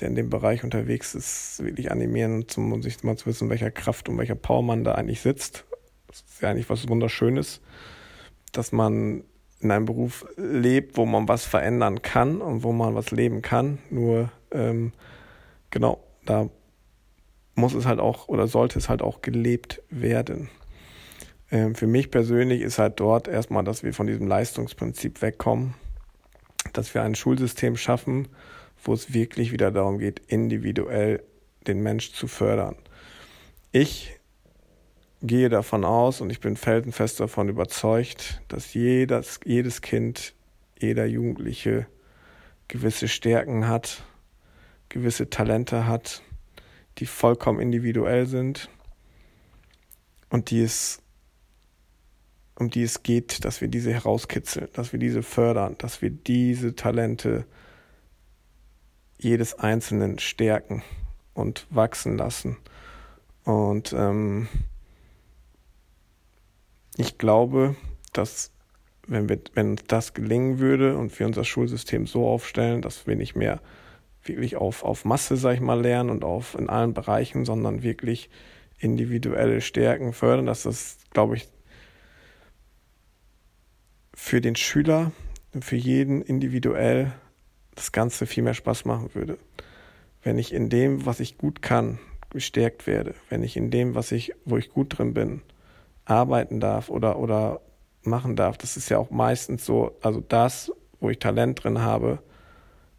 der 0.00 0.08
in 0.08 0.16
dem 0.16 0.28
Bereich 0.28 0.64
unterwegs 0.64 1.14
ist, 1.14 1.62
wirklich 1.62 1.92
animieren, 1.92 2.44
um 2.56 2.82
sich 2.82 3.04
mal 3.04 3.16
zu 3.16 3.26
wissen, 3.26 3.48
welcher 3.48 3.70
Kraft 3.70 4.08
und 4.08 4.18
welcher 4.18 4.34
Power 4.34 4.62
man 4.62 4.82
da 4.82 4.96
eigentlich 4.96 5.20
sitzt. 5.20 5.67
Das 6.08 6.24
ist 6.28 6.42
ja 6.42 6.50
eigentlich 6.50 6.68
was 6.68 6.88
Wunderschönes, 6.88 7.60
dass 8.52 8.72
man 8.72 9.24
in 9.60 9.70
einem 9.70 9.86
Beruf 9.86 10.24
lebt, 10.36 10.96
wo 10.96 11.04
man 11.04 11.28
was 11.28 11.44
verändern 11.44 12.02
kann 12.02 12.40
und 12.40 12.62
wo 12.62 12.72
man 12.72 12.94
was 12.94 13.10
leben 13.10 13.42
kann. 13.42 13.78
Nur 13.90 14.30
ähm, 14.50 14.92
genau, 15.70 16.02
da 16.24 16.48
muss 17.54 17.74
es 17.74 17.86
halt 17.86 17.98
auch 17.98 18.28
oder 18.28 18.46
sollte 18.46 18.78
es 18.78 18.88
halt 18.88 19.02
auch 19.02 19.20
gelebt 19.20 19.82
werden. 19.90 20.48
Ähm, 21.50 21.74
für 21.74 21.86
mich 21.86 22.10
persönlich 22.10 22.62
ist 22.62 22.78
halt 22.78 23.00
dort 23.00 23.26
erstmal, 23.26 23.64
dass 23.64 23.82
wir 23.82 23.92
von 23.92 24.06
diesem 24.06 24.28
Leistungsprinzip 24.28 25.22
wegkommen, 25.22 25.74
dass 26.72 26.94
wir 26.94 27.02
ein 27.02 27.14
Schulsystem 27.14 27.76
schaffen, 27.76 28.28
wo 28.84 28.92
es 28.92 29.12
wirklich 29.12 29.50
wieder 29.50 29.70
darum 29.70 29.98
geht, 29.98 30.20
individuell 30.28 31.22
den 31.66 31.82
Mensch 31.82 32.12
zu 32.12 32.28
fördern. 32.28 32.76
Ich 33.72 34.17
gehe 35.22 35.48
davon 35.48 35.84
aus 35.84 36.20
und 36.20 36.30
ich 36.30 36.40
bin 36.40 36.56
felsenfest 36.56 37.20
davon 37.20 37.48
überzeugt, 37.48 38.40
dass 38.48 38.74
jedes, 38.74 39.40
jedes 39.44 39.82
Kind 39.82 40.34
jeder 40.78 41.06
Jugendliche 41.06 41.86
gewisse 42.68 43.08
Stärken 43.08 43.66
hat, 43.66 44.04
gewisse 44.88 45.28
Talente 45.28 45.86
hat, 45.86 46.22
die 46.98 47.06
vollkommen 47.06 47.60
individuell 47.60 48.26
sind 48.26 48.68
und 50.30 50.50
die 50.50 50.62
es 50.62 51.02
um 52.58 52.70
die 52.70 52.82
es 52.82 53.04
geht, 53.04 53.44
dass 53.44 53.60
wir 53.60 53.68
diese 53.68 53.92
herauskitzeln, 53.92 54.68
dass 54.72 54.92
wir 54.92 54.98
diese 54.98 55.22
fördern, 55.22 55.76
dass 55.78 56.02
wir 56.02 56.10
diese 56.10 56.74
Talente 56.74 57.44
jedes 59.16 59.54
Einzelnen 59.54 60.18
stärken 60.18 60.82
und 61.34 61.68
wachsen 61.70 62.18
lassen. 62.18 62.56
Und 63.44 63.92
ähm, 63.92 64.48
ich 66.98 67.16
glaube, 67.16 67.76
dass 68.12 68.50
wenn, 69.06 69.28
wir, 69.28 69.38
wenn 69.54 69.70
uns 69.70 69.84
das 69.86 70.12
gelingen 70.12 70.58
würde 70.58 70.98
und 70.98 71.16
wir 71.18 71.26
unser 71.26 71.44
Schulsystem 71.44 72.06
so 72.06 72.26
aufstellen, 72.26 72.82
dass 72.82 73.06
wir 73.06 73.16
nicht 73.16 73.36
mehr 73.36 73.60
wirklich 74.24 74.56
auf, 74.56 74.82
auf 74.82 75.04
Masse, 75.04 75.36
sag 75.36 75.54
ich 75.54 75.60
mal, 75.60 75.80
lernen 75.80 76.10
und 76.10 76.24
auf 76.24 76.54
in 76.54 76.68
allen 76.68 76.92
Bereichen, 76.92 77.44
sondern 77.44 77.82
wirklich 77.82 78.28
individuelle 78.78 79.60
Stärken 79.60 80.12
fördern, 80.12 80.46
dass 80.46 80.64
das, 80.64 80.98
glaube 81.12 81.36
ich, 81.36 81.48
für 84.12 84.40
den 84.40 84.56
Schüler, 84.56 85.12
für 85.60 85.76
jeden 85.76 86.20
individuell 86.20 87.12
das 87.76 87.92
Ganze 87.92 88.26
viel 88.26 88.42
mehr 88.42 88.54
Spaß 88.54 88.84
machen 88.84 89.14
würde. 89.14 89.38
Wenn 90.22 90.36
ich 90.36 90.52
in 90.52 90.68
dem, 90.68 91.06
was 91.06 91.20
ich 91.20 91.38
gut 91.38 91.62
kann, 91.62 92.00
gestärkt 92.30 92.88
werde, 92.88 93.14
wenn 93.30 93.44
ich 93.44 93.56
in 93.56 93.70
dem, 93.70 93.94
was 93.94 94.10
ich, 94.10 94.32
wo 94.44 94.58
ich 94.58 94.70
gut 94.70 94.98
drin 94.98 95.14
bin, 95.14 95.42
arbeiten 96.08 96.60
darf 96.60 96.88
oder, 96.88 97.18
oder 97.18 97.60
machen 98.02 98.36
darf, 98.36 98.56
das 98.58 98.76
ist 98.76 98.88
ja 98.88 98.98
auch 98.98 99.10
meistens 99.10 99.64
so, 99.64 99.96
also 100.02 100.22
das, 100.26 100.72
wo 101.00 101.10
ich 101.10 101.18
Talent 101.18 101.62
drin 101.62 101.80
habe, 101.80 102.20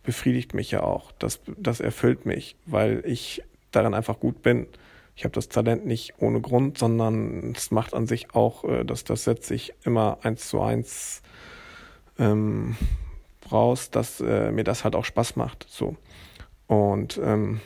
befriedigt 0.03 0.53
mich 0.53 0.72
ja 0.72 0.84
auch. 0.84 1.12
Das, 1.14 1.39
das 1.57 1.80
erfüllt 1.80 2.26
mich, 2.26 2.55
weil 2.66 3.03
ich 3.05 3.43
darin 3.72 3.93
einfach 3.93 4.20
gut 4.20 4.41
bin. 4.41 4.68
Ich 5.16 5.24
habe 5.24 5.34
das 5.34 5.49
Talent 5.49 5.86
nicht 5.86 6.14
ohne 6.20 6.39
Grund, 6.39 6.78
sondern 6.78 7.53
es 7.55 7.72
macht 7.72 7.93
an 7.93 8.07
sich 8.07 8.34
auch, 8.34 8.64
äh, 8.64 8.86
dass 8.86 9.03
das 9.03 9.26
setzt 9.26 9.45
sich 9.45 9.74
immer 9.84 10.20
eins 10.22 10.47
zu 10.47 10.62
eins 10.62 11.22
ähm, 12.18 12.78
raus, 13.51 13.89
dass 13.91 14.22
äh, 14.22 14.51
mir 14.51 14.64
das 14.64 14.84
halt 14.84 14.95
auch 14.95 15.05
Spaß 15.05 15.36
macht. 15.36 15.66
So. 15.70 15.97
Und 16.68 17.20
ähm, 17.22 17.60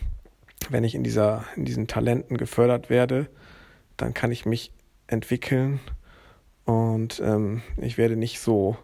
wenn 0.70 0.84
ich 0.84 0.96
in 0.96 1.04
dieser, 1.04 1.46
in 1.56 1.66
diesen 1.66 1.88
Talenten 1.88 2.38
gefördert 2.38 2.90
werde, 2.90 3.28
dann 3.98 4.14
kann 4.14 4.32
ich 4.32 4.46
mich 4.46 4.72
entwickeln 5.08 5.80
und 6.66 7.22
ähm, 7.24 7.62
ich 7.78 7.98
werde 7.98 8.16
nicht 8.16 8.40
so. 8.40 8.78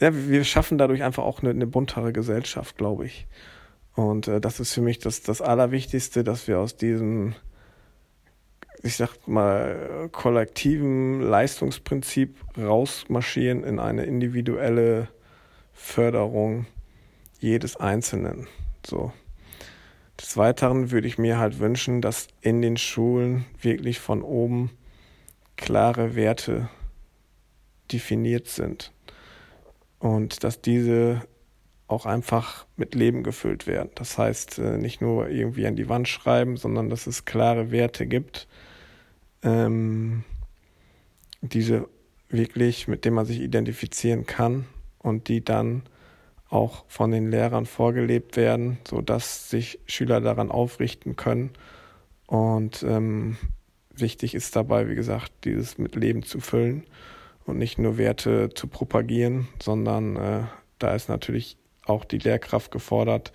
Ja, 0.00 0.14
wir 0.14 0.44
schaffen 0.44 0.78
dadurch 0.78 1.02
einfach 1.02 1.24
auch 1.24 1.40
eine, 1.40 1.50
eine 1.50 1.66
buntere 1.66 2.12
Gesellschaft, 2.12 2.78
glaube 2.78 3.06
ich. 3.06 3.26
Und 3.94 4.28
äh, 4.28 4.40
das 4.40 4.60
ist 4.60 4.72
für 4.72 4.80
mich 4.80 4.98
das, 4.98 5.22
das 5.22 5.42
Allerwichtigste, 5.42 6.24
dass 6.24 6.48
wir 6.48 6.58
aus 6.58 6.76
diesem, 6.76 7.34
ich 8.82 8.96
sag 8.96 9.26
mal, 9.26 10.08
kollektiven 10.12 11.20
Leistungsprinzip 11.20 12.36
rausmarschieren 12.56 13.64
in 13.64 13.78
eine 13.78 14.04
individuelle 14.04 15.08
Förderung 15.72 16.66
jedes 17.38 17.76
Einzelnen. 17.76 18.46
So. 18.86 19.12
Des 20.20 20.36
Weiteren 20.36 20.90
würde 20.90 21.08
ich 21.08 21.18
mir 21.18 21.38
halt 21.38 21.58
wünschen, 21.58 22.02
dass 22.02 22.28
in 22.40 22.60
den 22.60 22.76
Schulen 22.76 23.46
wirklich 23.60 24.00
von 24.00 24.22
oben 24.22 24.70
klare 25.56 26.14
Werte 26.14 26.68
definiert 27.90 28.46
sind 28.48 28.92
und 29.98 30.44
dass 30.44 30.60
diese 30.60 31.22
auch 31.86 32.06
einfach 32.06 32.66
mit 32.76 32.94
Leben 32.94 33.22
gefüllt 33.22 33.66
werden. 33.66 33.90
Das 33.96 34.16
heißt, 34.16 34.58
äh, 34.58 34.78
nicht 34.78 35.00
nur 35.00 35.28
irgendwie 35.28 35.66
an 35.66 35.74
die 35.74 35.88
Wand 35.88 36.06
schreiben, 36.06 36.56
sondern 36.56 36.88
dass 36.88 37.06
es 37.06 37.24
klare 37.24 37.72
Werte 37.72 38.06
gibt, 38.06 38.46
ähm, 39.42 40.24
diese 41.40 41.88
wirklich, 42.28 42.86
mit 42.86 43.04
denen 43.04 43.16
man 43.16 43.26
sich 43.26 43.40
identifizieren 43.40 44.24
kann 44.26 44.66
und 44.98 45.28
die 45.28 45.44
dann 45.44 45.82
auch 46.50 46.84
von 46.88 47.12
den 47.12 47.30
Lehrern 47.30 47.64
vorgelebt 47.64 48.36
werden, 48.36 48.78
sodass 48.86 49.48
sich 49.48 49.78
Schüler 49.86 50.20
daran 50.20 50.50
aufrichten 50.50 51.16
können. 51.16 51.50
Und 52.26 52.82
ähm, 52.82 53.36
wichtig 53.94 54.34
ist 54.34 54.56
dabei, 54.56 54.88
wie 54.88 54.96
gesagt, 54.96 55.32
dieses 55.44 55.78
mit 55.78 55.94
Leben 55.94 56.24
zu 56.24 56.40
füllen 56.40 56.84
und 57.46 57.56
nicht 57.56 57.78
nur 57.78 57.98
Werte 57.98 58.50
zu 58.50 58.66
propagieren, 58.66 59.48
sondern 59.62 60.16
äh, 60.16 60.42
da 60.78 60.94
ist 60.94 61.08
natürlich 61.08 61.56
auch 61.86 62.04
die 62.04 62.18
Lehrkraft 62.18 62.70
gefordert, 62.70 63.32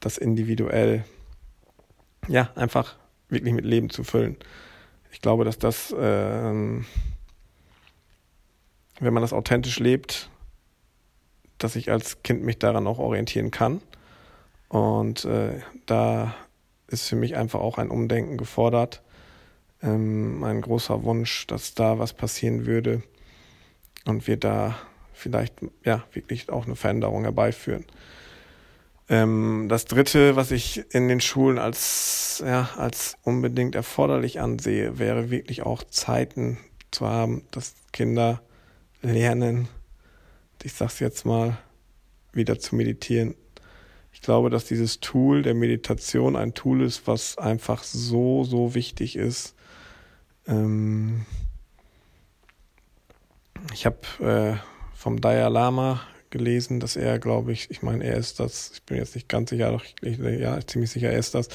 das 0.00 0.18
individuell, 0.18 1.04
ja, 2.28 2.50
einfach 2.54 2.96
wirklich 3.28 3.54
mit 3.54 3.64
Leben 3.64 3.90
zu 3.90 4.04
füllen. 4.04 4.36
Ich 5.12 5.20
glaube, 5.20 5.44
dass 5.44 5.58
das, 5.58 5.92
äh, 5.92 5.96
wenn 5.96 6.84
man 9.00 9.22
das 9.22 9.32
authentisch 9.32 9.78
lebt, 9.78 10.30
dass 11.64 11.76
ich 11.76 11.90
als 11.90 12.22
Kind 12.22 12.42
mich 12.42 12.58
daran 12.58 12.86
auch 12.86 12.98
orientieren 12.98 13.50
kann. 13.50 13.80
Und 14.68 15.24
äh, 15.24 15.60
da 15.86 16.34
ist 16.88 17.08
für 17.08 17.16
mich 17.16 17.36
einfach 17.36 17.60
auch 17.60 17.78
ein 17.78 17.88
Umdenken 17.88 18.36
gefordert. 18.36 19.02
Ähm, 19.82 20.44
ein 20.44 20.60
großer 20.60 21.04
Wunsch, 21.04 21.46
dass 21.46 21.74
da 21.74 21.98
was 21.98 22.12
passieren 22.12 22.66
würde 22.66 23.02
und 24.04 24.26
wir 24.26 24.36
da 24.36 24.76
vielleicht 25.14 25.54
ja 25.84 26.04
wirklich 26.12 26.50
auch 26.50 26.66
eine 26.66 26.76
Veränderung 26.76 27.22
herbeiführen. 27.22 27.86
Ähm, 29.08 29.66
das 29.70 29.86
dritte, 29.86 30.36
was 30.36 30.50
ich 30.50 30.84
in 30.94 31.08
den 31.08 31.22
Schulen 31.22 31.58
als, 31.58 32.42
ja, 32.44 32.68
als 32.76 33.16
unbedingt 33.22 33.74
erforderlich 33.74 34.38
ansehe, 34.38 34.98
wäre 34.98 35.30
wirklich 35.30 35.62
auch 35.62 35.82
Zeiten 35.82 36.58
zu 36.90 37.06
haben, 37.06 37.42
dass 37.52 37.74
Kinder 37.92 38.42
lernen, 39.00 39.68
ich 40.62 40.72
sag's 40.72 41.00
jetzt 41.00 41.26
mal, 41.26 41.58
wieder 42.32 42.58
zu 42.58 42.76
meditieren. 42.76 43.34
Ich 44.12 44.20
glaube, 44.20 44.50
dass 44.50 44.64
dieses 44.64 45.00
Tool 45.00 45.42
der 45.42 45.54
Meditation 45.54 46.36
ein 46.36 46.54
Tool 46.54 46.82
ist, 46.82 47.06
was 47.06 47.36
einfach 47.38 47.82
so, 47.82 48.44
so 48.44 48.74
wichtig 48.74 49.16
ist. 49.16 49.54
Ähm 50.46 51.26
ich 53.72 53.86
habe 53.86 53.98
äh, 54.20 54.56
vom 54.94 55.20
Dalai 55.20 55.48
Lama 55.48 56.00
gelesen, 56.30 56.80
dass 56.80 56.96
er, 56.96 57.20
glaube 57.20 57.52
ich, 57.52 57.70
ich 57.70 57.82
meine, 57.82 58.04
er 58.04 58.16
ist 58.16 58.40
das, 58.40 58.72
ich 58.74 58.82
bin 58.82 58.96
jetzt 58.96 59.14
nicht 59.14 59.28
ganz 59.28 59.50
sicher, 59.50 59.70
doch 59.70 59.84
ich, 60.02 60.18
ja, 60.18 60.60
ziemlich 60.66 60.90
sicher, 60.90 61.10
er 61.10 61.18
ist 61.18 61.34
das, 61.34 61.48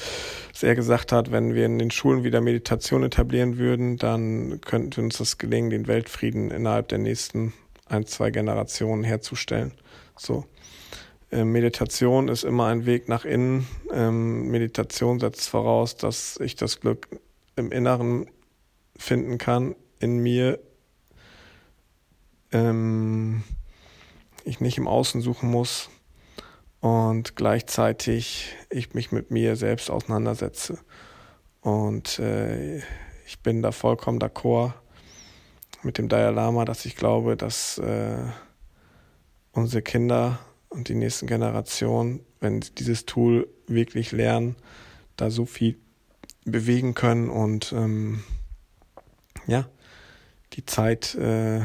dass 0.52 0.62
er 0.62 0.74
gesagt 0.74 1.12
hat, 1.12 1.30
wenn 1.30 1.54
wir 1.54 1.66
in 1.66 1.78
den 1.78 1.90
Schulen 1.90 2.24
wieder 2.24 2.40
Meditation 2.40 3.02
etablieren 3.02 3.58
würden, 3.58 3.98
dann 3.98 4.60
könnte 4.62 5.02
uns 5.02 5.18
das 5.18 5.36
gelingen, 5.36 5.68
den 5.68 5.86
Weltfrieden 5.86 6.50
innerhalb 6.50 6.88
der 6.88 6.98
nächsten 6.98 7.52
ein, 7.90 8.06
zwei 8.06 8.30
Generationen 8.30 9.04
herzustellen. 9.04 9.72
So. 10.16 10.44
Ähm, 11.32 11.52
Meditation 11.52 12.28
ist 12.28 12.44
immer 12.44 12.66
ein 12.66 12.86
Weg 12.86 13.08
nach 13.08 13.24
innen. 13.24 13.66
Ähm, 13.92 14.50
Meditation 14.50 15.20
setzt 15.20 15.48
voraus, 15.48 15.96
dass 15.96 16.38
ich 16.40 16.56
das 16.56 16.80
Glück 16.80 17.08
im 17.56 17.72
Inneren 17.72 18.30
finden 18.96 19.38
kann, 19.38 19.74
in 19.98 20.18
mir, 20.18 20.58
ähm, 22.52 23.42
ich 24.44 24.60
nicht 24.60 24.78
im 24.78 24.88
Außen 24.88 25.20
suchen 25.20 25.50
muss 25.50 25.90
und 26.80 27.36
gleichzeitig 27.36 28.56
ich 28.70 28.94
mich 28.94 29.12
mit 29.12 29.30
mir 29.30 29.56
selbst 29.56 29.90
auseinandersetze. 29.90 30.78
Und 31.60 32.18
äh, 32.18 32.78
ich 33.26 33.40
bin 33.42 33.62
da 33.62 33.70
vollkommen 33.70 34.18
d'accord 34.18 34.72
mit 35.82 35.98
dem 35.98 36.08
Dalai 36.08 36.30
Lama, 36.30 36.64
dass 36.64 36.84
ich 36.84 36.96
glaube, 36.96 37.36
dass 37.36 37.78
äh, 37.78 38.18
unsere 39.52 39.82
Kinder 39.82 40.38
und 40.68 40.88
die 40.88 40.94
nächsten 40.94 41.26
Generationen, 41.26 42.20
wenn 42.40 42.62
sie 42.62 42.74
dieses 42.74 43.06
Tool 43.06 43.48
wirklich 43.66 44.12
lernen, 44.12 44.56
da 45.16 45.30
so 45.30 45.46
viel 45.46 45.76
bewegen 46.44 46.94
können 46.94 47.28
und 47.28 47.72
ähm, 47.72 48.22
ja, 49.46 49.68
die 50.54 50.64
Zeit 50.64 51.14
äh, 51.14 51.62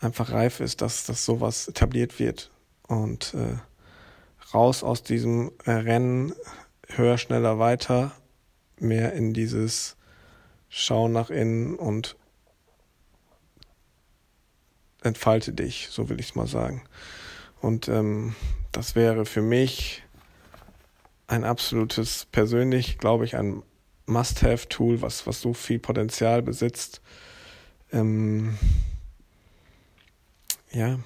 einfach 0.00 0.32
reif 0.32 0.60
ist, 0.60 0.80
dass, 0.80 1.04
dass 1.04 1.24
sowas 1.24 1.68
etabliert 1.68 2.18
wird. 2.18 2.50
Und 2.86 3.34
äh, 3.34 3.58
raus 4.54 4.82
aus 4.82 5.02
diesem 5.02 5.52
Rennen, 5.66 6.32
höher, 6.88 7.18
schneller, 7.18 7.58
weiter, 7.58 8.12
mehr 8.78 9.12
in 9.12 9.34
dieses 9.34 9.97
Schauen 10.68 11.12
nach 11.12 11.30
innen 11.30 11.76
und 11.76 12.16
entfalte 15.02 15.52
dich, 15.52 15.88
so 15.90 16.08
will 16.08 16.20
ich 16.20 16.30
es 16.30 16.34
mal 16.34 16.46
sagen. 16.46 16.82
Und 17.60 17.88
ähm, 17.88 18.34
das 18.72 18.94
wäre 18.94 19.24
für 19.24 19.42
mich 19.42 20.02
ein 21.26 21.44
absolutes, 21.44 22.26
persönlich, 22.30 22.98
glaube 22.98 23.24
ich, 23.24 23.36
ein 23.36 23.62
Must-Have-Tool, 24.06 25.02
was, 25.02 25.26
was 25.26 25.40
so 25.40 25.52
viel 25.52 25.78
Potenzial 25.78 26.42
besitzt. 26.42 27.00
Ähm, 27.92 28.58
ja, 30.72 30.98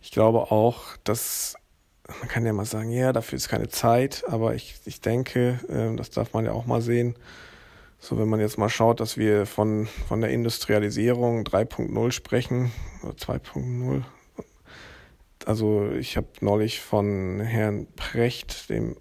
ich 0.00 0.10
glaube 0.10 0.50
auch, 0.50 0.96
dass 1.04 1.56
man 2.20 2.28
kann 2.28 2.46
ja 2.46 2.52
mal 2.52 2.64
sagen, 2.64 2.90
ja, 2.90 3.12
dafür 3.12 3.36
ist 3.36 3.48
keine 3.48 3.68
Zeit, 3.68 4.24
aber 4.28 4.54
ich, 4.54 4.76
ich 4.84 5.00
denke, 5.00 5.58
äh, 5.68 5.96
das 5.96 6.10
darf 6.10 6.32
man 6.32 6.44
ja 6.44 6.52
auch 6.52 6.66
mal 6.66 6.80
sehen. 6.80 7.16
So, 7.98 8.18
wenn 8.18 8.28
man 8.28 8.40
jetzt 8.40 8.58
mal 8.58 8.68
schaut, 8.68 9.00
dass 9.00 9.16
wir 9.16 9.46
von, 9.46 9.88
von 10.06 10.20
der 10.20 10.30
Industrialisierung 10.30 11.44
3.0 11.44 12.12
sprechen, 12.12 12.72
oder 13.02 13.14
2.0. 13.14 14.02
Also, 15.44 15.90
ich 15.92 16.16
habe 16.16 16.28
neulich 16.40 16.80
von 16.80 17.40
Herrn 17.40 17.86
Precht, 17.96 18.68
dem 18.70 18.96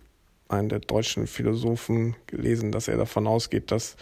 einen 0.47 0.69
der 0.69 0.79
deutschen 0.79 1.27
Philosophen, 1.27 2.15
gelesen, 2.27 2.71
dass 2.71 2.87
er 2.87 2.97
davon 2.97 3.27
ausgeht, 3.27 3.71
dass 3.71 3.95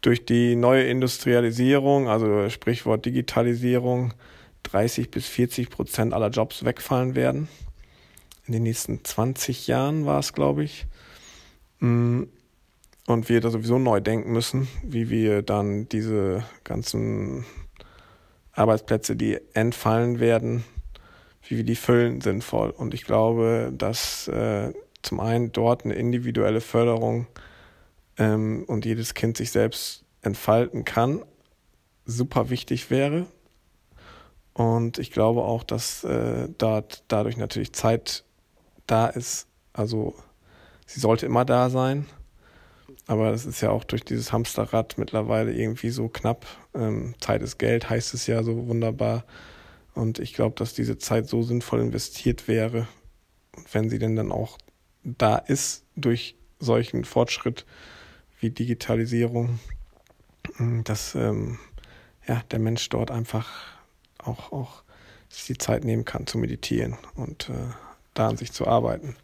durch 0.00 0.24
die 0.24 0.56
neue 0.56 0.84
Industrialisierung, 0.84 2.08
also 2.08 2.48
Sprichwort 2.48 3.04
Digitalisierung, 3.04 4.14
30 4.64 5.10
bis 5.10 5.26
40 5.26 5.70
Prozent 5.70 6.12
aller 6.14 6.30
Jobs 6.30 6.64
wegfallen 6.64 7.14
werden. 7.14 7.48
In 8.46 8.52
den 8.52 8.62
nächsten 8.62 9.04
20 9.04 9.66
Jahren 9.66 10.06
war 10.06 10.20
es, 10.20 10.32
glaube 10.32 10.64
ich. 10.64 10.86
Mm, 11.80 12.24
und 13.10 13.28
wir 13.28 13.40
da 13.40 13.50
sowieso 13.50 13.78
neu 13.78 14.00
denken 14.00 14.32
müssen, 14.32 14.68
wie 14.82 15.10
wir 15.10 15.42
dann 15.42 15.88
diese 15.88 16.44
ganzen 16.64 17.44
Arbeitsplätze, 18.52 19.16
die 19.16 19.38
entfallen 19.52 20.20
werden, 20.20 20.64
wie 21.48 21.56
wir 21.56 21.64
die 21.64 21.76
füllen 21.76 22.20
sinnvoll. 22.20 22.70
Und 22.70 22.94
ich 22.94 23.04
glaube, 23.04 23.72
dass 23.76 24.28
äh, 24.28 24.72
zum 25.02 25.20
einen 25.20 25.50
dort 25.50 25.84
eine 25.84 25.94
individuelle 25.94 26.60
Förderung 26.60 27.26
ähm, 28.16 28.64
und 28.66 28.84
jedes 28.84 29.14
Kind 29.14 29.36
sich 29.36 29.50
selbst 29.50 30.04
entfalten 30.22 30.84
kann, 30.84 31.24
super 32.04 32.50
wichtig 32.50 32.90
wäre. 32.90 33.26
Und 34.52 34.98
ich 34.98 35.10
glaube 35.10 35.42
auch, 35.42 35.64
dass 35.64 36.04
äh, 36.04 36.48
dort 36.58 37.04
dadurch 37.08 37.36
natürlich 37.36 37.72
Zeit 37.72 38.24
da 38.86 39.06
ist. 39.06 39.48
Also 39.72 40.14
sie 40.86 41.00
sollte 41.00 41.26
immer 41.26 41.44
da 41.44 41.70
sein. 41.70 42.06
Aber 43.10 43.32
das 43.32 43.44
ist 43.44 43.60
ja 43.60 43.70
auch 43.70 43.82
durch 43.82 44.04
dieses 44.04 44.32
Hamsterrad 44.32 44.96
mittlerweile 44.96 45.52
irgendwie 45.52 45.90
so 45.90 46.08
knapp. 46.08 46.46
Ähm, 46.74 47.16
Zeit 47.20 47.42
ist 47.42 47.58
Geld, 47.58 47.90
heißt 47.90 48.14
es 48.14 48.28
ja 48.28 48.44
so 48.44 48.68
wunderbar. 48.68 49.24
Und 49.94 50.20
ich 50.20 50.32
glaube, 50.32 50.54
dass 50.54 50.74
diese 50.74 50.96
Zeit 50.96 51.26
so 51.26 51.42
sinnvoll 51.42 51.80
investiert 51.80 52.46
wäre. 52.46 52.86
Und 53.56 53.74
wenn 53.74 53.90
sie 53.90 53.98
denn 53.98 54.14
dann 54.14 54.30
auch 54.30 54.58
da 55.02 55.34
ist 55.38 55.82
durch 55.96 56.36
solchen 56.60 57.04
Fortschritt 57.04 57.66
wie 58.38 58.50
Digitalisierung, 58.50 59.58
dass 60.84 61.16
ähm, 61.16 61.58
ja, 62.28 62.44
der 62.52 62.60
Mensch 62.60 62.88
dort 62.90 63.10
einfach 63.10 63.48
auch, 64.18 64.52
auch 64.52 64.84
sich 65.28 65.46
die 65.46 65.58
Zeit 65.58 65.82
nehmen 65.82 66.04
kann 66.04 66.28
zu 66.28 66.38
meditieren 66.38 66.96
und 67.16 67.48
äh, 67.48 67.72
da 68.14 68.28
an 68.28 68.36
sich 68.36 68.52
zu 68.52 68.68
arbeiten. 68.68 69.16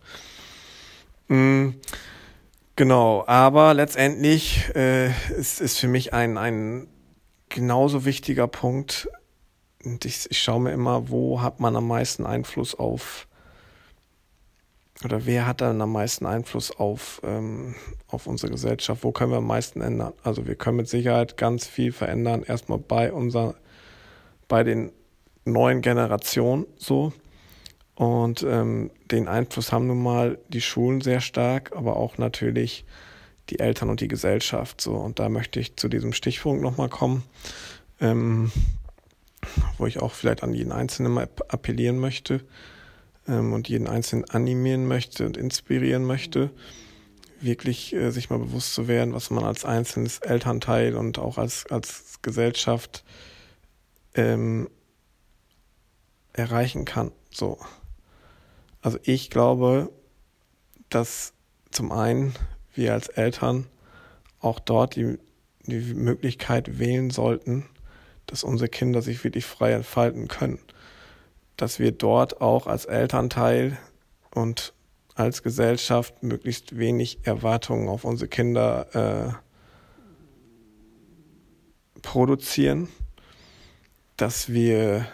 Mhm. 1.28 1.76
Genau, 2.76 3.24
aber 3.26 3.72
letztendlich 3.72 4.70
äh, 4.74 5.08
ist, 5.30 5.62
ist 5.62 5.78
für 5.78 5.88
mich 5.88 6.12
ein, 6.12 6.36
ein 6.36 6.88
genauso 7.48 8.04
wichtiger 8.04 8.46
Punkt. 8.48 9.08
Und 9.82 10.04
ich, 10.04 10.30
ich 10.30 10.38
schaue 10.42 10.60
mir 10.60 10.72
immer, 10.72 11.08
wo 11.08 11.40
hat 11.40 11.58
man 11.58 11.74
am 11.74 11.88
meisten 11.88 12.26
Einfluss 12.26 12.74
auf, 12.74 13.26
oder 15.04 15.24
wer 15.24 15.46
hat 15.46 15.62
dann 15.62 15.80
am 15.80 15.92
meisten 15.92 16.26
Einfluss 16.26 16.70
auf, 16.70 17.22
ähm, 17.24 17.74
auf 18.08 18.26
unsere 18.26 18.52
Gesellschaft? 18.52 19.04
Wo 19.04 19.12
können 19.12 19.30
wir 19.30 19.38
am 19.38 19.46
meisten 19.46 19.80
ändern? 19.80 20.12
Also 20.22 20.46
wir 20.46 20.54
können 20.54 20.76
mit 20.76 20.88
Sicherheit 20.88 21.38
ganz 21.38 21.66
viel 21.66 21.92
verändern, 21.92 22.42
erstmal 22.42 22.78
bei 22.78 23.10
unser, 23.10 23.54
bei 24.48 24.64
den 24.64 24.92
neuen 25.46 25.80
Generationen 25.80 26.66
so. 26.76 27.14
Und 27.96 28.42
ähm, 28.42 28.90
den 29.10 29.26
Einfluss 29.26 29.72
haben 29.72 29.86
nun 29.86 30.02
mal 30.02 30.38
die 30.48 30.60
Schulen 30.60 31.00
sehr 31.00 31.20
stark, 31.20 31.74
aber 31.74 31.96
auch 31.96 32.18
natürlich 32.18 32.84
die 33.48 33.58
Eltern 33.58 33.88
und 33.88 34.00
die 34.00 34.08
Gesellschaft. 34.08 34.80
So. 34.82 34.94
Und 34.94 35.18
da 35.18 35.28
möchte 35.30 35.60
ich 35.60 35.76
zu 35.76 35.88
diesem 35.88 36.12
Stichpunkt 36.12 36.62
nochmal 36.62 36.90
kommen, 36.90 37.22
ähm, 38.00 38.52
wo 39.78 39.86
ich 39.86 40.00
auch 40.00 40.12
vielleicht 40.12 40.42
an 40.42 40.52
jeden 40.52 40.72
Einzelnen 40.72 41.12
mal 41.12 41.28
appellieren 41.48 41.98
möchte 41.98 42.42
ähm, 43.26 43.54
und 43.54 43.68
jeden 43.68 43.86
Einzelnen 43.86 44.24
animieren 44.26 44.86
möchte 44.86 45.24
und 45.24 45.38
inspirieren 45.38 46.04
möchte, 46.04 46.50
wirklich 47.40 47.94
äh, 47.94 48.10
sich 48.10 48.28
mal 48.28 48.38
bewusst 48.38 48.74
zu 48.74 48.88
werden, 48.88 49.14
was 49.14 49.30
man 49.30 49.44
als 49.44 49.64
einzelnes 49.64 50.18
Elternteil 50.18 50.96
und 50.96 51.18
auch 51.18 51.38
als, 51.38 51.64
als 51.70 52.18
Gesellschaft 52.20 53.04
ähm, 54.14 54.68
erreichen 56.34 56.84
kann. 56.84 57.12
So. 57.30 57.58
Also 58.86 59.00
ich 59.02 59.30
glaube, 59.30 59.90
dass 60.90 61.32
zum 61.72 61.90
einen 61.90 62.34
wir 62.72 62.92
als 62.92 63.08
Eltern 63.08 63.66
auch 64.38 64.60
dort 64.60 64.94
die, 64.94 65.18
die 65.64 65.92
Möglichkeit 65.92 66.78
wählen 66.78 67.10
sollten, 67.10 67.66
dass 68.26 68.44
unsere 68.44 68.68
Kinder 68.68 69.02
sich 69.02 69.24
wirklich 69.24 69.44
frei 69.44 69.72
entfalten 69.72 70.28
können. 70.28 70.60
Dass 71.56 71.80
wir 71.80 71.90
dort 71.90 72.40
auch 72.40 72.68
als 72.68 72.84
Elternteil 72.84 73.76
und 74.30 74.72
als 75.16 75.42
Gesellschaft 75.42 76.22
möglichst 76.22 76.78
wenig 76.78 77.26
Erwartungen 77.26 77.88
auf 77.88 78.04
unsere 78.04 78.28
Kinder 78.28 79.34
äh, 81.96 82.00
produzieren, 82.02 82.86
dass 84.16 84.48
wir 84.48 85.08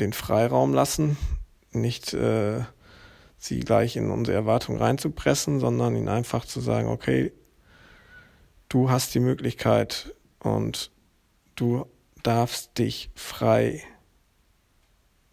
den 0.00 0.12
Freiraum 0.12 0.74
lassen, 0.74 1.16
nicht 1.72 2.12
äh, 2.12 2.60
sie 3.36 3.60
gleich 3.60 3.96
in 3.96 4.10
unsere 4.10 4.36
Erwartung 4.36 4.78
reinzupressen, 4.78 5.60
sondern 5.60 5.96
ihnen 5.96 6.08
einfach 6.08 6.44
zu 6.44 6.60
sagen, 6.60 6.88
okay, 6.88 7.32
du 8.68 8.90
hast 8.90 9.14
die 9.14 9.20
Möglichkeit 9.20 10.14
und 10.40 10.90
du 11.54 11.86
darfst 12.22 12.78
dich 12.78 13.10
frei, 13.14 13.82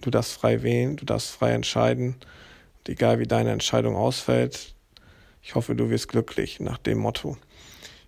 du 0.02 0.10
darfst 0.10 0.34
frei 0.34 0.64
wählen, 0.64 0.96
du 0.96 1.06
darfst 1.06 1.32
frei 1.32 1.52
entscheiden. 1.54 2.16
Und 2.78 2.90
egal 2.90 3.20
wie 3.20 3.28
deine 3.28 3.52
Entscheidung 3.52 3.96
ausfällt, 3.96 4.76
ich 5.42 5.56
hoffe, 5.56 5.76
du 5.76 5.90
wirst 5.90 6.08
glücklich 6.08 6.60
nach 6.60 6.78
dem 6.78 7.00
Motto. 7.00 7.38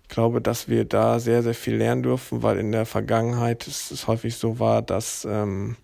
Ich 0.04 0.10
glaube, 0.10 0.40
dass 0.40 0.70
wir 0.70 0.86
da 0.86 1.20
sehr, 1.20 1.42
sehr 1.42 1.56
viel 1.56 1.76
lernen 1.76 2.04
dürfen, 2.04 2.44
weil 2.44 2.60
in 2.60 2.72
der 2.72 2.86
Vergangenheit 2.86 3.66
es 3.68 4.08
häufig 4.08 4.36
so 4.36 4.60
war, 4.60 4.82
dass 4.82 5.26
ähm, 5.26 5.78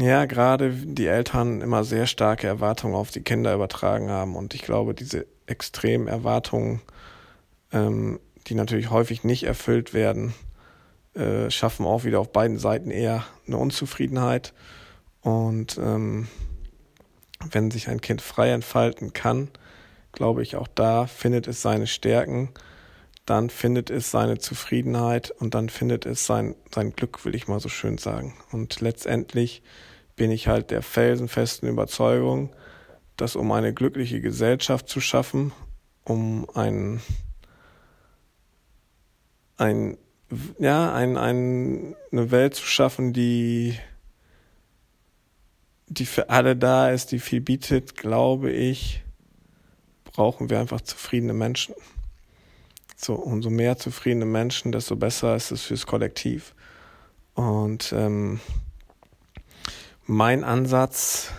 ja, 0.00 0.24
gerade 0.26 0.72
die 0.72 1.06
Eltern 1.06 1.60
immer 1.60 1.84
sehr 1.84 2.06
starke 2.06 2.46
Erwartungen 2.46 2.94
auf 2.94 3.10
die 3.10 3.22
Kinder 3.22 3.54
übertragen 3.54 4.10
haben. 4.10 4.36
Und 4.36 4.54
ich 4.54 4.62
glaube, 4.62 4.94
diese 4.94 5.26
extremen 5.46 6.08
Erwartungen, 6.08 6.80
ähm, 7.72 8.20
die 8.46 8.54
natürlich 8.54 8.90
häufig 8.90 9.24
nicht 9.24 9.44
erfüllt 9.44 9.92
werden, 9.94 10.34
äh, 11.14 11.50
schaffen 11.50 11.86
auch 11.86 12.04
wieder 12.04 12.20
auf 12.20 12.32
beiden 12.32 12.58
Seiten 12.58 12.90
eher 12.90 13.24
eine 13.46 13.56
Unzufriedenheit. 13.56 14.54
Und 15.22 15.78
ähm, 15.78 16.28
wenn 17.50 17.70
sich 17.70 17.88
ein 17.88 18.00
Kind 18.00 18.22
frei 18.22 18.50
entfalten 18.50 19.12
kann, 19.12 19.48
glaube 20.12 20.42
ich, 20.42 20.56
auch 20.56 20.68
da 20.68 21.06
findet 21.06 21.46
es 21.48 21.62
seine 21.62 21.86
Stärken, 21.86 22.50
dann 23.26 23.50
findet 23.50 23.90
es 23.90 24.10
seine 24.10 24.38
Zufriedenheit 24.38 25.30
und 25.30 25.54
dann 25.54 25.68
findet 25.68 26.06
es 26.06 26.26
sein, 26.26 26.56
sein 26.74 26.92
Glück, 26.92 27.24
will 27.24 27.34
ich 27.34 27.48
mal 27.48 27.60
so 27.60 27.68
schön 27.68 27.98
sagen. 27.98 28.34
Und 28.50 28.80
letztendlich 28.80 29.62
bin 30.20 30.30
ich 30.30 30.48
halt 30.48 30.70
der 30.70 30.82
felsenfesten 30.82 31.66
Überzeugung, 31.66 32.54
dass 33.16 33.36
um 33.36 33.50
eine 33.52 33.72
glückliche 33.72 34.20
Gesellschaft 34.20 34.86
zu 34.86 35.00
schaffen, 35.00 35.50
um 36.04 36.46
ein, 36.50 37.00
ein 39.56 39.96
ja, 40.58 40.92
ein, 40.92 41.16
ein, 41.16 41.96
eine 42.12 42.30
Welt 42.30 42.54
zu 42.54 42.66
schaffen, 42.66 43.14
die, 43.14 43.78
die 45.86 46.04
für 46.04 46.28
alle 46.28 46.54
da 46.54 46.90
ist, 46.90 47.12
die 47.12 47.18
viel 47.18 47.40
bietet, 47.40 47.96
glaube 47.96 48.50
ich, 48.50 49.02
brauchen 50.04 50.50
wir 50.50 50.60
einfach 50.60 50.82
zufriedene 50.82 51.32
Menschen. 51.32 51.74
So, 52.94 53.14
umso 53.14 53.48
mehr 53.48 53.78
zufriedene 53.78 54.26
Menschen, 54.26 54.70
desto 54.70 54.96
besser 54.96 55.34
ist 55.34 55.50
es 55.50 55.62
fürs 55.62 55.86
Kollektiv. 55.86 56.54
Und 57.32 57.94
ähm, 57.96 58.38
mein 60.10 60.42
Ansatz 60.42 61.30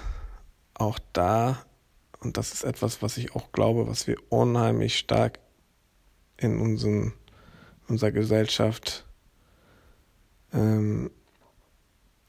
auch 0.76 0.98
da, 1.12 1.62
und 2.22 2.38
das 2.38 2.54
ist 2.54 2.64
etwas, 2.64 3.02
was 3.02 3.18
ich 3.18 3.36
auch 3.36 3.52
glaube, 3.52 3.86
was 3.86 4.08
wir 4.08 4.16
unheimlich 4.30 4.98
stark 4.98 5.40
in 6.38 6.58
unseren, 6.58 7.14
unserer 7.90 8.12
Gesellschaft 8.12 9.06
ähm, 10.54 11.12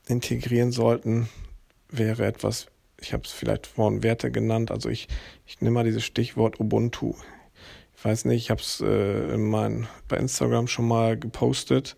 integrieren 0.08 0.72
sollten, 0.72 1.28
wäre 1.88 2.26
etwas, 2.26 2.66
ich 3.00 3.12
habe 3.12 3.22
es 3.22 3.30
vielleicht 3.30 3.68
vorhin 3.68 4.02
Werte 4.02 4.32
genannt, 4.32 4.72
also 4.72 4.88
ich, 4.88 5.06
ich 5.46 5.60
nehme 5.60 5.74
mal 5.74 5.84
dieses 5.84 6.02
Stichwort 6.02 6.58
Ubuntu. 6.58 7.14
Ich 7.96 8.04
weiß 8.04 8.24
nicht, 8.24 8.42
ich 8.42 8.50
habe 8.50 8.60
es 8.60 8.80
äh, 8.80 9.86
bei 10.08 10.16
Instagram 10.16 10.66
schon 10.66 10.88
mal 10.88 11.16
gepostet. 11.16 11.96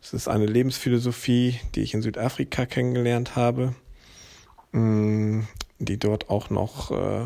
Es 0.00 0.12
ist 0.12 0.28
eine 0.28 0.46
Lebensphilosophie, 0.46 1.60
die 1.74 1.82
ich 1.82 1.92
in 1.92 2.02
Südafrika 2.02 2.66
kennengelernt 2.66 3.36
habe, 3.36 3.74
mm, 4.72 5.40
die 5.78 5.98
dort 5.98 6.30
auch 6.30 6.50
noch 6.50 6.90
äh, 6.92 7.24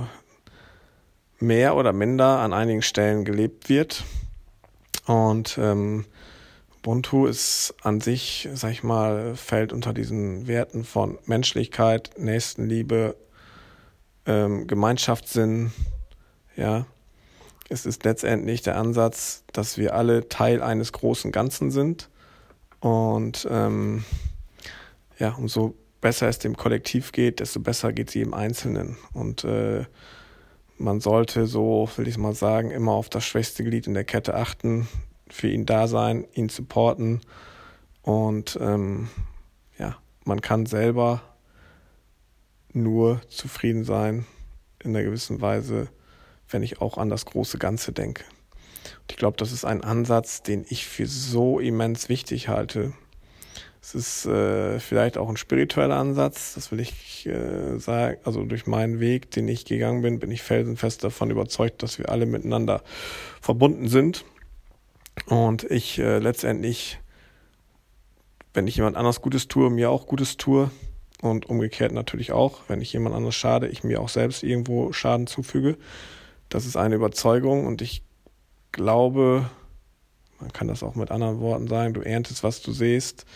mehr 1.38 1.76
oder 1.76 1.92
minder 1.92 2.38
an 2.38 2.52
einigen 2.52 2.82
Stellen 2.82 3.24
gelebt 3.24 3.68
wird. 3.68 4.04
Und 5.06 5.58
ähm, 5.58 6.06
Ubuntu 6.78 7.26
ist 7.26 7.74
an 7.82 8.00
sich, 8.00 8.48
sag 8.54 8.72
ich 8.72 8.82
mal, 8.82 9.36
fällt 9.36 9.72
unter 9.72 9.92
diesen 9.92 10.46
Werten 10.46 10.84
von 10.84 11.18
Menschlichkeit, 11.26 12.10
Nächstenliebe, 12.16 13.16
ähm, 14.26 14.66
Gemeinschaftssinn, 14.66 15.72
ja. 16.56 16.86
Es 17.68 17.86
ist 17.86 18.04
letztendlich 18.04 18.62
der 18.62 18.76
Ansatz, 18.76 19.44
dass 19.52 19.78
wir 19.78 19.94
alle 19.94 20.28
Teil 20.28 20.62
eines 20.62 20.92
großen 20.92 21.32
Ganzen 21.32 21.70
sind 21.70 22.10
und 22.82 23.46
ähm, 23.48 24.04
ja, 25.18 25.30
umso 25.34 25.76
besser 26.00 26.28
es 26.28 26.40
dem 26.40 26.56
Kollektiv 26.56 27.12
geht, 27.12 27.38
desto 27.38 27.60
besser 27.60 27.92
geht 27.92 28.08
es 28.08 28.14
jedem 28.14 28.34
Einzelnen 28.34 28.96
und 29.12 29.44
äh, 29.44 29.84
man 30.78 31.00
sollte 31.00 31.46
so, 31.46 31.88
will 31.96 32.08
ich 32.08 32.18
mal 32.18 32.34
sagen, 32.34 32.72
immer 32.72 32.90
auf 32.90 33.08
das 33.08 33.24
schwächste 33.24 33.62
Glied 33.62 33.86
in 33.86 33.94
der 33.94 34.02
Kette 34.02 34.34
achten, 34.34 34.88
für 35.28 35.48
ihn 35.48 35.64
da 35.64 35.86
sein, 35.86 36.26
ihn 36.34 36.48
supporten 36.48 37.20
und 38.02 38.58
ähm, 38.60 39.08
ja, 39.78 39.96
man 40.24 40.40
kann 40.40 40.66
selber 40.66 41.22
nur 42.72 43.20
zufrieden 43.28 43.84
sein 43.84 44.26
in 44.82 44.90
einer 44.90 45.04
gewissen 45.04 45.40
Weise, 45.40 45.86
wenn 46.48 46.64
ich 46.64 46.80
auch 46.80 46.98
an 46.98 47.10
das 47.10 47.26
große 47.26 47.58
Ganze 47.58 47.92
denke. 47.92 48.24
Und 49.02 49.10
ich 49.10 49.16
glaube, 49.16 49.36
das 49.36 49.52
ist 49.52 49.64
ein 49.64 49.82
Ansatz, 49.82 50.42
den 50.42 50.64
ich 50.68 50.86
für 50.86 51.06
so 51.06 51.58
immens 51.58 52.08
wichtig 52.08 52.48
halte. 52.48 52.92
Es 53.82 53.96
ist 53.96 54.26
äh, 54.26 54.78
vielleicht 54.78 55.18
auch 55.18 55.28
ein 55.28 55.36
spiritueller 55.36 55.96
Ansatz, 55.96 56.54
das 56.54 56.70
will 56.70 56.78
ich 56.78 57.26
äh, 57.26 57.78
sagen. 57.78 58.18
Also 58.22 58.44
durch 58.44 58.68
meinen 58.68 59.00
Weg, 59.00 59.32
den 59.32 59.48
ich 59.48 59.64
gegangen 59.64 60.02
bin, 60.02 60.20
bin 60.20 60.30
ich 60.30 60.42
felsenfest 60.42 61.02
davon 61.02 61.32
überzeugt, 61.32 61.82
dass 61.82 61.98
wir 61.98 62.08
alle 62.08 62.24
miteinander 62.24 62.82
verbunden 63.40 63.88
sind. 63.88 64.24
Und 65.26 65.64
ich 65.64 65.98
äh, 65.98 66.18
letztendlich, 66.18 67.00
wenn 68.54 68.68
ich 68.68 68.76
jemand 68.76 68.96
anders 68.96 69.20
Gutes 69.20 69.48
tue, 69.48 69.68
mir 69.68 69.90
auch 69.90 70.06
Gutes 70.06 70.36
tue. 70.36 70.70
Und 71.20 71.46
umgekehrt 71.46 71.92
natürlich 71.92 72.32
auch, 72.32 72.60
wenn 72.68 72.80
ich 72.80 72.92
jemand 72.92 73.14
anders 73.14 73.34
schade, 73.34 73.68
ich 73.68 73.84
mir 73.84 74.00
auch 74.00 74.08
selbst 74.08 74.44
irgendwo 74.44 74.92
Schaden 74.92 75.26
zufüge. 75.26 75.76
Das 76.48 76.66
ist 76.66 76.76
eine 76.76 76.96
Überzeugung 76.96 77.66
und 77.66 77.80
ich 77.80 78.02
glaube, 78.72 79.48
man 80.40 80.52
kann 80.52 80.68
das 80.68 80.82
auch 80.82 80.94
mit 80.94 81.10
anderen 81.10 81.40
Worten 81.40 81.68
sagen, 81.68 81.94
du 81.94 82.00
erntest, 82.00 82.42
was 82.42 82.62
du 82.62 82.72
siehst. 82.72 83.26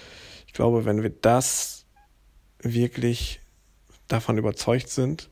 Ich 0.46 0.52
glaube, 0.52 0.84
wenn 0.84 1.02
wir 1.02 1.10
das 1.10 1.86
wirklich 2.60 3.40
davon 4.08 4.38
überzeugt 4.38 4.88
sind 4.88 5.30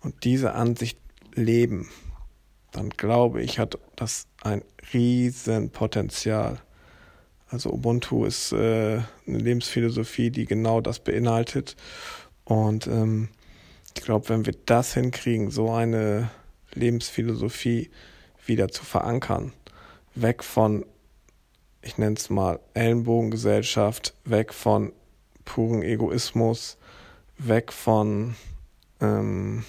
und 0.00 0.24
diese 0.24 0.54
Ansicht 0.54 0.98
leben, 1.34 1.90
dann 2.72 2.90
glaube 2.90 3.42
ich, 3.42 3.58
hat 3.58 3.78
das 3.96 4.26
ein 4.42 4.62
Riesenpotenzial. 4.92 6.60
Also 7.48 7.70
Ubuntu 7.70 8.24
ist 8.24 8.52
äh, 8.52 9.00
eine 9.26 9.38
Lebensphilosophie, 9.38 10.30
die 10.30 10.44
genau 10.44 10.80
das 10.80 10.98
beinhaltet. 10.98 11.76
Und 12.44 12.86
ähm, 12.86 13.28
ich 13.94 14.02
glaube, 14.02 14.28
wenn 14.28 14.46
wir 14.46 14.54
das 14.66 14.94
hinkriegen, 14.94 15.50
so 15.50 15.70
eine 15.70 16.30
Lebensphilosophie 16.72 17.90
wieder 18.46 18.68
zu 18.68 18.84
verankern, 18.84 19.52
weg 20.14 20.44
von, 20.44 20.84
ich 21.82 21.98
nenne 21.98 22.16
es 22.16 22.30
mal, 22.30 22.60
Ellenbogengesellschaft, 22.74 24.14
weg 24.24 24.52
von 24.52 24.92
puren 25.44 25.82
Egoismus, 25.82 26.78
weg 27.38 27.72
von 27.72 28.34
ähm, 29.00 29.64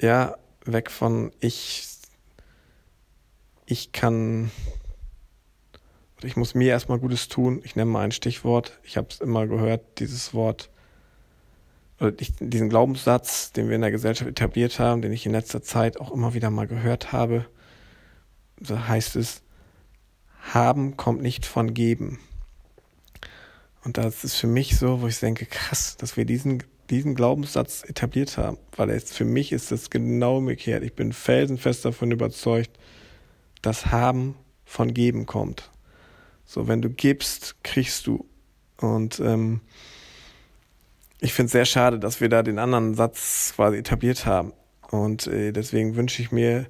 ja, 0.00 0.36
weg 0.64 0.90
von 0.90 1.32
ich, 1.40 1.86
ich 3.66 3.92
kann, 3.92 4.50
ich 6.22 6.36
muss 6.36 6.54
mir 6.54 6.70
erstmal 6.70 6.98
Gutes 6.98 7.28
tun. 7.28 7.60
Ich 7.64 7.76
nenne 7.76 7.90
mal 7.90 8.04
ein 8.04 8.12
Stichwort. 8.12 8.78
Ich 8.82 8.96
habe 8.96 9.08
es 9.10 9.20
immer 9.20 9.46
gehört, 9.46 9.98
dieses 9.98 10.34
Wort, 10.34 10.70
ich, 12.18 12.32
diesen 12.38 12.68
Glaubenssatz, 12.68 13.52
den 13.52 13.68
wir 13.68 13.76
in 13.76 13.82
der 13.82 13.90
Gesellschaft 13.90 14.30
etabliert 14.30 14.78
haben, 14.78 15.02
den 15.02 15.12
ich 15.12 15.26
in 15.26 15.32
letzter 15.32 15.62
Zeit 15.62 16.00
auch 16.00 16.12
immer 16.12 16.34
wieder 16.34 16.50
mal 16.50 16.66
gehört 16.66 17.12
habe. 17.12 17.46
Da 18.60 18.88
heißt 18.88 19.16
es, 19.16 19.42
haben 20.52 20.96
kommt 20.96 21.22
nicht 21.22 21.46
von 21.46 21.74
geben. 21.74 22.18
Und 23.84 23.96
das 23.98 24.24
ist 24.24 24.36
für 24.36 24.46
mich 24.46 24.76
so, 24.76 25.00
wo 25.00 25.06
ich 25.06 25.18
denke, 25.20 25.46
krass, 25.46 25.96
dass 25.96 26.16
wir 26.16 26.24
diesen 26.24 26.62
diesen 26.90 27.14
Glaubenssatz 27.14 27.84
etabliert 27.86 28.38
haben, 28.38 28.58
weil 28.76 28.90
es 28.90 29.12
für 29.12 29.24
mich 29.24 29.52
ist 29.52 29.70
das 29.70 29.90
genau 29.90 30.38
umgekehrt. 30.38 30.82
Ich 30.82 30.94
bin 30.94 31.12
felsenfest 31.12 31.84
davon 31.84 32.10
überzeugt, 32.10 32.70
dass 33.62 33.86
Haben 33.86 34.36
von 34.64 34.94
Geben 34.94 35.26
kommt. 35.26 35.70
So, 36.46 36.66
wenn 36.66 36.80
du 36.80 36.88
gibst, 36.88 37.62
kriegst 37.62 38.06
du. 38.06 38.24
Und 38.78 39.20
ähm, 39.20 39.60
ich 41.20 41.32
finde 41.32 41.46
es 41.46 41.52
sehr 41.52 41.64
schade, 41.64 41.98
dass 41.98 42.20
wir 42.20 42.28
da 42.28 42.42
den 42.42 42.58
anderen 42.58 42.94
Satz 42.94 43.52
quasi 43.56 43.78
etabliert 43.78 44.26
haben. 44.26 44.52
Und 44.90 45.26
äh, 45.26 45.52
deswegen 45.52 45.96
wünsche 45.96 46.22
ich 46.22 46.32
mir, 46.32 46.66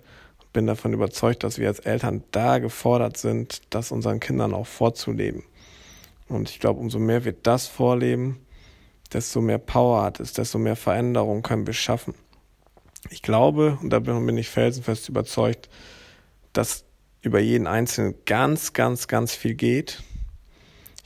bin 0.52 0.66
davon 0.66 0.92
überzeugt, 0.92 1.44
dass 1.44 1.58
wir 1.58 1.68
als 1.68 1.80
Eltern 1.80 2.24
da 2.30 2.58
gefordert 2.58 3.16
sind, 3.16 3.62
das 3.70 3.92
unseren 3.92 4.20
Kindern 4.20 4.54
auch 4.54 4.66
vorzuleben. 4.66 5.44
Und 6.28 6.50
ich 6.50 6.60
glaube, 6.60 6.80
umso 6.80 6.98
mehr 6.98 7.24
wir 7.24 7.32
das 7.32 7.66
vorleben, 7.66 8.40
desto 9.12 9.40
mehr 9.40 9.58
Power 9.58 10.02
hat 10.02 10.20
es, 10.20 10.32
desto 10.32 10.58
mehr 10.58 10.76
Veränderung 10.76 11.42
können 11.42 11.66
wir 11.66 11.74
schaffen. 11.74 12.14
Ich 13.10 13.22
glaube, 13.22 13.78
und 13.80 13.90
da 13.90 14.00
bin 14.00 14.36
ich 14.36 14.48
felsenfest 14.48 15.08
überzeugt, 15.08 15.68
dass 16.52 16.84
über 17.22 17.38
jeden 17.38 17.66
Einzelnen 17.66 18.14
ganz, 18.26 18.72
ganz, 18.72 19.08
ganz 19.08 19.34
viel 19.34 19.54
geht. 19.54 20.02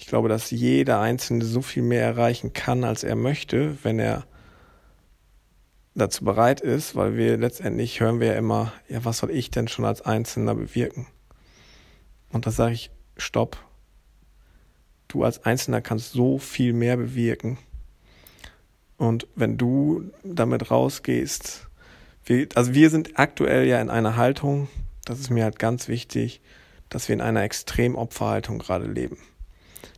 Ich 0.03 0.09
glaube, 0.09 0.29
dass 0.29 0.51
jeder 0.51 0.99
Einzelne 0.99 1.45
so 1.45 1.63
viel 1.63 1.85
mehr 1.85 2.03
erreichen 2.03 2.53
kann, 2.53 2.83
als 2.83 3.05
er 3.05 3.15
möchte, 3.15 3.79
wenn 3.85 4.01
er 4.01 4.27
dazu 5.95 6.25
bereit 6.25 6.61
ist, 6.61 6.97
weil 6.97 7.17
wir 7.17 7.37
letztendlich 7.37 8.01
hören 8.01 8.19
wir 8.19 8.27
ja 8.27 8.35
immer, 8.35 8.73
ja, 8.89 9.05
was 9.05 9.19
soll 9.19 9.31
ich 9.31 9.53
denn 9.53 9.69
schon 9.69 9.85
als 9.85 10.03
Einzelner 10.03 10.57
bewirken? 10.57 11.07
Und 12.31 12.47
da 12.47 12.51
sage 12.51 12.75
ich, 12.75 12.91
stopp. 13.17 13.57
Du 15.07 15.23
als 15.23 15.45
Einzelner 15.45 15.81
kannst 15.81 16.11
so 16.11 16.37
viel 16.39 16.73
mehr 16.73 16.97
bewirken. 16.97 17.59
Und 18.97 19.29
wenn 19.37 19.57
du 19.57 20.11
damit 20.25 20.73
rausgehst, 20.73 21.69
wir, 22.25 22.49
also 22.57 22.75
wir 22.75 22.91
sind 22.91 23.21
aktuell 23.21 23.69
ja 23.69 23.81
in 23.81 23.89
einer 23.89 24.17
Haltung, 24.17 24.69
das 25.05 25.21
ist 25.21 25.31
mir 25.31 25.45
halt 25.45 25.61
ganz 25.61 25.87
wichtig, 25.87 26.41
dass 26.89 27.07
wir 27.09 27.15
in 27.15 27.21
einer 27.21 27.45
Extremopferhaltung 27.45 28.59
gerade 28.59 28.87
leben. 28.87 29.19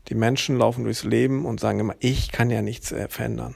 Die 0.08 0.14
Menschen 0.14 0.58
laufen 0.58 0.84
durchs 0.84 1.04
Leben 1.04 1.46
und 1.46 1.60
sagen 1.60 1.80
immer, 1.80 1.94
ich 1.98 2.30
kann 2.30 2.50
ja 2.50 2.62
nichts 2.62 2.92
äh, 2.92 3.08
verändern. 3.08 3.54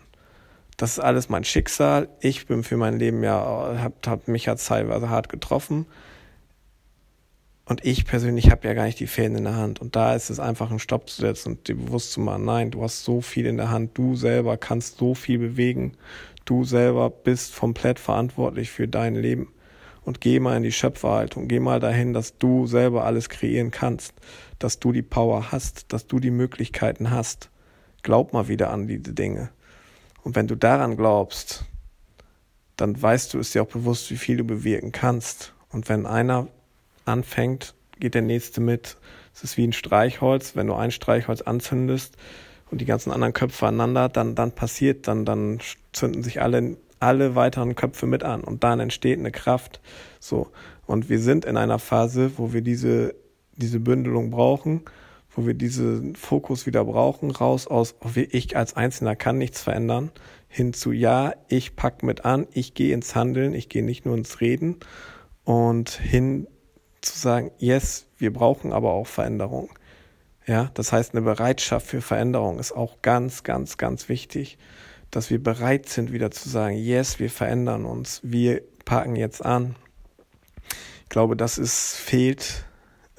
Das 0.77 0.93
ist 0.93 1.01
alles 1.01 1.29
mein 1.29 1.45
Schicksal. 1.45 2.09
Ich 2.21 2.47
bin 2.47 2.63
für 2.63 2.77
mein 2.77 2.99
Leben 2.99 3.23
ja, 3.25 3.79
hab, 3.83 4.07
hab 4.07 4.29
mich 4.29 4.47
ja 4.47 4.55
teilweise 4.55 5.11
hart 5.11 5.29
getroffen. 5.29 5.87
Und 7.65 7.85
ich 7.85 8.07
persönlich 8.07 8.51
habe 8.51 8.67
ja 8.67 8.73
gar 8.73 8.85
nicht 8.85 8.99
die 8.99 9.07
Fäden 9.07 9.37
in 9.37 9.45
der 9.45 9.57
Hand. 9.57 9.81
Und 9.81 9.95
da 9.95 10.15
ist 10.15 10.31
es 10.31 10.41
einfach 10.41 10.71
einen 10.71 10.79
Stopp 10.79 11.11
zu 11.11 11.21
setzen 11.21 11.53
und 11.53 11.69
dir 11.69 11.75
bewusst 11.75 12.13
zu 12.13 12.21
machen, 12.21 12.47
nein, 12.47 12.71
du 12.71 12.83
hast 12.83 13.05
so 13.05 13.21
viel 13.21 13.45
in 13.45 13.59
der 13.59 13.71
Hand, 13.71 13.99
du 13.99 14.17
selber 14.17 14.57
kannst 14.57 14.99
so 14.99 15.15
viel 15.15 15.39
bewegen, 15.39 15.93
du 16.47 16.65
selber 16.65 17.11
bist 17.11 17.57
komplett 17.57 17.99
verantwortlich 17.99 18.71
für 18.71 18.89
dein 18.89 19.17
Leben. 19.17 19.53
Und 20.09 20.23
geh 20.23 20.41
mal 20.41 20.57
in 20.57 20.63
die 20.63 20.73
Schöpferhaltung, 20.73 21.49
geh 21.49 21.61
mal 21.61 21.81
dahin, 21.81 22.15
dass 22.15 22.39
du 22.39 22.67
selber 22.67 23.05
alles 23.05 23.29
kreieren 23.29 23.71
kannst, 23.71 24.15
dass 24.59 24.79
du 24.79 24.91
die 24.91 25.03
Power 25.03 25.53
hast, 25.53 25.93
dass 25.93 26.07
du 26.07 26.19
die 26.19 26.31
Möglichkeiten 26.31 27.11
hast. 27.11 27.51
Glaub 28.03 28.33
mal 28.33 28.49
wieder 28.49 28.71
an 28.71 28.87
diese 28.87 29.13
Dinge. 29.13 29.51
Und 30.23 30.35
wenn 30.35 30.47
du 30.47 30.55
daran 30.55 30.97
glaubst, 30.97 31.67
dann 32.77 33.03
weißt 33.03 33.35
du 33.35 33.39
es 33.39 33.53
dir 33.53 33.61
auch 33.61 33.69
bewusst, 33.69 34.11
wie 34.11 34.17
viel 34.17 34.39
du 34.39 34.45
bewirken 34.45 34.93
kannst. 34.93 35.53
Und 35.69 35.91
wenn 35.91 36.07
einer 36.07 36.49
anfängt, 37.05 37.75
geht 38.01 38.15
der 38.15 38.23
nächste 38.23 38.63
mit. 38.63 38.97
Es 39.35 39.45
ist 39.45 39.59
wie 39.59 39.67
ein 39.67 39.75
Streichholz. 39.75 40.57
Wenn 40.57 40.69
du 40.69 40.75
ein 40.75 40.91
Streichholz 40.91 41.43
anzündest 41.43 42.17
und 42.71 42.81
die 42.81 42.87
ganzen 42.87 43.13
anderen 43.13 43.35
Köpfe 43.35 43.67
aneinander, 43.67 44.09
dann, 44.09 44.35
dann 44.35 44.53
passiert, 44.53 45.07
dann, 45.07 45.27
dann 45.27 45.59
zünden 45.93 46.23
sich 46.23 46.41
alle, 46.41 46.79
alle 47.01 47.35
weiteren 47.35 47.75
Köpfe 47.75 48.07
mit 48.07 48.23
an 48.23 48.43
und 48.43 48.65
dann 48.65 48.81
entsteht 48.81 49.19
eine 49.19 49.31
Kraft. 49.31 49.81
So. 50.21 50.49
Und 50.87 51.09
wir 51.09 51.21
sind 51.21 51.45
in 51.45 51.57
einer 51.57 51.79
Phase, 51.79 52.33
wo 52.37 52.53
wir 52.53 52.63
diese, 52.63 53.15
diese 53.57 53.81
Bündelung 53.81 54.31
brauchen, 54.31 54.83
wo 55.31 55.47
wir 55.47 55.55
diesen 55.55 56.17
Fokus 56.17 56.67
wieder 56.67 56.85
brauchen, 56.85 57.31
raus 57.31 57.67
aus, 57.67 57.95
oh, 58.01 58.09
ich 58.15 58.57
als 58.57 58.75
Einzelner 58.77 59.15
kann 59.15 59.39
nichts 59.39 59.63
verändern, 59.63 60.11
hin 60.49 60.73
zu, 60.73 60.93
ja, 60.93 61.35
ich 61.49 61.77
pack 61.77 62.03
mit 62.03 62.25
an, 62.25 62.47
ich 62.53 62.75
gehe 62.75 62.95
ins 62.95 63.15
Handeln, 63.15 63.55
ich 63.55 63.69
gehe 63.69 63.85
nicht 63.85 64.07
nur 64.07 64.17
ins 64.17 64.41
Reden 64.41 64.77
und 65.45 65.91
hin 65.91 66.47
zu 67.01 67.19
sagen, 67.19 67.51
yes, 67.59 68.07
wir 68.17 68.33
brauchen 68.33 68.73
aber 68.73 68.93
auch 68.93 69.07
Veränderung. 69.07 69.71
Ja, 70.47 70.71
das 70.75 70.93
heißt, 70.93 71.15
eine 71.15 71.23
Bereitschaft 71.23 71.87
für 71.87 72.01
Veränderung 72.01 72.59
ist 72.59 72.73
auch 72.73 73.03
ganz, 73.03 73.43
ganz, 73.43 73.77
ganz 73.77 74.09
wichtig, 74.09 74.57
dass 75.11 75.31
wir 75.31 75.43
bereit 75.43 75.89
sind, 75.89 76.13
wieder 76.13 76.31
zu 76.31 76.49
sagen, 76.49 76.77
yes, 76.77 77.19
wir 77.19 77.31
verändern 77.31 77.85
uns, 77.85 78.21
wir 78.23 78.63
packen 78.85 79.17
jetzt 79.17 79.45
an. 79.45 79.77
Ich 81.05 81.09
glaube, 81.09 81.37
das 81.37 81.59
ist, 81.59 81.97
fehlt 81.97 82.65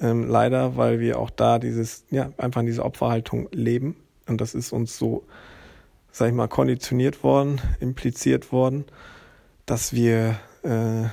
ähm, 0.00 0.28
leider, 0.28 0.76
weil 0.76 1.00
wir 1.00 1.18
auch 1.18 1.30
da 1.30 1.58
dieses, 1.58 2.04
ja, 2.10 2.30
einfach 2.36 2.60
in 2.60 2.66
dieser 2.66 2.84
Opferhaltung 2.84 3.48
leben. 3.52 3.96
Und 4.26 4.40
das 4.40 4.54
ist 4.54 4.72
uns 4.72 4.96
so, 4.96 5.26
sag 6.12 6.28
ich 6.28 6.34
mal, 6.34 6.48
konditioniert 6.48 7.22
worden, 7.24 7.60
impliziert 7.80 8.52
worden, 8.52 8.84
dass 9.66 9.92
wir 9.92 10.38
äh, 10.62 11.08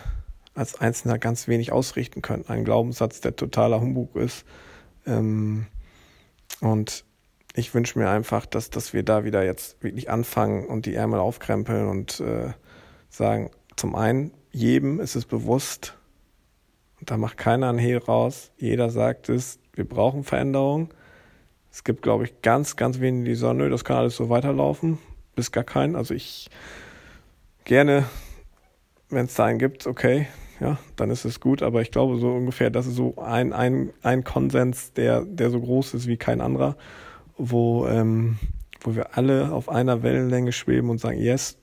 als 0.54 0.80
Einzelner 0.80 1.20
ganz 1.20 1.48
wenig 1.48 1.72
ausrichten 1.72 2.22
können. 2.22 2.46
Ein 2.48 2.64
Glaubenssatz, 2.64 3.22
der 3.22 3.36
totaler 3.36 3.82
Humbug 3.82 4.16
ist. 4.16 4.46
Ähm, 5.06 5.68
und 6.62 7.06
ich 7.58 7.74
wünsche 7.74 7.98
mir 7.98 8.10
einfach, 8.10 8.46
dass, 8.46 8.70
dass 8.70 8.94
wir 8.94 9.02
da 9.02 9.24
wieder 9.24 9.44
jetzt 9.44 9.84
wirklich 9.84 10.12
anfangen 10.12 10.68
und 10.68 10.86
die 10.86 10.94
Ärmel 10.94 11.20
aufkrempeln 11.20 11.88
und 11.88 12.20
äh, 12.20 12.54
sagen, 13.10 13.50
zum 13.76 13.96
einen, 13.96 14.32
jedem 14.52 15.00
ist 15.00 15.16
es 15.16 15.26
bewusst, 15.26 15.98
und 17.00 17.10
da 17.10 17.18
macht 17.18 17.38
keiner 17.38 17.70
einen 17.70 17.80
Hehl 17.80 17.98
raus, 17.98 18.52
jeder 18.58 18.92
sagt 18.92 19.30
es, 19.30 19.60
wir 19.74 19.86
brauchen 19.86 20.24
Veränderung. 20.24 20.94
Es 21.72 21.84
gibt, 21.84 22.04
glaube 22.04 22.26
ich, 22.26 22.42
ganz, 22.42 22.76
ganz 22.76 23.00
wenige, 23.00 23.30
die 23.30 23.36
sagen, 23.36 23.58
nö, 23.58 23.70
das 23.70 23.84
kann 23.84 23.98
alles 23.98 24.16
so 24.16 24.30
weiterlaufen, 24.30 25.00
bis 25.36 25.52
gar 25.52 25.64
keinen. 25.64 25.96
Also 25.96 26.14
ich 26.14 26.50
gerne, 27.66 28.06
wenn 29.10 29.26
es 29.26 29.34
da 29.34 29.46
einen 29.46 29.60
gibt, 29.60 29.88
okay, 29.88 30.28
ja, 30.60 30.78
dann 30.96 31.10
ist 31.10 31.26
es 31.26 31.40
gut, 31.40 31.64
aber 31.64 31.82
ich 31.82 31.90
glaube 31.90 32.18
so 32.18 32.34
ungefähr, 32.34 32.70
das 32.70 32.86
ist 32.86 32.96
so 32.96 33.16
ein, 33.18 33.52
ein, 33.52 33.94
ein 34.04 34.24
Konsens, 34.24 34.94
der, 34.94 35.22
der 35.22 35.50
so 35.50 35.60
groß 35.60 35.96
ist 35.96 36.08
wie 36.08 36.18
kein 36.18 36.42
anderer, 36.42 36.78
wo, 37.38 37.88
ähm, 37.88 38.38
wo 38.82 38.96
wir 38.96 39.18
alle 39.18 39.52
auf 39.52 39.70
einer 39.70 40.04
Wellenlänge 40.04 40.52
schweben 40.52 40.90
und 40.90 41.00
sagen, 41.00 41.20
yes, 41.20 41.58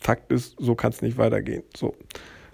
Fakt 0.00 0.30
ist, 0.30 0.54
so 0.58 0.74
kann 0.74 0.92
es 0.92 1.02
nicht 1.02 1.18
weitergehen. 1.18 1.64
So, 1.76 1.96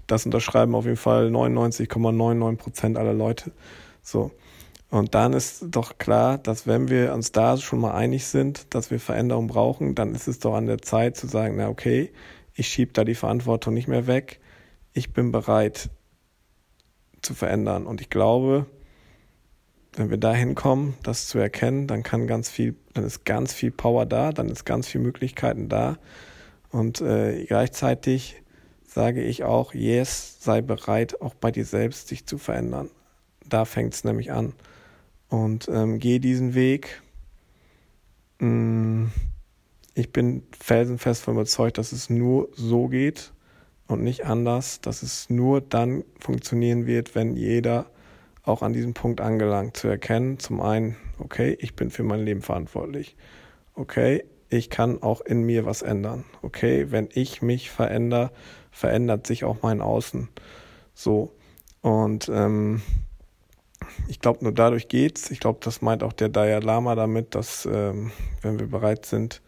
das 0.07 0.25
unterschreiben 0.25 0.75
auf 0.75 0.85
jeden 0.85 0.97
Fall 0.97 1.29
99,99 1.29 2.57
Prozent 2.57 2.97
aller 2.97 3.13
Leute. 3.13 3.53
So. 4.03 4.31
Und 4.91 5.15
dann 5.15 5.33
ist 5.33 5.65
doch 5.69 5.99
klar, 5.99 6.39
dass 6.39 6.67
wenn 6.67 6.89
wir 6.89 7.13
uns 7.13 7.33
da 7.33 7.57
schon 7.57 7.81
mal 7.81 7.93
einig 7.93 8.27
sind, 8.27 8.73
dass 8.75 8.91
wir 8.91 9.01
Veränderung 9.01 9.49
brauchen, 9.49 9.95
dann 9.95 10.15
ist 10.15 10.29
es 10.29 10.39
doch 10.39 10.55
an 10.55 10.67
der 10.67 10.81
Zeit 10.81 11.17
zu 11.17 11.27
sagen, 11.27 11.57
na 11.57 11.69
okay, 11.69 12.13
ich 12.55 12.69
schiebe 12.69 12.93
da 12.93 13.05
die 13.05 13.17
Verantwortung 13.17 13.75
nicht 13.75 13.89
mehr 13.89 14.07
weg 14.07 14.41
ich 14.95 15.13
bin 15.13 15.33
bereit 15.33 15.91
zu 17.21 17.35
verändern. 17.35 17.87
Und 17.87 18.01
ich 18.01 18.09
glaube, 18.09 18.67
wenn 19.97 20.11
wir 20.11 20.19
dahin 20.19 20.55
kommen, 20.55 20.95
das 21.03 21.29
zu 21.29 21.39
erkennen, 21.39 21.87
dann 21.87 22.03
kann 22.03 22.27
ganz 22.27 22.51
viel, 22.51 22.75
dann 22.95 23.05
ist 23.05 23.25
ganz 23.25 23.53
viel 23.53 23.71
Power 23.71 24.07
da, 24.07 24.33
dann 24.33 24.49
ist 24.49 24.65
ganz 24.65 24.89
viel 24.89 25.01
Möglichkeiten 25.01 25.69
da. 25.69 25.99
Und 26.71 27.01
äh, 27.01 27.45
gleichzeitig 27.45 28.43
sage 28.87 29.23
ich 29.23 29.45
auch, 29.45 29.75
yes, 29.75 30.39
sei 30.41 30.61
bereit, 30.61 31.21
auch 31.21 31.35
bei 31.35 31.51
dir 31.51 31.65
selbst 31.65 32.09
sich 32.09 32.27
zu 32.27 32.39
verändern. 32.39 32.91
Da 33.49 33.65
fängt 33.65 33.95
es 33.95 34.05
nämlich 34.05 34.33
an. 34.33 34.55
Und 35.29 35.69
ähm, 35.69 35.99
geh 35.99 36.19
diesen 36.19 36.55
Weg. 36.55 37.03
Mm, 38.39 39.07
ich 39.95 40.13
bin 40.13 40.43
felsenfest 40.59 41.23
von 41.23 41.35
überzeugt, 41.35 41.79
dass 41.79 41.93
es 41.93 42.11
nur 42.11 42.49
so 42.55 42.89
geht 42.89 43.33
und 43.87 44.03
nicht 44.03 44.27
anders, 44.27 44.81
dass 44.81 45.03
es 45.03 45.31
nur 45.31 45.61
dann 45.61 46.05
funktionieren 46.19 46.87
wird, 46.87 47.15
wenn 47.15 47.37
jeder 47.37 47.87
auch 48.45 48.63
an 48.63 48.73
diesem 48.73 48.95
Punkt 48.95 49.21
angelangt, 49.21 49.77
zu 49.77 49.89
erkennen, 49.89 50.39
zum 50.39 50.61
einen, 50.61 50.97
okay, 51.19 51.57
ich 51.61 51.75
bin 51.75 51.91
für 51.91 52.03
mein 52.03 52.21
Leben 52.21 52.43
verantwortlich. 52.43 53.17
Okay, 53.75 54.25
ich 54.51 54.71
kann 54.71 55.03
auch 55.03 55.21
in 55.21 55.43
mir 55.43 55.65
was 55.67 55.83
ändern. 55.83 56.25
Okay, 56.43 56.91
wenn 56.91 57.09
ich 57.13 57.43
mich 57.43 57.71
verändere, 57.71 58.31
verändert 58.71 59.27
sich 59.27 59.45
auch 59.45 59.63
mein 59.63 59.81
Außen. 59.81 60.29
So. 60.95 61.33
Und 61.81 62.29
ähm, 62.29 62.83
ich 64.09 64.21
glaube, 64.21 64.45
nur 64.45 64.53
dadurch 64.53 64.89
geht's. 64.89 65.31
Ich 65.31 65.41
glaube, 65.41 65.59
das 65.63 65.83
meint 65.83 66.03
auch 66.03 66.13
der 66.13 66.29
Dalai 66.29 66.59
Lama 66.59 66.95
damit, 66.95 67.35
dass 67.35 67.67
ähm, 67.67 68.13
wenn 68.43 68.59
wir 68.59 68.67
bereit 68.67 69.07
sind, 69.07 69.43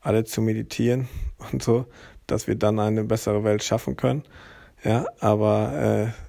alle 0.00 0.24
zu 0.24 0.40
meditieren 0.40 1.08
und 1.52 1.62
so, 1.62 1.86
dass 2.26 2.46
wir 2.46 2.56
dann 2.56 2.78
eine 2.78 3.04
bessere 3.04 3.44
Welt 3.44 3.62
schaffen 3.62 3.96
können. 3.96 4.24
Ja, 4.84 5.06
aber 5.20 6.12
äh, 6.12 6.27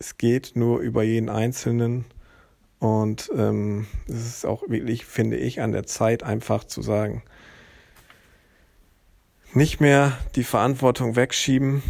es 0.00 0.16
geht 0.16 0.52
nur 0.56 0.80
über 0.80 1.04
jeden 1.04 1.28
Einzelnen. 1.28 2.06
Und 2.80 3.30
ähm, 3.36 3.86
es 4.08 4.26
ist 4.26 4.46
auch 4.46 4.62
wirklich, 4.68 5.04
finde 5.04 5.36
ich, 5.36 5.60
an 5.60 5.72
der 5.72 5.84
Zeit 5.84 6.22
einfach 6.22 6.64
zu 6.64 6.80
sagen, 6.80 7.22
nicht 9.52 9.80
mehr 9.80 10.16
die 10.34 10.44
Verantwortung 10.44 11.16
wegschieben, 11.16 11.82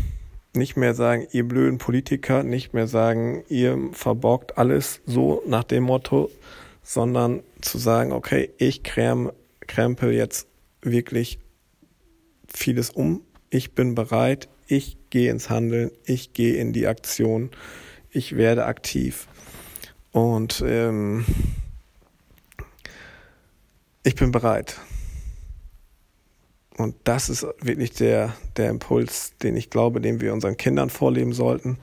nicht 0.54 0.76
mehr 0.76 0.94
sagen, 0.94 1.28
ihr 1.30 1.46
blöden 1.46 1.78
Politiker, 1.78 2.42
nicht 2.42 2.74
mehr 2.74 2.88
sagen, 2.88 3.44
ihr 3.48 3.78
verborgt 3.92 4.58
alles 4.58 5.00
so 5.06 5.42
nach 5.46 5.62
dem 5.62 5.84
Motto, 5.84 6.30
sondern 6.82 7.44
zu 7.60 7.78
sagen, 7.78 8.10
okay, 8.10 8.50
ich 8.58 8.82
krempel 8.82 10.12
jetzt 10.12 10.48
wirklich 10.82 11.38
vieles 12.52 12.90
um, 12.90 13.22
ich 13.50 13.74
bin 13.74 13.94
bereit, 13.94 14.48
ich 14.66 14.96
gehe 15.10 15.30
ins 15.30 15.50
Handeln, 15.50 15.92
ich 16.04 16.32
gehe 16.32 16.54
in 16.54 16.72
die 16.72 16.88
Aktion, 16.88 17.50
ich 18.10 18.36
werde 18.36 18.66
aktiv. 18.66 19.26
Und 20.12 20.62
ähm, 20.66 21.24
ich 24.02 24.14
bin 24.14 24.32
bereit. 24.32 24.78
Und 26.76 26.96
das 27.04 27.28
ist 27.28 27.46
wirklich 27.60 27.92
der, 27.92 28.34
der 28.56 28.70
Impuls, 28.70 29.34
den 29.42 29.56
ich 29.56 29.68
glaube, 29.70 30.00
den 30.00 30.20
wir 30.20 30.32
unseren 30.32 30.56
Kindern 30.56 30.88
vorleben 30.88 31.32
sollten, 31.32 31.78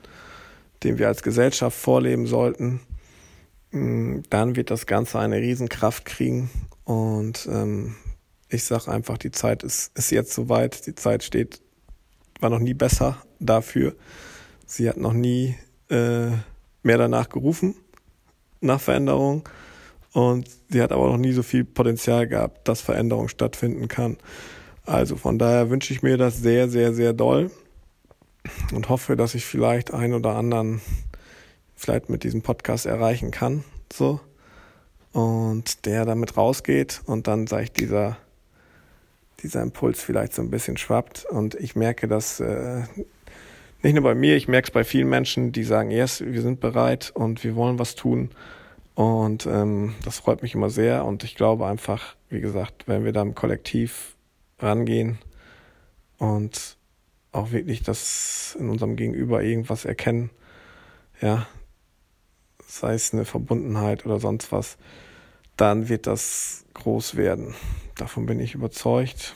den 0.84 0.97
wir 0.97 1.07
als 1.07 1.21
Gesellschaft 1.21 1.78
vorleben 1.78 2.25
sollten. 2.25 2.82
Mm, 3.71 4.21
dann 4.30 4.55
wird 4.55 4.71
das 4.71 4.88
Ganze 4.88 5.19
eine 5.19 5.38
Riesenkraft 5.38 6.05
kriegen. 6.05 6.49
Und 6.84 7.47
ähm, 7.51 7.95
ich 8.49 8.63
sage 8.63 8.89
einfach, 8.91 9.17
die 9.17 9.32
Zeit 9.32 9.61
ist, 9.63 9.95
ist 9.95 10.11
jetzt 10.11 10.34
soweit. 10.34 10.88
Die 10.88 10.95
Zeit 10.95 11.23
steht, 11.23 11.61
war 12.39 12.49
noch 12.49 12.59
nie 12.59 12.73
besser 12.73 13.21
dafür. 13.39 13.95
Sie 14.65 14.89
hat 14.89 14.97
noch 14.97 15.13
nie 15.13 15.55
äh, 15.90 16.30
mehr 16.84 16.98
danach 16.98 17.30
gerufen, 17.30 17.76
nach 18.62 18.80
Veränderung. 18.82 19.48
Und 20.14 20.50
sie 20.70 20.82
hat 20.82 20.92
aber 20.92 21.08
noch 21.08 21.18
nie 21.18 21.34
so 21.34 21.44
viel 21.44 21.64
Potenzial 21.64 22.28
gehabt, 22.28 22.68
dass 22.68 22.82
Veränderung 22.82 23.28
stattfinden 23.28 23.88
kann. 23.88 24.18
Also 24.86 25.16
von 25.16 25.38
daher 25.38 25.70
wünsche 25.70 25.94
ich 25.94 26.02
mir 26.02 26.18
das 26.18 26.38
sehr, 26.38 26.70
sehr, 26.70 26.94
sehr 26.94 27.14
doll 27.14 27.52
und 28.74 28.90
hoffe, 28.90 29.16
dass 29.16 29.36
ich 29.36 29.46
vielleicht 29.46 29.94
einen 29.94 30.14
oder 30.14 30.36
anderen 30.36 30.82
vielleicht 31.76 32.10
mit 32.10 32.24
diesem 32.24 32.42
Podcast 32.42 32.86
erreichen 32.86 33.32
kann. 33.32 33.64
So. 33.92 34.20
Und 35.12 35.86
der 35.86 36.06
damit 36.06 36.38
rausgeht 36.38 37.02
und 37.06 37.28
dann 37.28 37.48
sage 37.48 37.64
ich 37.64 37.72
dieser 37.72 38.18
dieser 39.44 39.62
Impuls 39.62 40.02
vielleicht 40.02 40.34
so 40.34 40.42
ein 40.42 40.50
bisschen 40.50 40.78
schwappt. 40.78 41.26
Und 41.26 41.56
ich 41.56 41.76
merke 41.76 42.08
das 42.08 42.40
äh, 42.40 42.84
nicht 43.84 43.93
nur 43.93 44.03
bei 44.03 44.15
mir, 44.15 44.36
ich 44.36 44.47
merke 44.47 44.67
es 44.67 44.71
bei 44.71 44.84
vielen 44.84 45.09
Menschen, 45.09 45.51
die 45.51 45.63
sagen, 45.63 45.91
yes, 45.91 46.21
wir 46.21 46.41
sind 46.41 46.59
bereit 46.59 47.11
und 47.13 47.43
wir 47.43 47.55
wollen 47.55 47.80
was 47.80 47.95
tun. 47.95 48.32
Und 48.95 49.45
ähm, 49.45 49.93
das 50.03 50.17
freut 50.17 50.41
mich 50.41 50.55
immer 50.55 50.69
sehr. 50.69 51.05
Und 51.05 51.23
ich 51.23 51.36
glaube 51.36 51.67
einfach, 51.67 52.15
wie 52.30 52.41
gesagt, 52.41 52.88
wenn 52.88 53.05
wir 53.05 53.13
da 53.13 53.21
im 53.21 53.36
Kollektiv 53.36 54.15
rangehen 54.59 55.19
und 56.17 56.78
auch 57.32 57.51
wirklich 57.51 57.84
das 57.84 58.57
in 58.59 58.69
unserem 58.69 58.95
Gegenüber 58.95 59.43
irgendwas 59.43 59.86
erkennen, 59.86 60.32
ja, 61.21 61.45
sei 62.65 62.95
es 62.95 63.13
eine 63.13 63.25
Verbundenheit 63.25 64.05
oder 64.05 64.19
sonst 64.19 64.51
was, 64.51 64.78
dann 65.55 65.89
wird 65.89 66.07
das 66.07 66.65
groß 66.73 67.15
werden. 67.15 67.55
Davon 67.95 68.25
bin 68.25 68.39
ich 68.39 68.55
überzeugt. 68.55 69.36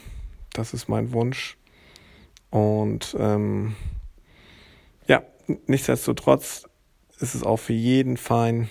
Das 0.53 0.73
ist 0.73 0.89
mein 0.89 1.11
Wunsch. 1.13 1.57
Und 2.49 3.15
ähm, 3.19 3.75
nichtsdestotrotz 5.67 6.67
ist 7.19 7.35
es 7.35 7.43
auch 7.43 7.57
für 7.57 7.73
jeden 7.73 8.17
fein, 8.17 8.69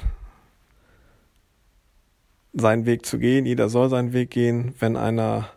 seinen 2.53 2.87
Weg 2.87 3.07
zu 3.07 3.19
gehen. 3.19 3.47
Jeder 3.47 3.69
soll 3.69 3.89
seinen 3.89 4.13
Weg 4.13 4.31
gehen. 4.31 4.75
Wenn 4.79 4.97
einer 4.97 5.51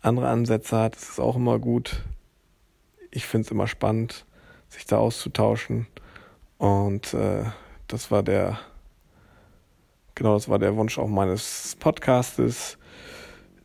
andere 0.00 0.28
Ansätze 0.28 0.76
hat, 0.76 0.96
ist 0.96 1.10
es 1.10 1.20
auch 1.20 1.36
immer 1.36 1.58
gut. 1.58 2.04
Ich 3.10 3.26
finde 3.26 3.46
es 3.46 3.50
immer 3.50 3.66
spannend, 3.66 4.26
sich 4.68 4.86
da 4.86 4.98
auszutauschen. 4.98 5.86
Und 6.58 7.14
äh, 7.14 7.44
das 7.86 8.10
war 8.10 8.22
der, 8.22 8.58
genau, 10.14 10.34
das 10.34 10.48
war 10.48 10.58
der 10.58 10.76
Wunsch 10.76 10.98
auch 10.98 11.08
meines 11.08 11.76
Podcastes. 11.78 12.78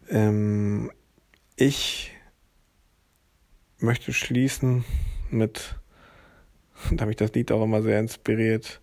Ähm, 0.10 0.92
ich 1.56 2.12
möchte 3.80 4.14
schließen 4.14 4.84
mit, 5.30 5.76
da 6.92 7.06
mich 7.06 7.16
das 7.16 7.34
Lied 7.34 7.52
auch 7.52 7.64
immer 7.64 7.82
sehr 7.82 8.00
inspiriert, 8.00 8.82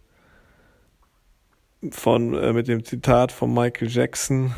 von, 1.91 2.35
äh, 2.35 2.53
mit 2.53 2.69
dem 2.69 2.85
Zitat 2.85 3.33
von 3.33 3.53
Michael 3.53 3.89
Jackson, 3.89 4.55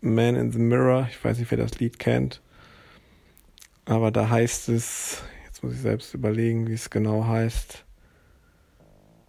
Man 0.00 0.36
in 0.36 0.52
the 0.52 0.58
Mirror. 0.58 1.08
Ich 1.10 1.24
weiß 1.24 1.38
nicht, 1.38 1.50
wer 1.50 1.58
das 1.58 1.78
Lied 1.78 1.98
kennt. 1.98 2.42
Aber 3.86 4.10
da 4.10 4.28
heißt 4.28 4.68
es, 4.68 5.22
jetzt 5.46 5.62
muss 5.62 5.74
ich 5.74 5.80
selbst 5.80 6.12
überlegen, 6.12 6.66
wie 6.66 6.74
es 6.74 6.90
genau 6.90 7.26
heißt. 7.26 7.84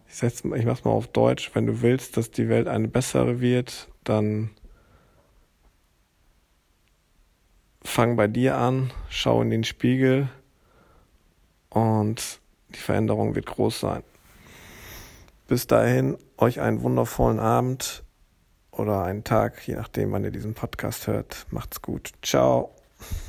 Ich, 0.08 0.16
setz, 0.16 0.44
ich 0.44 0.66
mach's 0.66 0.84
mal 0.84 0.92
auf 0.92 1.08
Deutsch. 1.08 1.52
Wenn 1.54 1.68
du 1.68 1.82
willst, 1.82 2.18
dass 2.18 2.32
die 2.32 2.50
Welt 2.50 2.68
eine 2.68 2.88
bessere 2.88 3.40
wird, 3.40 3.90
dann 4.04 4.50
fang 7.84 8.16
bei 8.16 8.28
dir 8.28 8.58
an, 8.58 8.92
schau 9.10 9.42
in 9.42 9.50
den 9.50 9.64
Spiegel 9.64 10.30
und 11.70 12.40
die 12.70 12.80
Veränderung 12.80 13.36
wird 13.36 13.46
groß 13.46 13.80
sein. 13.80 14.04
Bis 15.48 15.68
dahin, 15.68 16.18
euch 16.38 16.60
einen 16.60 16.82
wundervollen 16.82 17.40
Abend 17.40 18.04
oder 18.72 19.04
einen 19.04 19.24
Tag, 19.24 19.66
je 19.68 19.76
nachdem, 19.76 20.12
wann 20.12 20.24
ihr 20.24 20.32
diesen 20.32 20.54
Podcast 20.54 21.08
hört. 21.08 21.48
Macht's 21.52 21.82
gut. 21.82 22.12
Ciao. 22.22 22.76